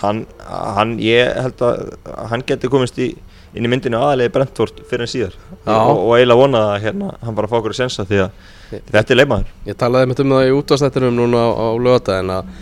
hann, 0.02 0.24
hann 0.46 0.96
ég 1.02 1.32
held 1.42 1.64
að 1.64 1.96
hann 2.30 2.44
geti 2.46 2.68
komist 2.70 2.98
í, 3.02 3.10
inn 3.54 3.66
í 3.66 3.70
myndinu 3.72 3.98
aðalegi 3.98 4.32
Brentford 4.34 4.84
fyrir 4.90 5.06
en 5.08 5.10
síðar. 5.10 5.34
Og, 5.64 6.04
og 6.04 6.14
eiginlega 6.18 6.40
vonað 6.44 6.70
að 6.74 6.80
hérna, 6.86 7.10
hann 7.24 7.34
bara 7.38 7.50
fá 7.50 7.58
okkur 7.58 7.74
að 7.74 7.80
sensa 7.82 8.04
því 8.08 8.22
að 8.26 8.80
þetta 8.92 9.14
er 9.14 9.20
leikmaður. 9.20 9.52
Ég 9.68 9.78
talaði 9.80 10.10
mitt 10.12 10.20
um 10.24 10.34
það 10.36 10.48
í 10.48 10.54
útastættinum 10.60 11.18
núna 11.18 11.44
á, 11.44 11.50
á 11.50 11.66
lögadaginn 11.88 12.34
að, 12.36 12.54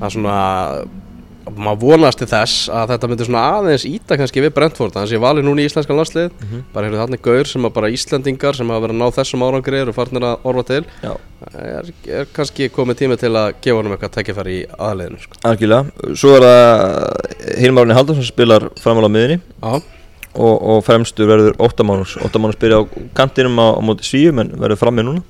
að 0.00 0.14
svona 0.18 0.36
maður 1.56 1.80
vonast 1.82 2.18
til 2.18 2.26
þess 2.28 2.68
að 2.68 2.90
þetta 2.92 3.08
myndi 3.10 3.26
svona 3.28 3.42
aðeins 3.58 3.84
íta 3.88 4.16
kannski 4.20 4.42
við 4.44 4.52
Brentford 4.56 4.92
þannig 4.94 5.08
að 5.08 5.16
ég 5.16 5.22
valið 5.24 5.46
núna 5.48 5.62
í 5.62 5.68
íslenskan 5.68 5.98
landslið 5.98 6.30
Mhm. 6.42 6.62
bara 6.74 6.86
hérna 6.88 7.02
þannig 7.06 7.22
gaur 7.22 7.44
sem 7.46 7.62
að 7.68 7.72
bara 7.74 7.90
Íslendingar 7.94 8.54
sem 8.56 8.68
hafa 8.68 8.84
verið 8.86 8.96
að 8.96 9.02
ná 9.02 9.14
þessum 9.18 9.44
árangri 9.46 9.80
eru 9.80 9.92
farnir 9.92 10.22
að 10.28 10.38
orfa 10.44 10.64
til. 10.66 10.84
Er, 11.54 11.92
er 12.08 12.26
kannski 12.34 12.68
komið 12.74 12.98
tími 13.02 13.16
til 13.18 13.30
að 13.32 13.52
gefa 13.62 13.76
honum 13.78 13.92
eitthvað 13.94 14.14
tækifæri 14.18 14.56
í 14.58 14.64
aðliðinu 14.78 15.20
sko. 15.22 15.38
algjörlega. 15.44 16.14
Svo 16.18 16.34
er 16.36 16.46
það 16.48 17.60
Hilmarunni 17.62 17.94
Haldarsson 17.94 18.24
spilar 18.28 18.68
framála 18.82 19.06
á 19.06 19.14
miðunni 19.14 19.38
Já, 19.62 19.82
og, 20.34 20.56
og 20.62 20.82
fremstur 20.84 21.26
verður 21.30 21.54
Óttamánus 21.62 22.16
Óttamánus 22.22 22.58
byrja 22.58 22.82
á 22.82 22.84
kantinum 23.14 23.56
á, 23.62 23.66
á 23.78 23.80
móti 23.80 24.04
svíum 24.06 24.40
en 24.42 24.50
verður 24.58 24.82
frammi 24.82 25.02
núna. 25.06 25.22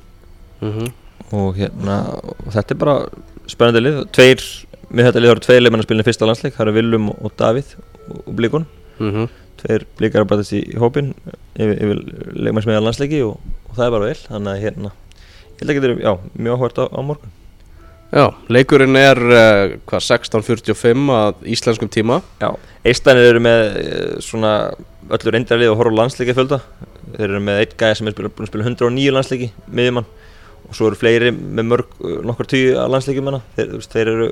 Mm 0.62 0.88
og 1.28 1.58
hérna 1.60 1.94
og 2.16 2.46
þetta 2.54 2.72
er 2.72 2.78
bara 2.80 2.92
spennandi 3.52 3.80
lið. 3.84 3.96
Tveir, 4.16 4.40
með 4.88 5.08
þetta 5.08 5.22
lið 5.22 5.34
eru 5.34 5.44
tveir 5.44 5.62
leikmenn 5.62 5.82
að 5.82 5.88
spila 5.88 6.04
í 6.04 6.08
fyrsta 6.08 6.28
landsleik, 6.28 6.56
það 6.56 6.66
eru 6.66 6.76
Willum 6.78 7.10
og 7.14 7.34
Davíð 7.38 7.74
og, 7.78 8.22
og 8.24 8.32
Blíkun, 8.38 8.66
mm 8.98 9.28
tveir 9.58 9.86
Blíkar 9.98 10.24
að 10.24 10.30
bætast 10.32 10.54
í, 10.54 10.60
hópin 10.78 11.12
yfir, 11.58 11.74
yfir 11.74 12.02
leikmenn 12.38 12.64
sem 12.64 12.74
er 12.74 12.84
landsleiki 12.84 13.24
og, 13.26 13.40
og 13.66 13.74
það 13.74 13.84
er 13.86 13.94
bara 13.96 14.10
vel, 14.10 14.20
þannig 14.28 14.52
að 14.52 14.62
hérna 14.62 14.92
ég 14.92 15.60
held 15.62 15.72
að 15.72 15.78
getur, 15.78 15.94
já, 16.04 16.12
mjög 16.38 16.58
áhvert 16.58 16.78
á, 16.78 16.84
á 16.94 17.00
morgun. 17.02 17.32
Já, 18.08 18.24
leikurinn 18.48 18.96
er 18.96 19.18
uh, 19.20 19.72
hvað 19.90 20.04
16.45 20.06 21.10
að 21.12 21.42
íslenskum 21.56 21.90
tíma? 21.92 22.20
Já, 22.40 22.52
Eistænir 22.86 23.32
eru 23.34 23.42
með 23.44 23.64
eh, 23.82 24.12
svona 24.24 24.52
öllur 25.12 25.34
reyndarlið 25.34 25.72
og 25.72 25.80
horf 25.80 25.92
á 25.92 25.98
landsleiki 25.98 26.36
fjölda 26.36 26.60
þeir 27.16 27.26
eru 27.26 27.42
með 27.44 27.60
eitt 27.64 27.74
gæði 27.80 27.98
sem 27.98 28.08
er 28.08 28.16
búinn 28.16 28.30
að 28.30 28.48
spila 28.52 28.68
109 28.70 29.12
landsleiki, 29.16 29.50
miðjumann. 29.66 30.08
Og 30.68 30.76
svo 30.76 30.88
eru 30.88 30.98
fleiri 31.00 31.32
með 31.34 31.68
mörg, 31.68 31.92
eh, 32.00 32.16
nokkur 32.30 32.48
tíu 32.48 32.78
landsleikjum 32.94 33.28
hana, 33.32 33.42
þeir, 33.58 33.76
þeir 33.92 34.12
eru 34.14 34.30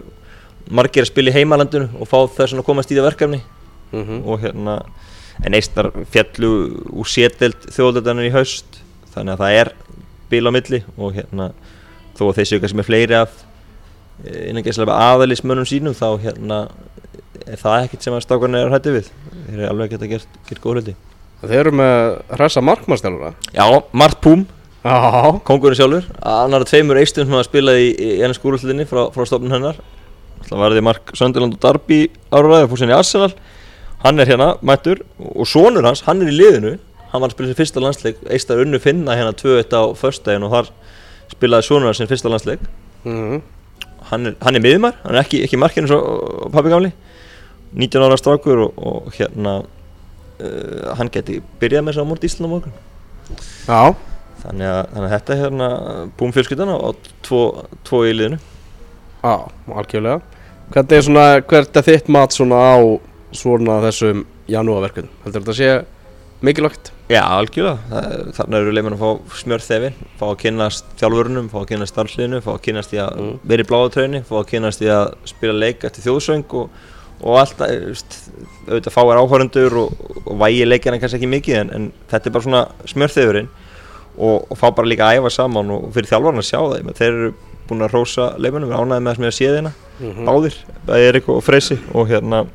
margir 0.70 1.04
að 1.04 1.10
spila 1.12 1.32
í 1.32 1.36
heimalandinu 1.36 1.88
og 2.00 2.08
fá 2.10 2.18
þess 2.38 2.56
að 2.56 2.66
komast 2.66 2.90
í 2.92 2.98
það 2.98 3.10
verkefni. 3.10 3.42
Mm 3.94 4.22
og 4.26 4.40
hérna 4.42 4.80
en 5.44 5.56
Eistnar 5.56 5.90
fjallu 6.10 6.50
úr 6.96 7.08
sételd 7.10 7.68
þjóðöldarinn 7.74 8.28
í 8.30 8.34
haust 8.34 8.80
þannig 9.12 9.36
að 9.36 9.42
það 9.42 9.58
er 9.60 9.72
bíl 10.30 10.48
á 10.48 10.50
milli 10.56 10.80
og 10.96 11.16
hérna 11.16 11.50
þó 12.16 12.30
að 12.30 12.38
þeir 12.38 12.48
séu 12.50 12.62
kannski 12.62 12.80
með 12.80 12.88
fleiri 12.88 13.18
af 13.18 13.34
eh, 14.24 14.48
innan 14.50 14.64
gæslega 14.64 14.96
aðalismönnum 15.10 15.68
sínum 15.68 15.96
þá 15.96 16.08
hérna 16.24 16.62
er 17.46 17.60
það 17.60 17.84
ekkert 17.84 18.06
sem 18.06 18.16
að 18.16 18.24
stákarnir 18.24 18.66
er 18.66 18.74
hætti 18.74 18.94
við. 18.96 19.10
Þeir 19.46 19.58
eru 19.58 19.68
alveg 19.70 19.92
geta 19.94 20.10
gert, 20.10 20.38
gert 20.48 20.62
góð 20.64 20.78
hluti. 20.80 20.96
Þeir 21.44 21.58
eru 21.60 21.72
með 21.76 21.98
hressa 22.32 22.62
markmannstjálfura 22.64 23.34
Já, 23.52 23.66
Mart 23.92 24.22
Púm, 24.24 24.46
kongurinn 25.46 25.78
sjálfur. 25.78 26.08
Annar 26.26 26.64
tveimur 26.66 26.98
eistum 26.98 27.26
sem 27.26 27.36
hafa 27.36 27.46
spilað 27.46 27.82
í, 27.84 27.90
í 27.92 28.10
enn 28.24 28.34
skúrúslinni 28.34 28.88
frá, 28.88 29.04
frá 29.14 29.28
stofnun 29.28 29.54
hennar 29.54 29.78
Það 30.46 30.60
var 30.62 30.74
því 30.74 30.82
Mark 30.86 31.12
Sönderland 31.18 31.56
og 31.56 31.62
Darby 31.62 32.00
áraði 32.30 32.66
og 32.66 32.72
fór 32.72 32.80
sinni 32.82 32.94
Arsenal. 32.94 33.32
Hann 34.04 34.22
er 34.22 34.28
hérna, 34.28 34.52
mættur 34.62 35.00
og 35.18 35.48
sonur 35.50 35.86
hans, 35.86 36.04
hann 36.06 36.22
er 36.22 36.30
í 36.30 36.36
liðinu. 36.36 36.76
Hann 37.10 37.22
var 37.22 37.30
að 37.30 37.36
spila 37.36 37.50
sér 37.50 37.58
fyrsta 37.58 37.82
landsleik 37.82 38.20
Eistar 38.30 38.60
unnu 38.62 38.78
finna 38.82 39.16
hérna 39.18 39.34
2-1 39.34 39.74
á 39.74 39.82
förstæðin 39.98 40.46
og 40.46 40.52
þar 40.54 40.70
spilaði 41.32 41.66
Sónunar 41.66 41.96
sinn 41.98 42.10
fyrsta 42.10 42.30
landsleik. 42.30 42.62
Mhm. 43.04 43.42
hann 44.06 44.26
er, 44.26 44.34
hann 44.42 44.54
er 44.54 44.62
miðumar, 44.62 44.94
hann 45.02 45.16
er 45.16 45.24
ekki, 45.24 45.40
ekki 45.42 45.58
markinu 45.58 45.88
svo 45.90 46.50
pabbi 46.54 46.70
gamli. 46.70 46.92
19 47.74 48.04
ára 48.06 48.18
strákur 48.18 48.60
og, 48.68 48.76
og 48.78 49.08
hérna 49.16 49.56
uh, 49.64 50.92
hann 50.94 51.10
geti 51.10 51.40
byrjað 51.58 51.82
með 51.82 51.96
þess 51.96 52.02
að 52.04 52.08
mórt 52.12 52.26
Ísland 52.28 52.46
á 52.46 52.52
morgun. 52.52 52.76
Já, 53.66 53.80
þannig 54.44 54.70
að, 54.70 54.82
þannig 54.92 55.08
að 55.08 55.14
þetta 55.16 55.34
er 55.34 55.42
hérna 55.42 55.70
búum 56.18 56.36
fjölskyldana 56.36 56.78
á 56.78 56.88
tvo, 57.26 57.42
tvo 57.88 58.04
í 58.06 58.14
liðinu. 58.14 58.38
Já, 59.24 59.34
algjörlega 59.74 60.35
Hvernig 60.74 60.96
er 60.98 61.04
svona, 61.06 61.26
hvert 61.46 61.78
er 61.78 61.86
þitt 61.86 62.08
mat 62.12 62.34
svona 62.34 62.58
á 62.58 62.76
svona 63.36 63.78
þessum 63.84 64.24
janúarverkun? 64.50 65.08
Heldur 65.24 65.44
þetta 65.44 65.54
sé 65.56 65.70
mikilvægt? 66.46 66.90
Já, 67.06 67.20
algjörlega, 67.22 68.00
þannig 68.34 68.56
eru 68.58 68.72
leikmenn 68.74 68.96
að 68.96 69.02
fá 69.04 69.38
smjörþefin, 69.40 69.94
fá 70.18 70.24
að 70.26 70.40
kynnast 70.42 70.88
þjálfurunum, 70.98 71.46
fá 71.52 71.60
að 71.60 71.68
kynnast 71.70 71.94
starfsliðinu, 71.94 72.40
fá 72.42 72.50
að 72.56 72.62
kynnast 72.66 72.96
í 72.96 72.98
að 72.98 73.20
Mm. 73.22 73.38
vera 73.46 73.62
í 73.62 73.68
bláðatröðinni, 73.70 74.20
fá 74.26 74.34
að 74.40 74.48
kynnast 74.50 74.82
í 74.82 74.90
að 74.90 75.14
spila 75.30 75.54
leik 75.54 75.84
eftir 75.86 76.02
þjóðsöng 76.08 76.56
og, 76.58 76.70
og 77.22 77.38
allt, 77.40 77.60
eh, 77.62 77.94
auðvitað 78.66 78.96
fáir 78.96 79.20
áhörundur 79.22 79.78
og, 79.84 79.92
og 80.26 80.34
vægi 80.42 80.66
leikina 80.66 80.98
kannski 80.98 81.20
ekki 81.20 81.30
mikið 81.30 81.60
en, 81.60 81.70
en 81.78 81.86
þetta 82.10 82.26
er 82.28 82.34
bara 82.34 82.46
svona 82.48 82.64
smjörþefurinn 82.90 83.48
og, 84.18 84.50
og 84.50 84.58
fá 84.58 84.66
bara 84.74 84.90
líka 84.90 85.06
að 85.06 85.20
æfa 85.22 85.30
saman 85.38 85.70
og 85.70 85.92
fyrir 85.94 86.10
þjálfarinn 86.10 86.42
að 86.42 86.50
sjá 86.50 86.60
meina, 86.82 86.96
þeir 86.98 87.12
eru 87.12 87.32
búin 87.68 87.84
að 87.86 87.92
rósa 87.96 88.28
leikmennum, 88.38 88.70
við 88.70 88.78
ánæðum 88.80 89.02
með 89.06 89.10
það 89.10 89.16
sem 89.16 89.24
ég 89.26 89.32
að 89.32 89.36
sé 89.40 89.50
þeirna, 89.54 89.72
Mhm. 90.00 90.24
báðir, 90.28 90.56
bæði 90.86 91.08
Erik 91.08 91.28
og 91.32 91.42
Freysi 91.44 91.78
og 91.94 92.08
hérna, 92.10 92.46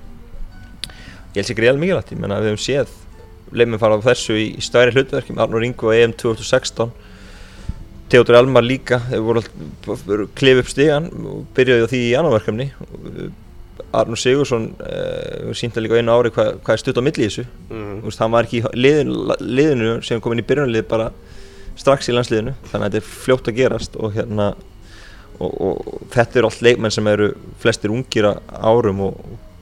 ég 1.34 1.39
held 1.41 1.47
sér 1.49 1.57
greiðal 1.57 1.80
mikilvægt, 1.82 2.12
ég 2.14 2.20
menna 2.22 2.39
við 2.41 2.51
höfum 2.51 2.66
séð 2.66 2.88
leifum 3.51 3.80
fara 3.80 3.97
á 3.97 4.05
þessu 4.05 4.36
í, 4.38 4.45
í 4.57 4.62
stæri 4.64 4.91
hlutverki 4.93 5.34
með 5.36 5.41
Arnur 5.47 5.64
Ingo 5.66 5.91
EM 5.91 6.14
2016 6.14 6.91
Theodor 8.12 8.36
Elmar 8.41 8.64
líka 8.64 8.99
þeir 9.09 9.22
voru 9.24 9.41
að 9.41 10.28
klifa 10.36 10.59
upp 10.64 10.70
stigan 10.72 11.05
og 11.26 11.45
byrjaði 11.55 11.84
á 11.84 11.91
því 11.91 12.01
í 12.09 12.16
annarverkefni 12.20 12.70
Arnur 13.93 14.20
Sigursson 14.20 14.70
uh, 14.80 15.51
sínta 15.57 15.82
líka 15.84 15.97
einu 15.99 16.12
ári 16.14 16.32
hvað, 16.32 16.57
hvað 16.64 16.76
er 16.78 16.82
stutt 16.84 16.99
á 16.99 17.03
milli 17.03 17.26
í 17.26 17.28
þessu. 17.28 17.45
Þú 17.72 18.05
veist, 18.07 18.20
hann 18.22 18.32
var 18.32 18.47
ekki 18.47 18.62
í 18.62 18.72
liðinu, 18.78 19.36
liðinu 19.41 19.93
sem 20.05 20.22
kom 20.24 20.36
inn 20.36 20.43
í 20.43 20.45
byrjunarlið 20.47 20.86
bara 20.91 21.09
strax 21.80 22.07
í 22.12 22.16
landsliðinu. 22.16 22.53
Þannig 22.72 22.86
að 22.86 22.88
þetta 22.88 23.01
er 23.01 23.07
fljótt 23.26 23.49
að 23.51 23.57
gerast 23.57 23.97
og 23.99 24.14
hérna 24.16 24.51
og, 25.41 25.55
og 25.67 26.03
þetta 26.13 26.39
eru 26.41 26.49
allt 26.49 26.61
leikmenn 26.65 26.93
sem 26.93 27.07
eru 27.11 27.31
flestir 27.63 27.93
ungir 27.93 28.27
á 28.29 28.33
árum 28.61 29.01
og 29.07 29.17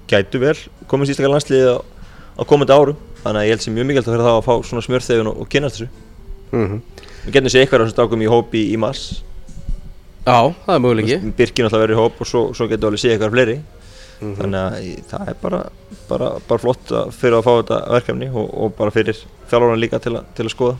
gætu 0.09 0.41
vel 0.41 0.55
komið 0.91 1.11
sístakar 1.11 1.31
landsliði 1.33 1.71
á, 1.75 1.77
á 1.79 2.41
komandi 2.49 2.75
árum. 2.75 2.97
Þannig 3.23 3.41
að 3.41 3.47
ég 3.49 3.53
held 3.55 3.63
sem 3.65 3.73
mjög 3.75 3.87
mikilvægt 3.89 4.07
fyrir 4.09 4.23
það 4.25 4.37
að 4.39 4.45
fá 4.47 4.53
svona 4.69 4.83
smjörþefun 4.85 5.31
og, 5.33 5.41
og 5.43 5.49
kynast 5.51 5.75
þessu. 5.79 5.89
Mhm. 6.51 6.77
við 7.25 7.33
getum 7.35 7.51
sér 7.53 7.61
eitthvað 7.65 7.81
á 7.81 7.83
þessum 7.83 7.95
stákum 7.97 8.21
í 8.23 8.29
hópi 8.31 8.61
í, 8.63 8.69
í 8.73 8.77
mars. 8.79 9.01
Já, 10.25 10.39
það 10.65 10.75
er 10.75 10.81
möguleiki. 10.83 11.17
Birkin 11.37 11.67
alltaf 11.67 11.81
verið 11.83 11.97
í 11.97 11.99
hóp 11.99 12.21
og 12.23 12.27
svo, 12.29 12.41
svo 12.57 12.67
getur 12.71 12.89
alveg 12.89 13.01
séð 13.03 13.15
eitthvað 13.17 13.35
fleiri. 13.35 13.57
Mhm. 14.19 14.33
þannig 14.35 14.59
að 14.59 14.73
í- 14.83 15.03
það 15.07 15.29
er 15.31 15.35
bara, 15.41 15.59
bara, 16.09 16.29
bara 16.47 16.59
flott 16.59 16.89
að- 16.91 17.11
fyrir 17.15 17.37
að 17.37 17.45
fá 17.45 17.51
þetta 17.61 17.77
verkefni 17.93 18.27
og, 18.33 18.49
og 18.65 18.73
bara 18.75 18.91
fyrir 18.91 19.15
þjálfurinn 19.47 19.79
líka 19.79 19.99
til, 20.03 20.15
a, 20.19 20.23
til 20.35 20.43
að 20.45 20.51
skoða 20.51 20.73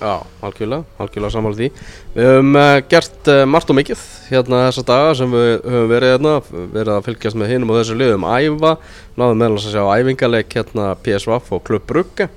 Já, 0.00 0.22
algjörlega, 0.40 0.84
algjörlega 0.96 1.32
sammála 1.34 1.58
því. 1.58 1.66
Við 2.14 2.28
höfum 2.30 2.54
uh, 2.56 2.76
gert 2.88 3.28
uh, 3.28 3.42
margt 3.44 3.72
og 3.72 3.76
mikið 3.76 4.04
hérna 4.30 4.62
þessa 4.70 4.84
daga 4.88 5.10
sem 5.18 5.34
við 5.34 5.50
höfum 5.58 5.90
verið 5.90 6.14
hérna 6.14 6.32
verið 6.72 6.92
að 6.94 7.08
fylgjast 7.08 7.40
með 7.40 7.52
hinum 7.52 7.72
og 7.74 7.80
þessu 7.82 7.96
liðum. 8.00 8.24
Æfa, 8.24 8.72
náðum 9.20 9.42
meðal 9.42 9.58
að 9.58 9.66
sjá 9.66 9.82
æfingarleik 10.00 10.56
hérna 10.56 10.88
PSVF 11.04 11.52
og 11.52 11.62
Klubb 11.68 11.86
Brugge. 11.90 12.30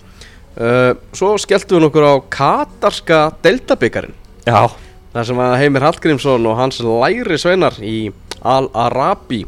Uh, 0.59 0.91
Svo 1.15 1.31
skelltum 1.39 1.79
við 1.79 1.85
nokkur 1.87 2.05
á 2.05 2.13
Katarska 2.29 3.23
Deltabyggarinn 3.41 4.13
Já, 4.45 4.67
þar 5.15 5.25
sem 5.25 5.39
að 5.41 5.55
Heimir 5.63 5.87
Hallgrímsson 5.87 6.45
og 6.45 6.59
hans 6.59 6.77
læri 6.83 7.39
sveinar 7.41 7.79
í 7.81 8.11
Al-Arabi 8.43 9.41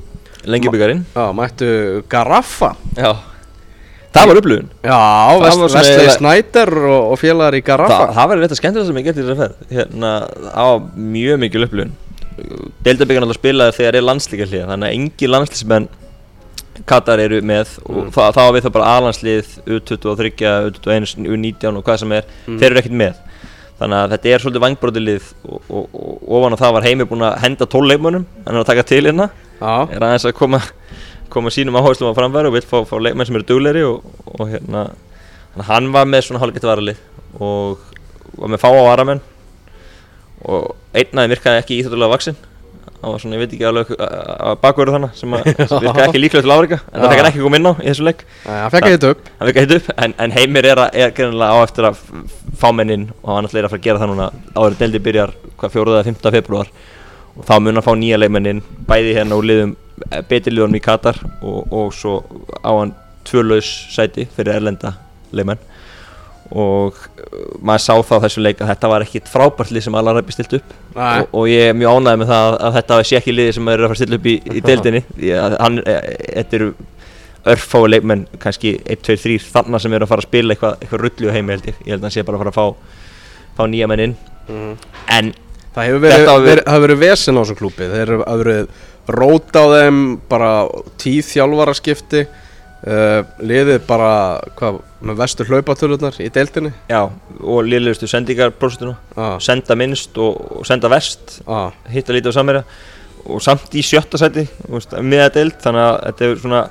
lengi 0.50 0.72
byggarinn 0.74 1.04
Já, 1.12 1.30
mættu 1.36 1.70
Garaffa. 2.10 2.74
Já 2.98 3.12
Það 4.16 4.30
var 4.32 4.40
upplifun 4.42 4.70
Já, 4.86 4.96
Það 4.96 5.42
Vest, 5.46 5.60
var 5.60 5.70
svona 5.70 5.82
Vestley 5.82 5.96
eiginlega- 5.96 6.16
Snæder 6.20 6.72
og, 6.86 7.12
og 7.12 7.20
félagar 7.22 7.58
í 7.60 7.62
Garaffa 7.68 8.00
Það, 8.00 8.16
það 8.18 8.32
var 8.32 8.44
þetta 8.46 8.58
skemmtilega 8.62 8.88
sem 8.90 9.00
ég 9.02 9.06
gert 9.10 9.18
í 9.20 9.26
þessari 9.26 9.42
ferð. 9.44 9.68
Hérna, 9.76 10.12
það 10.46 10.72
var 10.72 10.88
mjög 11.16 11.40
mikil 11.46 11.66
upplifun. 11.68 11.94
Deildabyggarinn 12.86 13.28
alltaf 13.28 13.40
spilaði 13.40 13.76
þegar 13.78 13.96
er 14.00 14.06
landslíka 14.10 14.48
hlið 14.50 14.66
Þannig 14.72 14.90
að 14.90 14.96
engi 14.98 15.30
landslísmenn 15.32 15.88
Katar 16.86 17.22
eru 17.24 17.38
með 17.48 17.70
og 17.88 17.96
Mm. 17.96 18.10
það, 18.12 18.34
það 18.36 18.46
var 18.50 18.54
við 18.58 18.64
það 18.66 18.74
bara 18.76 18.90
aðlandslið 18.98 19.52
U23, 19.66 20.32
U21, 20.68 21.30
U19 21.32 21.78
og 21.80 21.84
hvað 21.88 22.00
sem 22.02 22.12
er. 22.12 22.26
Mm. 22.48 22.58
Þeir 22.60 22.66
eru 22.68 22.82
ekkert 22.82 22.98
með. 23.00 23.22
Þannig 23.80 23.96
að 24.02 24.12
þetta 24.16 24.30
er 24.34 24.44
svolítið 24.44 24.64
vangbrótilið 24.66 25.30
og, 25.48 25.62
og, 25.70 25.96
og 25.96 26.36
ofan 26.36 26.56
á 26.56 26.58
það 26.60 26.74
var 26.76 26.84
heimir 26.90 27.08
búinn 27.08 27.24
að 27.28 27.38
henda 27.44 27.66
tólleikmönnum 27.72 28.26
Hann 28.46 28.56
er 28.56 28.60
að 28.62 28.68
taka 28.70 28.84
til 28.92 29.02
hérna. 29.08 29.30
Já, 29.62 29.74
er 29.96 30.04
aðeins 30.04 30.28
að 30.28 30.36
koma, 31.34 31.54
sínum 31.54 31.78
áherslum 31.80 32.12
á 32.12 32.18
framfæri 32.18 32.50
og 32.50 32.56
vil 32.58 32.66
fá, 32.66 32.80
fá 32.88 32.96
leikmenn 33.02 33.28
sem 33.28 33.38
eru 33.40 33.48
dugleiri 33.50 33.84
og, 33.88 34.06
og 34.36 34.50
hérna 34.52 34.88
að 35.56 35.70
hann 35.70 35.92
var 35.96 36.10
með 36.10 36.28
svona 36.28 36.42
hálfgett 36.44 36.68
varalið 36.68 37.00
og 37.44 37.80
var 38.36 38.52
með 38.52 38.62
fá 38.64 38.70
á 38.72 38.88
varamenn 38.90 39.24
og 40.46 40.76
einn 40.96 41.16
aðeins 41.16 41.34
virkaði 41.36 41.62
ekki 41.62 41.80
íþjóttulega 41.80 42.14
vaksinn 42.16 42.38
hann 43.06 43.14
var 43.14 43.22
svona, 43.22 43.38
ég 43.38 43.44
veit 43.44 43.54
ekki 43.56 43.68
alveg 43.70 43.92
að 44.02 44.58
bakverðu 44.64 44.96
þannig 44.96 45.20
sem, 45.20 45.36
að, 45.38 45.50
sem 45.70 45.86
virkaði 45.86 46.08
ekki 46.08 46.22
líklega 46.22 46.46
til 46.46 46.56
áreika 46.56 46.80
en 46.82 46.98
það 46.98 47.08
fekk 47.12 47.22
hann 47.22 47.30
ekki 47.30 47.44
koma 47.46 47.60
inn 47.60 47.70
á 47.70 47.74
í 47.76 47.88
þessu 47.88 48.08
leik 48.08 48.26
hann 48.48 48.74
fekk 48.74 48.90
að 48.90 48.96
hita 48.96 49.14
upp 49.14 49.32
að 49.46 49.76
upp 49.78 49.90
en, 49.96 50.16
en 50.26 50.36
heimir 50.36 50.70
er, 50.72 50.84
að, 50.86 51.00
er 51.06 51.16
greinlega 51.16 51.56
á 51.56 51.58
eftir 51.64 51.90
að 51.92 52.04
fá 52.60 52.68
menn 52.76 52.94
inn 52.96 53.08
og 53.22 53.32
hann 53.36 53.50
ætla 53.50 53.62
er 53.62 53.70
að 53.70 53.76
fara 53.76 53.84
að 53.84 53.88
gera 53.88 54.04
það 54.04 54.12
núna 54.14 54.30
áður 54.56 54.76
en 54.76 54.80
deildi 54.82 55.04
byrjar 55.08 55.36
hvað 55.56 55.76
4. 55.78 55.96
eða 55.96 56.08
5. 56.10 56.30
februar 56.40 56.72
og 57.36 57.48
þá 57.48 57.56
mun 57.60 57.80
hann 57.80 57.86
fá 57.86 57.94
nýja 58.00 58.20
leikmenn 58.22 58.52
inn 58.54 58.64
bæði 58.90 59.18
hérna 59.20 59.40
úr 59.40 59.50
liðum 59.52 59.76
betri 60.30 60.52
liðunum 60.54 60.76
í 60.80 60.84
Katar 60.84 61.20
og, 61.42 61.72
og 61.72 61.94
svo 61.96 62.18
á 62.64 62.72
hann 62.76 62.94
tvölaus 63.26 63.70
sæti 63.96 64.28
fyrir 64.36 64.58
erlenda 64.60 64.94
leikmenn. 65.36 65.62
Og 66.54 66.94
uh, 66.94 67.38
maður 67.66 67.82
sá 67.82 67.94
þá 68.06 68.16
þessu 68.28 68.44
leik 68.46 68.60
að 68.62 68.70
þetta 68.70 68.90
var 68.92 69.06
ekkit 69.06 69.30
frábært 69.32 69.72
lið 69.74 69.88
sem 69.88 69.96
Al-Arabi 69.98 70.36
stilt 70.36 70.54
upp. 70.60 70.76
Og, 71.24 71.32
og 71.42 71.48
ég 71.50 71.72
er 71.72 71.78
mjög 71.78 71.96
ánægð 71.98 72.20
með 72.22 72.30
það 72.34 72.50
að, 72.52 72.58
að 72.68 72.76
þetta 72.80 73.00
sé 73.10 73.18
ekki 73.20 73.34
liði 73.34 73.56
sem 73.58 73.72
eru 73.74 73.88
að 73.88 73.90
fara 73.90 73.98
að 73.98 74.02
stilla 74.04 74.20
upp 74.20 74.28
í, 74.30 74.36
í 74.60 74.62
deildinni. 74.70 75.02
Að 75.40 75.80
e, 75.82 75.96
þetta 76.36 76.60
eru 76.60 76.70
örfái 77.56 77.82
leikmenn, 77.96 78.28
kannski 78.42 78.76
1, 78.90 79.02
2, 79.06 79.18
3 79.26 79.40
þarna 79.56 79.82
sem 79.82 79.94
eru 79.98 80.06
að 80.06 80.12
fara 80.14 80.24
að 80.24 80.30
spila 80.30 80.54
eitthvað, 80.56 80.78
eitthvað 80.82 81.04
rullu 81.06 81.34
heimi 81.34 81.54
held 81.56 81.68
ég, 81.72 81.82
ég 81.86 81.92
held 81.94 82.00
að 82.02 82.08
hann 82.08 82.14
sé 82.16 82.24
bara 82.26 82.40
að 82.40 82.46
fara 82.46 82.54
að 82.54 82.60
fá, 82.60 83.02
fá 83.60 83.64
nýja 83.74 83.90
menn 83.92 84.06
inn. 84.06 84.16
En 85.18 85.34
Það 85.76 85.90
hefur 85.90 86.02
verið, 86.06 86.22
verið- 86.30 86.46
verið, 86.48 86.82
verið 86.86 87.00
vesen 87.02 87.36
á 87.36 87.42
þessum 87.42 87.58
klúpi 87.60 87.88
Þeir 87.92 88.02
eru- 88.06 88.22
hafa 88.24 88.38
verið 88.40 88.68
rót 89.12 89.54
á 89.54 89.64
þeim 89.70 90.02
bara 90.30 90.52
tíð 91.02 91.28
þjálfaraskipti 91.30 92.24
uh, 92.26 93.22
liðið 93.46 93.86
bara 93.88 94.12
hvað, 94.58 94.82
með 95.06 95.22
vestur 95.22 95.52
hlaupatölunar 95.52 96.18
í 96.24 96.32
deildinni? 96.34 96.74
Já, 96.90 97.04
og 97.42 97.64
liðlegustu 97.68 98.10
sendingarprósituna 98.10 98.98
ah, 99.16 99.38
senda 99.44 99.78
minnst 99.78 100.18
og, 100.18 100.42
og 100.60 100.68
senda 100.68 100.90
vest 100.92 101.40
ah, 101.46 101.70
hitta 101.92 102.16
lítið 102.16 102.34
á 102.34 102.38
samverja 102.40 102.66
og 103.26 103.42
samt 103.42 103.74
í 103.74 103.82
sjötta 103.86 104.20
veist, 104.22 104.94
með 105.02 105.24
að 105.24 105.36
deild 105.40 105.58
þannig 105.64 105.86
að 105.86 105.96
þetta 106.06 106.26
er 106.28 106.42
svona 106.44 106.62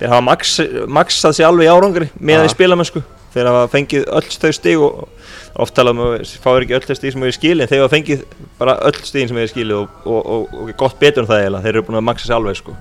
þeir 0.00 0.10
hafa 0.14 0.24
max, 0.26 0.54
maxað 0.88 1.36
sér 1.36 1.48
alveg 1.50 1.68
í 1.68 1.70
árangri 1.70 2.08
með 2.18 2.38
Ja. 2.38 2.42
því 2.44 2.52
spilamennsku. 2.54 3.02
Þeir 3.34 3.46
hafa 3.50 3.66
fengið 3.70 4.06
öll 4.10 4.30
þau 4.42 4.52
stig 4.56 4.80
og 4.82 5.19
oft 5.64 5.74
talað 5.76 5.96
um 5.96 6.02
að 6.06 6.32
fáir 6.42 6.64
ekki 6.64 6.76
öll 6.76 6.86
þau 6.86 6.96
stig 6.98 7.14
sem 7.14 7.24
hefur 7.24 7.36
skilið 7.36 7.64
en 7.64 7.70
þeir 7.70 7.82
hafa 7.82 7.92
fengið 7.94 8.24
bara 8.60 8.74
öll 8.88 8.98
stigin 9.04 9.30
sem 9.30 9.40
hefur 9.40 9.52
skilið 9.52 9.78
og, 9.78 9.94
og, 10.04 10.20
og, 10.34 10.58
og 10.60 10.74
gott 10.80 10.98
betur 11.00 11.24
en 11.24 11.30
það 11.30 11.44
eiginlega. 11.44 11.64
Þeir 11.66 11.76
eru 11.76 11.86
búin 11.86 12.00
að 12.00 12.06
maxa 12.08 12.28
sér 12.28 12.36
alveg 12.38 12.60
sko. 12.60 12.74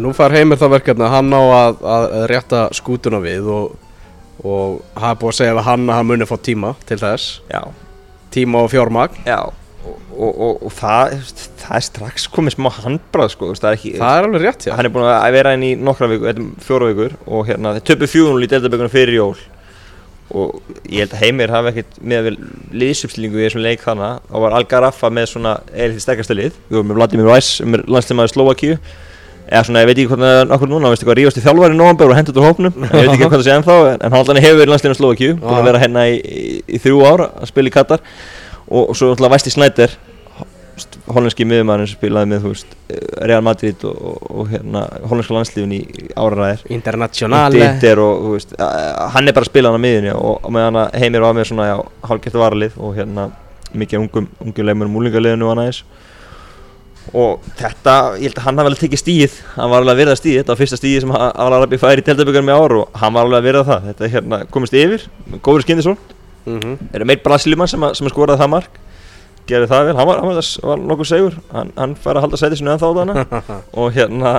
Nú 0.00 0.12
fær 0.16 0.34
heimir 0.34 0.60
það 0.60 0.74
verkefni 0.76 1.06
að 1.06 1.14
hann 1.16 1.34
á 1.34 1.42
að, 1.42 1.80
að, 1.94 2.08
að 2.18 2.26
rétta 2.30 2.64
skútuna 2.78 3.22
við 3.24 3.48
og, 3.54 3.78
og 4.44 4.80
hafa 4.94 5.20
búið 5.22 5.32
að 5.32 5.38
segja 5.40 5.56
við 5.58 5.66
hann 5.70 5.86
að 5.88 6.00
hann 6.00 6.10
muni 6.10 6.28
fá 6.30 6.36
tíma 6.50 6.74
til 6.88 7.00
þess. 7.00 7.40
Já, 7.50 7.62
tíma 8.34 8.64
og 8.66 8.70
fjármagn. 8.74 9.24
Já. 9.26 9.40
Og, 9.80 9.96
og, 10.12 10.40
og, 10.44 10.58
og 10.68 10.72
það, 10.76 11.14
það 11.62 11.76
er 11.78 11.84
strax 11.86 12.26
komið 12.28 12.58
smá 12.58 12.68
handbrað 12.82 13.30
sko. 13.32 13.54
Það 13.56 13.70
er 13.70 13.78
ekki 13.78 13.94
Það 13.96 14.18
er 14.18 14.26
alveg 14.28 14.44
rétt, 14.44 14.66
já. 14.68 14.74
Hann 14.76 14.88
er 14.88 14.92
búin 14.92 15.08
að 15.08 15.36
vera 15.38 15.54
inn 15.56 15.64
í 15.64 15.70
nokkra 15.80 16.10
vikur, 16.10 16.42
fjóra 16.66 16.90
vikur 16.90 17.16
og 17.24 17.48
hérna 17.48 17.72
þeir 17.78 17.86
töpu 17.88 18.08
fjúnul 18.12 18.44
í 18.44 18.50
deltabökunum 18.52 18.92
fyrir 18.92 19.16
jól 19.16 19.38
og 20.30 20.74
ég 20.86 21.04
held 21.04 21.14
að 21.14 21.22
Heimir 21.24 21.52
hafi 21.52 21.72
ekkert 21.72 22.00
með 22.12 22.26
vel 22.28 22.34
liðsupstillingu 22.82 23.40
í 23.40 23.44
þessum 23.46 23.64
leik 23.64 23.84
þannig 23.84 24.24
þá 24.30 24.36
var 24.44 24.56
Algaraffa 24.58 25.10
með 25.12 25.30
svona 25.32 25.54
eða 25.74 25.94
því 25.94 26.02
sterkasta 26.04 26.36
lið, 26.38 26.58
við 26.68 26.78
vorum 26.78 26.90
með 26.92 27.00
Vladimir 27.00 27.30
Weiss 27.30 27.56
sem 27.60 27.78
er 27.78 27.86
landslimaður 27.90 28.34
Slovakíu 28.34 28.76
eða 29.50 29.64
svona, 29.66 29.82
ég 29.82 29.90
veit 29.90 29.96
ekki 29.98 30.10
hvernig 30.12 30.28
það 30.30 30.40
er 30.44 30.52
okkur 30.54 30.70
núna, 30.70 30.90
veistu 30.92 31.08
hvað 31.08 31.18
rífast 31.18 31.40
í 31.40 31.42
þjálfari 31.42 31.74
í 31.74 31.78
november 31.80 32.12
og 32.12 32.18
hendur 32.18 32.36
út 32.36 32.38
úr 32.38 32.46
hópnum. 32.46 32.76
En 32.76 32.92
ég 32.92 33.08
veit 33.08 33.14
ekki 33.16 33.24
hvað 33.24 33.40
það 33.40 33.46
sé 33.48 33.54
ennþá, 33.56 33.78
en 33.96 34.14
hann 34.14 34.42
hefur 34.44 34.60
verið 34.60 34.70
landslimaður 34.70 35.00
Slovakíu, 35.00 35.32
búin 35.40 35.58
að 35.58 35.66
vera 35.66 35.80
hérna 35.82 36.04
í, 36.06 36.20
í, 36.20 36.44
í 36.70 36.80
þrjú 36.84 37.00
ár 37.08 37.24
að 37.26 37.50
spila 37.50 37.72
í 37.72 37.74
Katar. 37.74 38.04
Og, 38.70 38.84
og 38.84 38.94
svo 38.94 39.10
alltaf 39.10 39.32
Væsti 39.34 39.50
Snæder 39.50 39.96
hollenski 41.10 41.44
miðumæðurinn 41.48 41.88
sem 41.90 41.98
spilaði 41.98 42.30
með 42.32 42.46
veist, 42.48 42.74
Real 43.28 43.42
Madrid 43.46 43.84
og, 43.88 43.96
og, 44.10 44.26
og 44.30 44.50
hérna, 44.52 44.84
hollenska 45.10 45.34
landslífin 45.36 45.76
í 45.76 45.80
áraræðir 46.16 46.64
Internationale. 46.76 47.62
Inter 47.68 48.02
og 48.04 48.28
veist, 48.34 48.54
hann 48.58 49.28
er 49.28 49.36
bara 49.36 49.46
að 49.46 49.50
spila 49.52 49.72
hann 49.72 49.80
á 49.80 49.84
miðunni 49.86 50.12
og, 50.16 50.38
og 50.44 50.52
með 50.56 50.68
hann 50.68 50.80
heimir 51.02 51.26
var 51.26 51.34
með 51.38 51.50
svona 51.50 51.70
já, 51.70 51.76
hálfgeft 52.10 52.38
varalið 52.40 52.78
og 52.78 52.94
hérna 52.98 53.30
mikið 53.72 54.04
ungum, 54.04 54.30
ungum 54.42 54.66
leimur 54.66 54.90
úlingaliðinu 55.00 55.46
og 55.46 55.52
hann 55.54 55.64
aðeins 55.64 55.82
og 57.16 57.40
þetta, 57.58 57.94
ég 58.20 58.28
held 58.28 58.38
að 58.38 58.44
hann 58.44 58.60
hafi 58.60 58.68
vel 58.70 58.78
tekið 58.78 59.00
stíð 59.00 59.36
hann 59.56 59.70
var 59.72 59.80
alveg 59.82 59.94
að 59.94 60.00
virða 60.02 60.16
stíð, 60.20 60.36
þetta 60.40 60.52
var 60.52 60.58
fyrsta 60.60 60.78
stíð 60.78 60.96
sem 61.02 61.14
Al-Arabi 61.16 61.78
fær 61.80 61.98
í 61.98 62.04
teltaböggjum 62.06 62.50
í 62.50 62.54
ár 62.54 62.74
og 62.76 63.00
hann 63.00 63.14
var 63.16 63.26
alveg 63.26 63.40
að 63.40 63.46
virða 63.48 63.62
það, 63.70 63.86
þetta 63.88 64.04
er 64.06 64.12
hérna 64.14 64.38
komist 64.52 64.76
yfir. 64.76 65.06
Góður 65.40 65.64
skyndisón, 65.64 65.96
mm 66.44 66.58
-hmm. 66.60 66.76
er 66.94 67.04
meitt 67.08 67.24
Brasiliumann 67.24 67.68
sem, 67.72 67.80
að- 67.82 67.96
sem 67.98 68.06
að 68.06 68.14
skoraði 68.14 68.42
það 68.42 68.52
mark 68.54 68.78
gerði 69.50 69.70
það 69.70 69.86
vel, 69.88 69.96
hann 69.98 70.08
var, 70.08 70.22
hann 70.22 70.32
var, 70.32 70.48
var 70.70 70.82
nokkuð 70.92 71.10
segur 71.10 71.36
hann, 71.52 71.72
hann 71.76 71.96
fær 71.98 72.16
að 72.18 72.26
halda 72.26 72.40
sæti 72.40 72.60
sinu 72.60 72.72
ennþá 72.74 72.90
á 72.90 72.98
þarna. 73.00 73.42
Og 73.80 73.92
hérna 73.96 74.34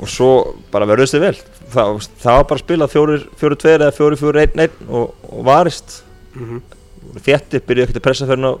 og 0.00 0.08
svo 0.08 0.30
bara 0.72 0.88
verðist 0.88 1.16
þið 1.16 1.24
vel. 1.26 1.38
Það, 1.70 1.96
það 2.22 2.38
var 2.38 2.46
bara 2.50 2.88
fjórir, 2.88 3.24
fjórir 3.36 3.60
tveir 3.60 3.82
eða 3.84 3.94
fjórir, 3.94 4.20
fjórir, 4.20 4.42
einn, 4.46 4.62
einn 4.64 4.88
og, 4.88 5.16
og 5.28 5.44
varist. 5.46 6.00
Mhm. 6.34 6.62
þétti, 7.26 7.58
byrjuði 7.66 7.88
ekkert 7.88 7.98
að 7.98 8.04
pressa 8.06 8.26
fyrir 8.28 8.48
á 8.48 8.52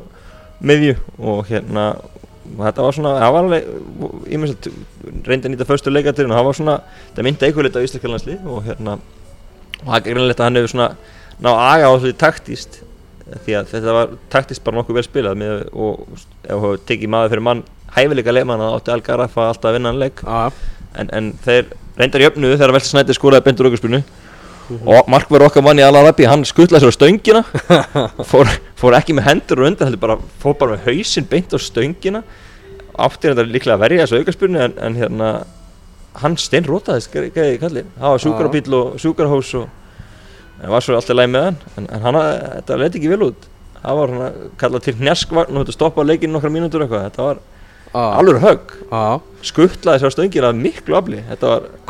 miðju. 0.60 0.96
Og 1.22 1.44
hérna 1.48 1.84
og 2.50 2.64
þetta 2.64 2.84
var 2.84 2.96
svona, 2.96 3.12
það 3.20 3.32
var 3.34 3.46
alveg 3.46 3.66
ég 4.32 4.40
myndi 4.42 4.54
að 4.56 5.26
reyndi 5.28 5.48
að 5.48 5.52
nýta 5.54 5.66
föstu 5.68 5.92
leikatirinn 5.92 6.32
og 6.32 6.38
það 6.40 6.46
var 6.48 6.58
svona, 6.58 6.76
það 7.14 7.26
myndi 7.26 7.46
eitthvað 7.46 7.66
litið 7.66 7.80
á 7.80 7.86
Íslandskan 7.86 8.14
landslið 8.14 8.48
og 8.50 8.62
hérna 8.66 8.96
og 8.96 9.84
það 9.86 9.96
er 9.98 10.04
greinilegt 10.06 10.40
að 10.40 10.48
hann 10.48 10.60
hefur 10.60 10.72
svona 10.74 10.88
ná 11.40 11.50
aga 11.54 11.90
á 11.90 11.94
því 12.02 12.12
taktíst 12.20 12.80
því 13.44 13.56
að 13.58 13.68
þetta 13.74 13.94
var 13.96 14.14
taktíst 14.32 14.64
bara 14.64 14.80
nokkuð 14.80 14.98
vel 14.98 15.06
spilað 15.06 15.38
með, 15.40 15.60
og 15.72 16.00
ef 16.44 16.64
þú 16.64 16.72
tekið 16.88 17.12
maður 17.12 17.34
fyrir 17.34 17.46
mann 17.46 17.62
hæfileika 17.94 18.34
leikmann 18.34 18.64
að 18.64 18.74
átti 18.78 18.94
Algarrafa 18.94 19.46
alltaf 19.50 19.70
að 19.70 19.78
vinna 19.78 19.92
hann 19.92 20.02
leik 20.02 20.24
en, 20.24 21.12
en 21.14 21.30
þeir 21.44 21.70
reyndar 22.00 22.24
jöfnuðu 22.26 22.58
þegar 22.58 22.74
Velta 22.76 22.90
Snæti 22.90 23.16
skoraði 23.16 23.46
bendur 23.46 23.70
aukarspunni 23.70 24.02
og 24.70 25.08
markverður 25.10 25.48
okkar 25.48 25.64
mann 25.66 25.80
í 25.80 25.84
Al-Arabi 25.84 26.28
hann 26.30 26.44
skuttlaði 26.46 26.86
sér 26.86 26.94
á 26.94 26.98
stöngina 26.98 27.42
fór, 28.30 28.50
fór 28.78 28.96
ekki 28.98 29.16
með 29.18 29.26
hendur 29.30 29.62
og 29.62 29.70
undan 29.70 29.90
heldur 29.90 30.02
bara, 30.04 30.18
fór 30.42 30.54
bara 30.60 30.76
með 30.76 30.86
hausinn 30.90 31.26
beint 31.30 31.54
á 31.54 31.58
stöngina 31.58 32.22
átti 33.00 33.30
þetta 33.30 33.46
líklega 33.48 33.78
að 33.78 33.84
verja 33.84 34.06
þessu 34.06 34.20
aukarspunni 34.20 34.62
en, 34.62 34.76
en 34.78 34.98
hérna 34.98 35.32
hann 36.20 36.38
steinrótaðist 36.38 37.12
það 37.14 38.06
var 38.06 38.22
sjúkarabíl 38.22 38.78
og 38.78 38.96
sjúkarhós 39.02 39.52
og 39.58 39.68
það 40.60 40.74
var 40.74 40.86
svo 40.86 40.98
alltaf 40.98 41.18
læg 41.18 41.32
með 41.32 41.46
hann 41.48 41.58
en, 41.76 41.88
en 41.88 42.04
hann, 42.06 42.20
þetta 42.58 42.78
leti 42.80 43.00
ekki 43.00 43.14
vel 43.14 43.26
út. 43.30 43.48
Það 43.80 44.00
var 44.00 44.14
hann 44.14 44.38
kallað 44.60 44.86
til 44.86 44.96
hnjaskvagn 45.00 45.60
og 45.60 45.72
stoppa 45.72 46.04
leikinn 46.04 46.34
nokkra 46.34 46.52
mínútur 46.52 46.84
eitthvað. 46.84 47.06
Þetta 47.08 47.26
var 47.26 47.42
alveg 48.20 48.40
högg. 48.44 48.74
Já, 48.90 49.04
skuttlaði 49.50 50.02
sér 50.02 50.12
á 50.12 50.16
stöngina 50.16 50.50
af 50.52 50.58
miklu 50.58 50.98
afli. 50.98 51.22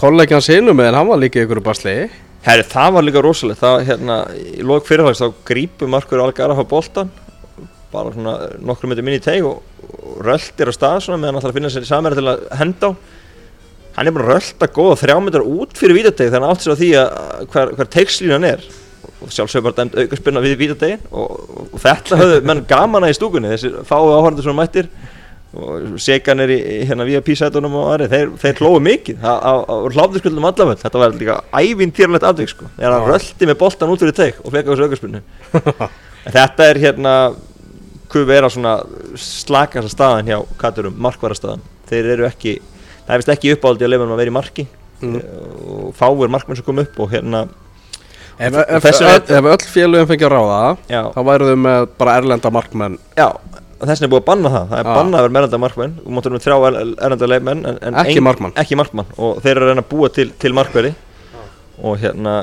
Kollegin 0.00 0.38
hans 0.38 0.50
hinum 0.52 0.80
en 0.80 0.96
hann 0.96 1.10
var 1.10 1.20
líka 1.20 1.42
ykkur 1.42 1.62
basli. 1.64 1.96
Herri, 2.46 2.64
það 2.64 2.94
var 2.94 3.04
líka 3.04 3.20
rosalegt, 3.20 3.60
það 3.60 3.82
hérna, 3.84 4.14
í 4.32 4.62
lók 4.64 4.86
fyrirhags 4.88 5.20
þá 5.20 5.42
grípur 5.44 5.90
Markur 5.92 6.22
Algaraf 6.24 6.62
á 6.62 6.64
boltan, 6.64 7.10
bara 7.92 8.14
svona 8.14 8.36
nokkru 8.64 8.88
myndi 8.88 9.04
minni 9.04 9.20
í 9.20 9.24
teig 9.24 9.44
og, 9.44 9.58
og 9.90 10.22
röltir 10.24 10.70
á 10.70 10.72
stað 10.72 11.02
svona 11.04 11.18
meðan 11.20 11.34
hann 11.36 11.42
ætlar 11.42 11.52
að 11.52 11.58
finna 11.58 11.72
sér 11.74 11.88
samverð 11.90 12.20
til 12.22 12.30
að 12.32 12.46
henda 12.62 12.88
á. 12.88 12.90
Hann 13.96 14.10
er 14.10 14.16
að 14.16 14.28
rölda 14.30 14.68
góða 14.70 14.98
þrjá 15.00 15.16
myndir 15.20 15.46
út 15.46 15.78
fyrir 15.78 15.98
vítateg 15.98 16.32
þannig 16.32 16.48
að 16.48 16.54
átt 16.54 16.64
sér 16.64 16.74
á 16.74 16.80
því 16.80 16.90
að 17.00 17.14
að 17.20 17.46
hver, 17.54 17.72
hver 17.78 17.90
teigslínan 17.94 18.48
er. 18.48 18.66
Og 19.20 19.32
sjálfsögur 19.34 19.66
bara 19.68 19.78
dæmt 19.80 19.96
aukarspunna 20.00 20.42
við 20.44 20.58
vítategin 20.60 21.06
og, 21.10 21.38
og, 21.40 21.64
og 21.74 21.82
þetta 21.82 22.20
höfðu 22.20 22.42
menn 22.48 22.62
gaman 22.68 23.06
að 23.06 23.14
í 23.14 23.16
stúkunni, 23.18 23.50
þessir 23.54 23.80
fáu 23.88 24.12
áhörndur 24.14 24.46
sem 24.46 24.56
mættir. 24.56 24.90
Og 25.50 25.96
segan 25.98 26.44
er 26.44 26.52
í 26.54 26.58
hérna 26.86 27.04
VIP-sætunum 27.08 27.72
og 27.80 27.88
aðri, 27.90 28.06
þeir, 28.12 28.28
þeir 28.38 28.60
hlóðu 28.62 28.82
mikið 28.86 29.24
á, 29.26 29.34
á, 29.34 29.52
á 29.66 29.74
hláfniskullum 29.90 30.46
allaföld, 30.46 30.78
þetta 30.78 31.00
var 31.02 31.16
líka 31.18 31.40
ævintýrlegt 31.50 32.26
afdeg 32.28 32.52
sko, 32.52 32.68
þegar 32.76 32.94
hann 32.94 33.08
röldi 33.10 33.48
með 33.50 33.58
boltan 33.58 33.90
út 33.90 34.04
fyrir 34.04 34.14
teik 34.14 34.38
og 34.44 34.54
fekk 34.54 34.70
á 34.70 34.70
þessu 34.70 34.86
aukarspunni 34.86 35.22
þetta 36.36 36.68
er 36.70 36.80
hérna 36.84 37.14
hvað 38.10 38.26
vera 38.26 38.50
svona 38.50 38.76
slakast 39.18 39.94
staðan 39.94 40.30
hjá 40.30 40.38
Katurum, 40.60 40.96
markvarastaðan. 41.02 41.62
Þeir 41.90 42.12
eru 42.16 42.26
ekki, 42.26 42.56
það 43.10 43.16
er 43.18 43.22
vist 43.24 43.32
ekki 43.34 43.54
uppáldi 43.56 43.84
að 43.86 43.92
lefa 43.96 44.06
um 44.06 44.14
að 44.14 44.22
vera 44.22 44.30
í 44.32 44.38
marki. 44.38 44.66
Mm. 45.00 45.14
og 45.72 45.94
fáir 45.96 46.28
markmenn 46.28 46.58
sem 46.58 46.64
kom 46.66 46.78
upp 46.82 46.98
og 47.00 47.08
hérna 47.14 47.46
Ef, 48.40 48.54
ef, 48.56 48.84
ef, 48.84 49.00
er- 49.04 49.32
ef 49.36 49.46
öll 49.52 49.64
félögum 49.68 50.06
fengi 50.08 50.24
að 50.24 50.32
ráða 50.32 50.58
já, 50.88 51.00
þá 51.12 51.20
væruðu 51.28 51.56
með 51.60 51.86
bara 52.00 52.14
erlenda 52.20 52.50
markmenn. 52.52 52.94
Já 53.16 53.26
þess 53.80 54.00
vegna 54.00 54.06
er 54.06 54.12
búið 54.12 54.20
að 54.20 54.26
banna 54.30 54.50
það, 54.54 54.64
það 54.70 54.78
er 54.82 54.88
bannað 54.90 55.18
að 55.18 55.24
vera 55.24 55.32
með 55.34 55.40
erlenda 55.40 55.60
markmenn. 55.64 55.94
Þú 56.04 56.14
máttur 56.16 56.34
með 56.34 56.44
þrjá 56.44 56.56
erlenda 57.04 57.28
leikmenn 57.32 57.62
en, 57.70 57.78
en 57.88 57.94
Ekki 58.02 58.16
ein- 58.20 58.24
markmann. 58.28 58.52
ekki 58.60 58.76
markmann. 58.80 59.06
Og 59.16 59.40
þeir 59.44 59.52
eru 59.56 59.64
að 59.66 59.70
reyna 59.72 59.84
að 59.84 59.90
búa 59.92 60.10
til, 60.12 60.26
til 60.40 60.52
markverði. 60.56 60.92
Og 61.80 61.96
hérna, 62.02 62.34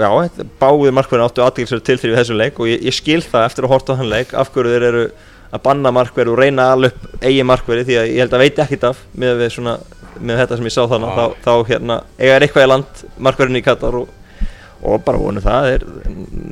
já, 0.00 0.08
þetta- 0.24 0.46
báðir 0.60 0.94
markverðin 0.96 1.26
áttu 1.28 1.44
aðtíkilsverð 1.44 1.84
til 1.84 1.98
fyrir 2.00 2.16
þessum 2.20 2.40
leik. 2.40 2.60
Og 2.60 2.66
ég, 2.72 2.80
ég 2.88 2.96
skil 2.96 3.20
það 3.20 3.44
eftir 3.50 3.64
að 3.68 3.74
horta 3.74 3.92
á 3.92 3.98
þann 4.00 4.12
leik 4.12 4.32
af 4.40 4.52
hverju 4.54 4.72
þeir 4.76 4.88
eru 4.88 5.04
að 5.52 5.62
banna 5.68 5.92
markverði 5.92 6.32
og 6.32 6.38
reyna 6.40 6.68
að 6.74 6.88
upp 6.90 7.08
eigi 7.20 7.44
markverði 7.44 7.84
því 7.90 7.96
að 8.00 8.08
ég 8.12 8.20
held 8.24 8.36
að 8.36 8.44
veit 8.44 8.58
ekkit 8.64 8.84
af 8.88 9.00
með, 9.20 9.36
við 9.40 9.52
svona, 9.56 9.78
með 10.20 10.40
þetta 10.42 10.56
sem 10.60 10.70
ég 10.70 10.74
sá 10.76 10.82
þannig 10.90 11.10
Já. 11.10 11.18
þá, 11.18 11.44
þá 11.44 11.52
hérna, 11.70 12.00
eiga 12.18 12.34
er 12.38 12.46
eitthvað 12.46 12.66
í 12.66 12.70
land 12.72 13.04
markverðin 13.28 13.60
í 13.60 13.62
Katar 13.66 13.96
og, 14.00 14.08
og 14.80 15.02
bara 15.04 15.20
vonu 15.20 15.42
það 15.44 15.66
er 15.74 15.82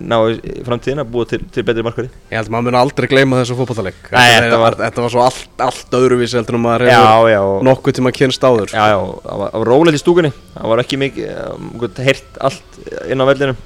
ná 0.09 0.17
í 0.29 0.53
framtíðin 0.67 1.01
að 1.03 1.11
búa 1.15 1.29
til, 1.31 1.39
til 1.53 1.65
betri 1.65 1.85
markverði 1.87 2.11
Ég 2.29 2.37
held 2.37 2.51
að 2.51 2.55
maður 2.55 2.67
mun 2.69 2.79
aldrei 2.83 3.09
gleyma 3.09 3.39
þessu 3.41 3.57
fótballtaleik 3.59 4.11
Nei, 4.13 4.27
þetta 4.37 4.59
var- 4.61 4.77
þetta 4.83 5.05
var 5.07 5.15
svo 5.15 5.23
allt, 5.25 5.49
allt 5.69 5.97
öðruvísi 5.99 6.37
heldur 6.39 6.59
en 6.59 6.65
maður 6.67 6.91
Já, 6.93 6.99
hefur 7.01 7.31
já, 7.33 7.41
og- 7.41 7.65
nokkuð 7.69 7.97
tíma 7.99 8.13
kynst 8.13 8.45
áður. 8.45 8.75
Já, 8.77 8.85
já, 8.93 8.99
það 9.25 9.43
var, 9.45 9.51
var 9.57 9.71
rólegt 9.73 9.97
í 9.97 10.03
stúkunni. 10.03 10.33
Það 10.59 10.69
var 10.75 10.83
ekki 10.85 11.01
mikið, 11.01 11.33
um, 11.55 11.89
heirt 12.05 12.39
allt 12.51 12.79
inn 13.09 13.25
á 13.25 13.29
vellinum. 13.33 13.59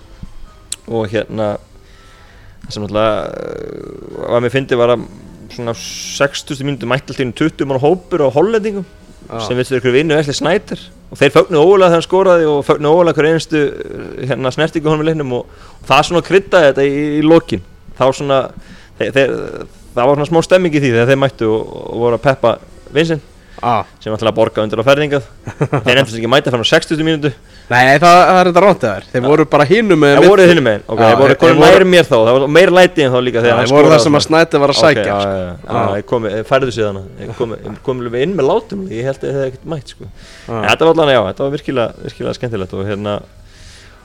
Og 0.92 1.10
hérna 1.12 1.50
Það 2.62 2.74
sem 2.76 2.82
náttúrulega 2.84 3.14
uh, 3.26 4.26
Hvað 4.30 4.42
mér 4.46 4.52
fyndi 4.54 4.76
var 4.78 4.92
að 4.94 5.04
Svona 5.52 5.74
60 5.76 6.62
mínúti 6.64 6.86
mætti 6.88 7.10
alltaf 7.10 7.20
inn 7.26 7.32
20 7.36 7.66
mann 7.68 7.80
hópur 7.82 8.22
á 8.24 8.28
hollendingum. 8.32 8.86
Já. 8.86 9.01
Sem 9.40 9.56
viltu 9.56 9.78
ykkur 9.78 9.94
vinnu 9.94 10.16
eftir 10.18 10.36
snætir 10.36 10.82
og 11.12 11.20
þeir 11.20 11.34
fögnuðu 11.34 11.62
ólega 11.64 11.88
þegar 11.88 11.98
hann 11.98 12.06
skoraði 12.06 12.48
og 12.48 12.62
fögnuðu 12.66 13.00
ólega 13.00 13.18
hver 13.18 13.28
einstu 13.30 13.62
uh, 13.62 14.06
hérna, 14.28 14.52
snertingu 14.54 14.90
honum 14.90 15.04
í 15.04 15.08
leiknum 15.10 15.34
og, 15.38 15.58
og 15.80 15.88
það 15.88 16.06
svona 16.08 16.24
kryddaði 16.26 16.70
þetta 16.70 16.86
í, 16.88 17.02
í 17.18 17.22
lokin. 17.26 17.64
Þá 17.98 18.04
svona 18.16 18.38
þeir, 18.98 19.12
þeir, 19.16 19.34
það 19.92 20.08
var 20.08 20.16
svona 20.16 20.30
smá 20.30 20.40
stemming 20.46 20.76
í 20.76 20.82
því 20.82 20.94
þegar 20.94 21.10
þeir 21.12 21.20
mættu 21.24 21.50
og, 21.52 21.74
og 21.82 22.04
voru 22.06 22.18
að 22.18 22.24
peppa 22.28 22.54
vinsinn 22.92 23.22
ah. 23.60 23.84
sem 24.00 24.12
ætlaði 24.12 24.32
að 24.32 24.38
borga 24.38 24.64
undir 24.64 24.82
á 24.82 24.88
ferðingað 24.88 25.28
þeir 25.86 25.98
nefndist 25.98 26.18
ekki 26.18 26.30
mæta 26.30 26.52
fyrir 26.52 26.66
á 26.66 26.72
60 26.72 27.06
mínútu 27.06 27.32
Nei, 27.72 27.98
það, 28.02 28.16
það 28.28 28.38
er 28.42 28.48
þetta 28.50 28.62
ránt 28.66 28.82
eðar 28.88 29.04
Þeir 29.12 29.22
voru 29.24 29.44
bara 29.52 29.64
hinum 29.68 30.00
með 30.02 30.14
það 30.18 30.26
voru 30.28 30.46
þinnum 30.50 30.66
meginn, 30.68 30.82
ok, 30.92 30.98
Já, 31.02 31.06
þeir 31.08 31.20
voru 31.22 31.36
konum 31.42 31.60
voru- 31.62 31.72
nær 31.72 31.84
mér 31.92 32.08
þá 32.08 32.14
það 32.18 32.32
var 32.36 32.44
meira 32.56 32.74
læti 32.76 33.04
en 33.06 33.12
þá 33.14 33.18
líka 33.26 33.42
þegar 33.44 33.52
Það 33.52 33.62
hann 33.62 33.72
voru 33.72 33.92
það 33.92 33.92
skoraði 33.92 34.04
sem 34.06 34.18
að 34.18 34.24
snæti 34.26 34.60
var 34.62 34.72
að 34.72 34.76
Ok, 34.76 34.82
sækja. 34.82 35.04
sko. 35.04 35.30
já, 35.32 35.46
já, 35.72 36.32
já, 36.36 36.44
færðu 36.50 36.72
sig 36.76 36.84
þannig 36.88 37.82
komi 37.86 38.06
alveg 38.06 38.26
inn 38.26 38.34
með 38.36 38.48
látum 38.50 38.82
ég 38.92 39.08
held 39.08 39.16
að 39.22 39.24
það 39.24 39.38
hefði 39.38 39.48
ekkert 39.52 39.66
mætt 39.72 39.94
sko. 39.94 40.10
þetta 40.48 40.88
var 40.88 40.92
allan, 40.92 41.12
já, 41.16 41.20
þetta 41.30 41.46
var 41.46 41.54
virkilega, 41.56 41.88
virkilega 42.06 42.36
skemmtilegt 42.38 42.76
og 42.76 42.84
hérna 42.90 43.14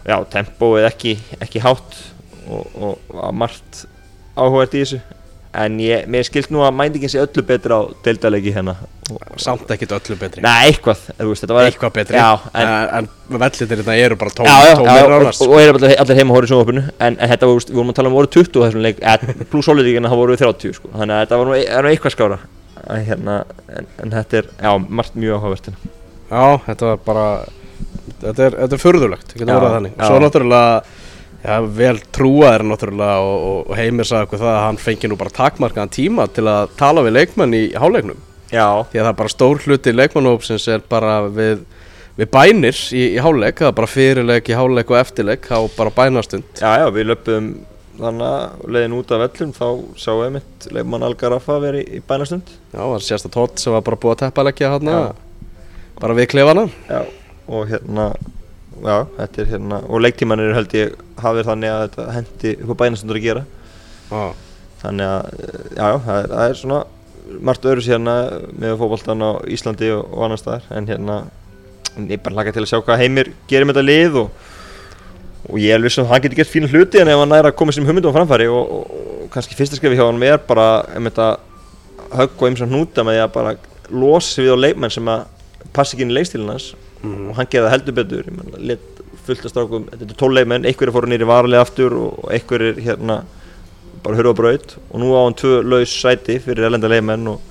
já, 0.08 0.18
tempóið 0.38 0.88
ekki, 0.92 1.18
ekki 1.44 1.64
hátt 1.66 2.00
og, 2.48 2.64
og, 2.80 2.98
og 3.12 3.34
margt 3.36 3.84
áhugað 4.38 4.78
í 4.78 4.84
þessu 4.86 5.02
en 5.56 5.78
ég, 5.82 6.06
mér 6.12 6.26
skilt 6.28 6.52
nú 6.54 6.62
að 6.66 6.76
mændingin 6.78 7.12
sé 7.12 7.22
öllu 7.22 7.44
betra 7.48 7.80
á 7.80 7.82
deildalegi 8.06 8.54
hérna. 8.56 8.76
Samt 9.40 9.70
ekkit 9.72 9.94
öllu 9.96 10.18
betri. 10.20 10.44
Nei, 10.44 10.68
eitthvað, 10.72 11.06
veist, 11.22 11.46
þetta 11.46 11.56
var 11.56 11.70
Eitthvað 11.70 11.94
betri. 11.96 12.20
Já, 12.20 12.32
En, 12.52 12.68
en, 12.68 13.08
en 13.32 13.40
vellitir 13.40 13.70
þetta 13.72 13.96
eru 14.04 14.18
bara 14.20 14.34
tóm, 14.36 14.50
já, 14.50 14.58
já, 14.68 14.76
tómir 14.76 15.16
og, 15.16 15.28
og, 15.30 15.42
og 15.48 15.62
er 15.62 15.80
allir, 16.02 16.20
heima 16.20 16.36
hóru 16.36 16.50
í 16.50 16.52
sjónvarpinu 16.52 16.84
en, 17.00 17.16
en 17.16 17.32
þetta 17.32 17.50
við 17.52 17.72
vorum 17.78 17.94
að 17.94 18.00
tala 18.02 18.12
um 18.12 18.18
voru 18.18 18.32
20 18.36 18.52
á 18.52 18.64
þessum 18.66 18.84
leik 18.84 19.00
pluss 19.52 19.72
holiríkina 19.72 20.12
þá 20.12 20.18
voru 20.20 20.36
við 20.36 20.44
30 20.44 20.76
sko. 20.80 20.92
þannig 20.96 21.16
að 21.16 21.24
þetta 21.24 21.40
var 21.42 21.50
nú, 21.50 21.56
er 21.62 21.88
nú 21.88 21.94
eitthvað 21.94 22.16
skára 22.18 22.40
hérna, 23.08 23.38
en, 23.72 23.90
en 24.04 24.18
þetta 24.18 24.42
er, 24.42 24.52
já, 24.60 24.72
margt 24.90 25.16
mjög 25.16 25.40
áhugavert 25.40 25.72
hérna. 25.72 25.94
Já, 26.28 26.44
þetta 26.68 26.92
var 26.92 27.02
bara 27.08 27.28
Þetta 28.18 28.48
er, 28.48 28.56
þetta 28.64 28.78
er 28.78 28.82
getur 29.38 29.52
Já, 29.52 29.58
orðað 29.60 29.76
þannig. 29.78 29.92
já. 29.94 30.06
Svo 30.08 30.22
náttúrulega 30.24 30.84
Já, 31.48 31.62
vel 31.64 31.98
trúaðir 32.12 32.66
náttúrulega 32.68 33.20
og, 33.24 33.36
og, 33.50 33.60
og 33.72 33.78
Heimir 33.80 34.08
sagði 34.08 34.28
okkur 34.28 34.42
það 34.42 34.54
að 34.54 34.64
hann 34.66 34.80
fengi 34.84 35.08
nú 35.08 35.18
bara 35.20 35.38
takmarkaðan 35.38 35.94
tíma 35.96 36.26
til 36.36 36.44
að 36.52 36.74
tala 36.80 37.06
við 37.06 37.16
leikmenn 37.22 37.56
í 37.56 37.62
háleiknum 37.80 38.20
Já, 38.48 38.84
því 38.88 39.00
að 39.00 39.04
það 39.04 39.10
er 39.10 39.18
bara 39.20 39.32
stór 39.34 39.64
hluti 39.66 39.94
leikmannhópsins 39.94 40.68
er 40.72 40.84
bara 40.88 41.16
við, 41.28 41.64
við 42.16 42.30
bænir 42.32 42.78
í, 42.96 43.02
í 43.18 43.24
háleik, 43.24 43.60
það 43.60 43.72
er 43.72 43.76
bara 43.80 43.90
fyrirleik 43.92 44.52
í 44.52 44.56
háleik 44.56 44.94
og 44.94 45.00
eftirleik 45.02 45.50
á 45.52 45.60
bara 45.76 45.92
bænastund. 45.98 46.48
Já, 46.56 46.70
já, 46.80 46.88
við 46.96 47.10
löpum 47.12 47.50
þannig 47.98 48.28
að 48.30 48.72
leiðin 48.72 48.96
út 49.00 49.12
af 49.12 49.24
vellum 49.26 49.52
þá 49.58 49.68
sáum 50.00 50.22
við 50.22 50.34
mitt 50.38 50.68
leikmann 50.78 51.06
Algaraffa 51.08 51.58
verið 51.64 51.84
í, 51.84 52.00
í 52.00 52.04
bænastund. 52.08 52.56
Já, 52.72 52.78
það 52.78 52.94
var 52.94 53.06
sérsta 53.10 53.32
tótt 53.34 53.64
sem 53.64 53.76
var 53.76 53.84
bara 53.90 54.00
búið 54.00 54.16
að 54.16 54.24
teppalegja 54.24 54.74
hann 54.78 54.92
Já. 54.94 55.00
bara 56.00 56.18
við 56.20 56.32
klefana 56.36 56.68
Já, 56.88 57.02
og 57.52 57.68
hérna 57.74 58.12
já, 58.84 58.98
þetta 59.18 59.42
er 59.42 59.50
hérna, 59.54 59.80
og 59.88 60.04
leiktímanir 60.04 60.54
held 60.58 60.76
ég 60.78 60.94
hafið 61.22 61.50
þannig 61.52 61.74
að 61.74 61.82
þetta 61.86 62.06
hendi 62.16 62.54
upp 62.58 62.74
á 62.74 62.80
bænastundur 62.82 63.20
að 63.20 63.26
gera. 63.26 63.44
Já, 64.12 64.24
þannig 64.84 65.12
að, 65.16 65.42
já, 65.78 65.90
það 66.06 66.22
er, 66.22 66.30
það 66.34 66.46
er 66.46 66.62
svona 66.62 66.84
margt 67.48 67.68
öðru 67.68 67.84
síðan 67.84 68.12
með 68.62 68.78
fókbaltan 68.80 69.26
á 69.26 69.32
Íslandi 69.52 69.92
og, 69.96 70.06
og 70.14 70.28
annar 70.28 70.42
staðar. 70.42 70.68
En 70.78 70.88
hérna 70.88 71.18
ég 72.06 72.18
er 72.18 72.24
bara 72.24 72.38
hlaka 72.38 72.54
til 72.56 72.64
að 72.64 72.72
sjá 72.72 72.80
hvað 72.86 73.02
Heimir 73.02 73.32
gerir 73.50 73.68
með 73.68 73.80
þetta 73.80 73.88
lið 73.88 74.18
og, 74.22 74.48
og 75.48 75.60
ég 75.62 75.74
er 75.74 75.80
alveg 75.80 75.94
sem 75.96 76.10
hann 76.10 76.24
getur 76.24 76.40
gert 76.42 76.52
fína 76.52 76.70
hluti 76.72 77.02
en 77.02 77.12
ef 77.12 77.22
hann 77.22 77.32
næra 77.34 77.52
að 77.52 77.58
koma 77.60 77.74
sem 77.76 77.88
humundum 77.88 78.14
á 78.14 78.18
framfæri 78.18 78.50
og, 78.52 78.74
og, 78.78 78.98
og 79.24 79.32
kannski 79.34 79.58
fyrsta 79.58 79.80
skrefi 79.80 79.98
hjá 79.98 80.06
hann 80.06 80.26
er 80.28 80.38
bara 80.48 80.68
um 80.98 81.10
þetta 81.10 81.30
högg 82.18 82.38
og 82.38 82.50
eins 82.50 82.64
og 82.64 82.72
hnúta 82.72 83.06
með 83.06 83.18
því 83.18 83.24
að 83.24 83.34
bara 83.38 83.56
losa 83.90 84.30
sig 84.30 84.46
við 84.46 84.54
á 84.54 84.64
leikmenn 84.66 84.94
sem 84.94 85.10
að 85.12 85.26
passa 85.74 85.96
ekki 85.96 86.06
inn 86.06 86.14
í 86.14 86.18
leikstílinn 86.20 86.54
hans 86.54 86.70
Mhm. 87.04 87.30
og 87.30 87.36
hann 87.36 87.50
gerði 87.52 87.68
það 87.68 87.76
heldur 87.76 87.98
betur 88.02 88.30
lit 88.58 88.86
fullt 89.28 89.46
af 89.46 89.52
strákum, 89.52 89.90
þetta 89.92 90.08
er 90.10 90.18
tól 90.18 90.34
leikmenn 90.34 90.66
einhverjir 90.66 90.94
fóru 90.96 91.10
nýri 91.12 91.28
varlega 91.28 91.62
aftur 91.66 91.94
og 91.94 92.30
einhverjir 92.32 92.80
hérna 92.86 93.24
bara 94.04 94.16
hurfa 94.16 94.32
á 94.34 94.40
braut 94.40 94.78
og 94.92 95.00
nú 95.02 95.12
á 95.14 95.20
hann 95.26 95.36
tvö 95.36 95.62
laus 95.68 95.92
sæti 95.92 96.40
fyrir 96.40 96.66
elenda 96.70 96.88
leikmenn 96.88 97.28
og 97.28 97.42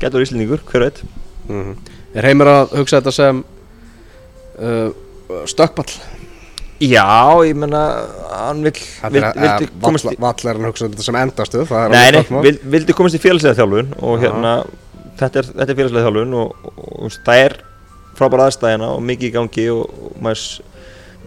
getur 0.00 0.24
íslendingur, 0.24 0.60
hver 0.70 0.86
veit 0.88 1.02
Mhm. 1.48 1.76
Er 2.14 2.22
heimur 2.28 2.46
að 2.46 2.72
hugsa 2.76 3.00
þetta 3.00 3.12
sem 3.12 3.44
uh, 4.60 4.90
stökkball? 5.48 5.92
Já, 6.78 7.04
ég 7.42 7.56
menna 7.58 7.80
hann 8.30 8.62
vill, 8.62 8.76
vill, 9.10 9.24
vildi 9.34 9.68
komast 9.82 10.06
í 10.06 10.14
Vall 10.20 10.44
er 10.44 10.54
hann 10.58 10.66
að 10.68 10.70
hugsa 10.72 10.88
þetta 10.88 11.06
sem 11.08 11.16
endastuð 11.18 11.64
Það 11.66 11.86
er 11.86 11.90
Nei, 11.90 12.42
nei, 12.44 12.52
vildi 12.76 12.94
komast 12.94 13.18
í 13.18 13.22
félagslega 13.22 13.58
þjálfun 13.58 13.88
og 13.98 14.20
hérna 14.22 14.52
þetta 15.18 15.40
er, 15.42 15.48
þetta 15.56 15.74
er 15.74 15.78
félagslega 15.80 16.04
þjálfun 16.06 16.36
og, 16.38 16.52
og, 16.62 16.78
og, 16.84 16.92
og 17.08 17.16
það 17.26 17.42
er 17.48 17.56
frábæra 18.18 18.48
aðstæðina 18.50 18.88
og 18.96 19.04
mikið 19.08 19.28
í 19.30 19.34
gangi 19.36 19.66
og, 19.74 19.84
og 20.08 20.16
maður, 20.24 20.40
s- 20.42 20.60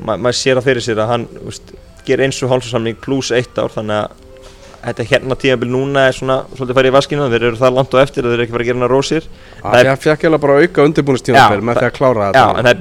ma, 0.01 0.17
maður 0.17 0.37
sér 0.41 0.59
að 0.61 0.67
fyrir 0.69 0.85
sér 0.87 1.01
að 1.05 1.13
hann 1.15 1.27
úst, 1.47 1.71
ger 2.07 2.23
eins 2.25 2.41
og 2.43 2.51
hálfsarsamning 2.53 2.99
pluss 3.03 3.31
eitt 3.35 3.57
ár 3.61 3.71
þannig 3.73 4.01
að 4.01 4.27
þetta 4.81 5.03
hérna 5.11 5.35
tímabil 5.37 5.69
núna 5.69 6.07
er 6.09 6.15
svona 6.17 6.39
svolítið 6.57 6.77
farið 6.79 6.89
í 6.89 6.95
vaskinu 6.95 7.25
þeir 7.29 7.43
eru 7.51 7.57
það 7.59 7.75
langt 7.77 7.91
og 7.93 7.99
eftir 8.01 8.25
þeir 8.25 8.33
eru 8.33 8.45
ekki 8.47 8.55
fara 8.55 8.63
að 8.65 8.69
gera 8.71 8.79
hana 8.79 8.87
rósir 8.89 9.27
Það 9.61 9.75
er 9.77 9.89
ég 9.91 9.91
bara 10.41 10.55
auka 10.63 10.85
undirbúinustíðanfél 10.89 11.59
Já, 11.61 11.65
með 11.69 11.77
því 11.81 11.85
að 11.85 11.93
klára 11.99 12.23
Já, 12.25 12.31
þetta. 12.31 12.47
en 12.57 12.65
það 12.65 12.71
er 12.73 12.79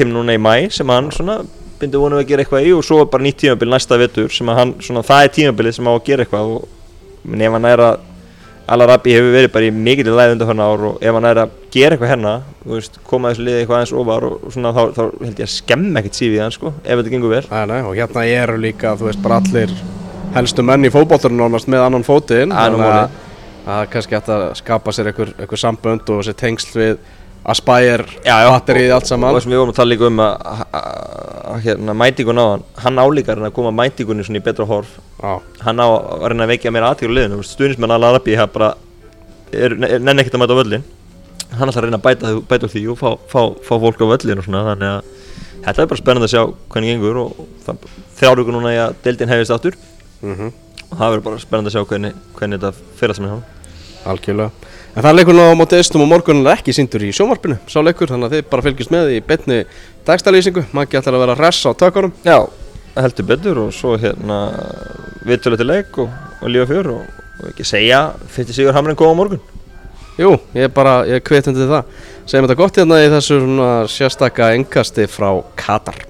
kemur 0.00 0.16
núna 0.18 0.34
í 0.34 0.40
mæ 0.42 0.54
sem 0.74 0.90
hann 0.90 1.12
svona 1.14 1.36
bindi 1.78 2.00
vonum 2.02 2.18
að 2.18 2.26
gera 2.32 2.42
eitthvað 2.42 2.66
í 2.66 2.72
og 2.74 2.82
svo 2.88 2.98
er 3.04 3.10
bara 3.12 3.22
nýtt 3.28 3.38
tímabil 3.44 3.70
næsta 3.70 4.00
vetur 4.02 4.34
sem 4.34 4.50
að 4.50 4.58
hann, 4.58 4.72
svona 4.82 5.04
það 5.06 5.28
er 5.28 5.32
tímabilið 5.38 5.76
sem 5.78 5.86
á 5.86 5.92
að 5.94 6.02
gera 6.10 6.26
eitthvað 6.26 6.50
og 6.56 6.66
er 7.70 7.84
að 7.86 8.00
Alarabi 8.68 9.14
hefur 9.16 9.30
verið 9.32 9.52
bara 9.54 9.68
í 9.68 9.72
mikill 9.72 10.10
læð 10.12 10.34
undan 10.34 10.48
hvernig 10.50 10.66
ár 10.68 10.82
og 10.90 11.04
ef 11.04 11.16
hann 11.16 11.28
er 11.28 11.38
að 11.44 11.52
gera 11.72 11.96
eitthvað 11.96 12.10
hérna 12.12 12.32
veist, 12.68 12.98
koma 13.08 13.30
þessu 13.32 13.46
liði 13.46 13.62
eitthvað 13.62 13.78
aðeins 13.78 13.94
ofar 14.02 14.26
og, 14.28 14.42
svona 14.52 14.72
þá, 14.76 14.82
þá 14.96 15.00
held 15.24 15.40
ég 15.40 15.46
að 15.46 15.54
skemma 15.54 16.02
ekkert 16.02 16.18
sífið 16.18 16.42
hann 16.44 16.52
sko, 16.52 16.72
ef 16.84 17.00
þetta 17.00 17.14
gengur 17.14 17.32
vel. 17.32 17.44
Nei, 17.48 17.62
nei, 17.70 17.78
og 17.80 17.96
hérna 17.96 18.26
eru 18.28 18.58
líka, 18.60 18.92
þú 19.00 19.08
veist, 19.08 19.22
bara 19.24 19.40
allir 19.40 19.72
helstu 20.34 20.64
menn 20.66 20.84
í 20.84 20.92
fótbolturinn 20.92 21.40
nánast 21.40 21.70
með 21.72 21.86
annan 21.86 22.04
fótinn 22.04 22.52
þannig 22.52 22.84
að 22.84 23.16
það 23.68 23.88
kannski 23.94 24.16
hægt 24.18 24.30
að 24.32 24.44
skapa 24.60 24.94
sér 24.96 25.10
einhver, 25.12 25.60
sambönd 25.60 26.12
og 26.12 26.20
þessi 26.20 26.36
tengsl 26.40 26.76
við 26.76 27.00
Aspire, 27.48 28.04
batterið 28.26 28.92
allt 28.92 29.06
og 29.06 29.10
saman 29.12 29.32
það 29.32 29.44
sem 29.44 29.52
við 29.54 29.60
vorum 29.62 29.72
að 29.72 29.78
tala 29.78 29.92
líka 29.94 30.08
um 30.08 30.20
að, 30.20 30.34
að, 30.76 30.88
að 31.52 31.62
hérna, 31.64 31.94
mætingun 31.96 32.42
á 32.42 32.44
hann 32.44 32.64
hann 32.84 33.00
álíkar 33.00 33.40
hann 33.40 33.48
að 33.48 33.56
koma 33.56 33.72
mætingunni 33.72 34.26
svona 34.26 34.42
í 34.42 34.44
betra 34.44 34.66
horf. 34.68 34.98
Já, 35.22 35.32
hann 35.64 35.80
á 35.80 35.88
að 35.88 36.26
reyna 36.28 36.44
að 36.44 36.52
vekja 36.52 36.74
meira 36.74 36.92
aðtíkur 36.92 37.16
liðinu 37.16 37.40
stuðnismenn 37.48 37.96
allar 37.96 38.18
Arabi 38.18 38.36
það 38.36 38.52
bara 38.58 38.70
er, 39.52 39.78
er 39.88 40.04
nenni 40.04 40.24
ekkert 40.24 40.36
að 40.36 40.44
mæta 40.44 40.60
völlin 40.60 40.86
hann 41.56 41.72
ætlar 41.72 41.80
að 41.80 41.88
reyna 41.88 42.02
að 42.02 42.06
bæta, 42.06 42.36
bæta 42.52 42.72
því 42.74 42.84
og 42.92 43.00
fá, 43.00 43.10
fá, 43.32 43.40
fá 43.64 43.74
fólk 43.80 44.04
á 44.04 44.12
völlin 44.12 44.42
og 44.42 44.44
svona 44.44 44.64
þannig 44.68 44.92
að 44.92 45.12
þetta 45.64 45.82
er 45.82 45.92
bara 45.92 46.02
spennandi 46.02 46.28
að 46.28 46.34
sjá 46.34 46.42
hvernig 46.74 46.92
gengur 46.92 47.20
og 47.24 47.44
það 47.64 47.86
þrjár 48.20 48.42
ykkur 48.44 48.58
núna 48.58 48.74
í 48.76 48.80
að 48.84 48.96
deildin 49.06 49.32
hefist 49.32 49.56
aftur. 49.56 49.78
Mm 50.20 50.50
og 50.88 50.96
það 50.96 51.10
verður 51.12 51.24
bara 51.26 51.40
spennandi 51.42 51.70
að 51.70 51.76
sjá 51.76 51.88
hvernig, 51.90 52.20
hvernig 52.36 52.60
þetta 52.60 52.90
fyrir 52.98 53.12
að 53.12 53.18
sem 53.18 53.28
hann 53.28 53.42
algjörlega. 54.08 54.50
En 54.96 55.04
það 55.04 55.16
leikur 55.18 55.36
nú 55.36 55.44
á 55.46 55.58
móti 55.58 55.78
eistum 55.78 56.02
og 56.04 56.10
morgun 56.10 56.40
er 56.42 56.56
ekki 56.56 56.74
síndur 56.74 57.04
í 57.06 57.12
sjónvarpinu. 57.14 57.58
Sá 57.70 57.78
leikur, 57.84 58.10
þannig 58.10 58.28
að 58.28 58.36
þið 58.36 58.48
bara 58.50 58.64
fylgjast 58.66 58.94
með 58.94 59.12
í 59.14 59.20
betni 59.24 59.58
dagstælýsingu 60.08 60.64
Maggi 60.76 60.98
ætlar 60.98 61.18
að 61.18 61.24
vera 61.26 61.36
hress 61.38 61.68
á 61.68 61.70
tökunum. 61.78 62.16
Já, 62.26 62.38
heldur 62.96 63.28
betur 63.28 63.62
og 63.66 63.70
svo 63.76 63.94
hérna 64.00 64.40
viðtölu 65.28 65.60
til 65.60 65.68
leik 65.70 66.02
og, 66.02 66.10
og 66.42 66.52
lífa 66.52 66.68
fjör 66.72 66.92
og, 66.96 67.22
og 67.38 67.48
ekki 67.52 67.68
segja 67.68 68.02
fyrsti 68.34 68.58
sigur 68.58 68.76
hamrin 68.76 68.98
koma 68.98 69.14
á 69.14 69.20
morgun. 69.22 69.46
Jú, 70.18 70.34
ég 70.58 70.66
er 70.66 70.74
bara, 70.74 71.04
ég 71.06 71.20
er 71.20 71.22
hvetjandi 71.22 71.62
til 71.62 71.70
það. 71.70 71.96
Segjum 72.26 72.48
þetta 72.48 72.60
gott 72.64 72.82
hérna 72.82 73.02
í 73.04 73.10
þessu 73.14 73.42
svona 73.44 73.72
sérstaka 73.92 74.52
engasti 74.58 75.06
frá 75.06 75.30
Katar 75.58 76.08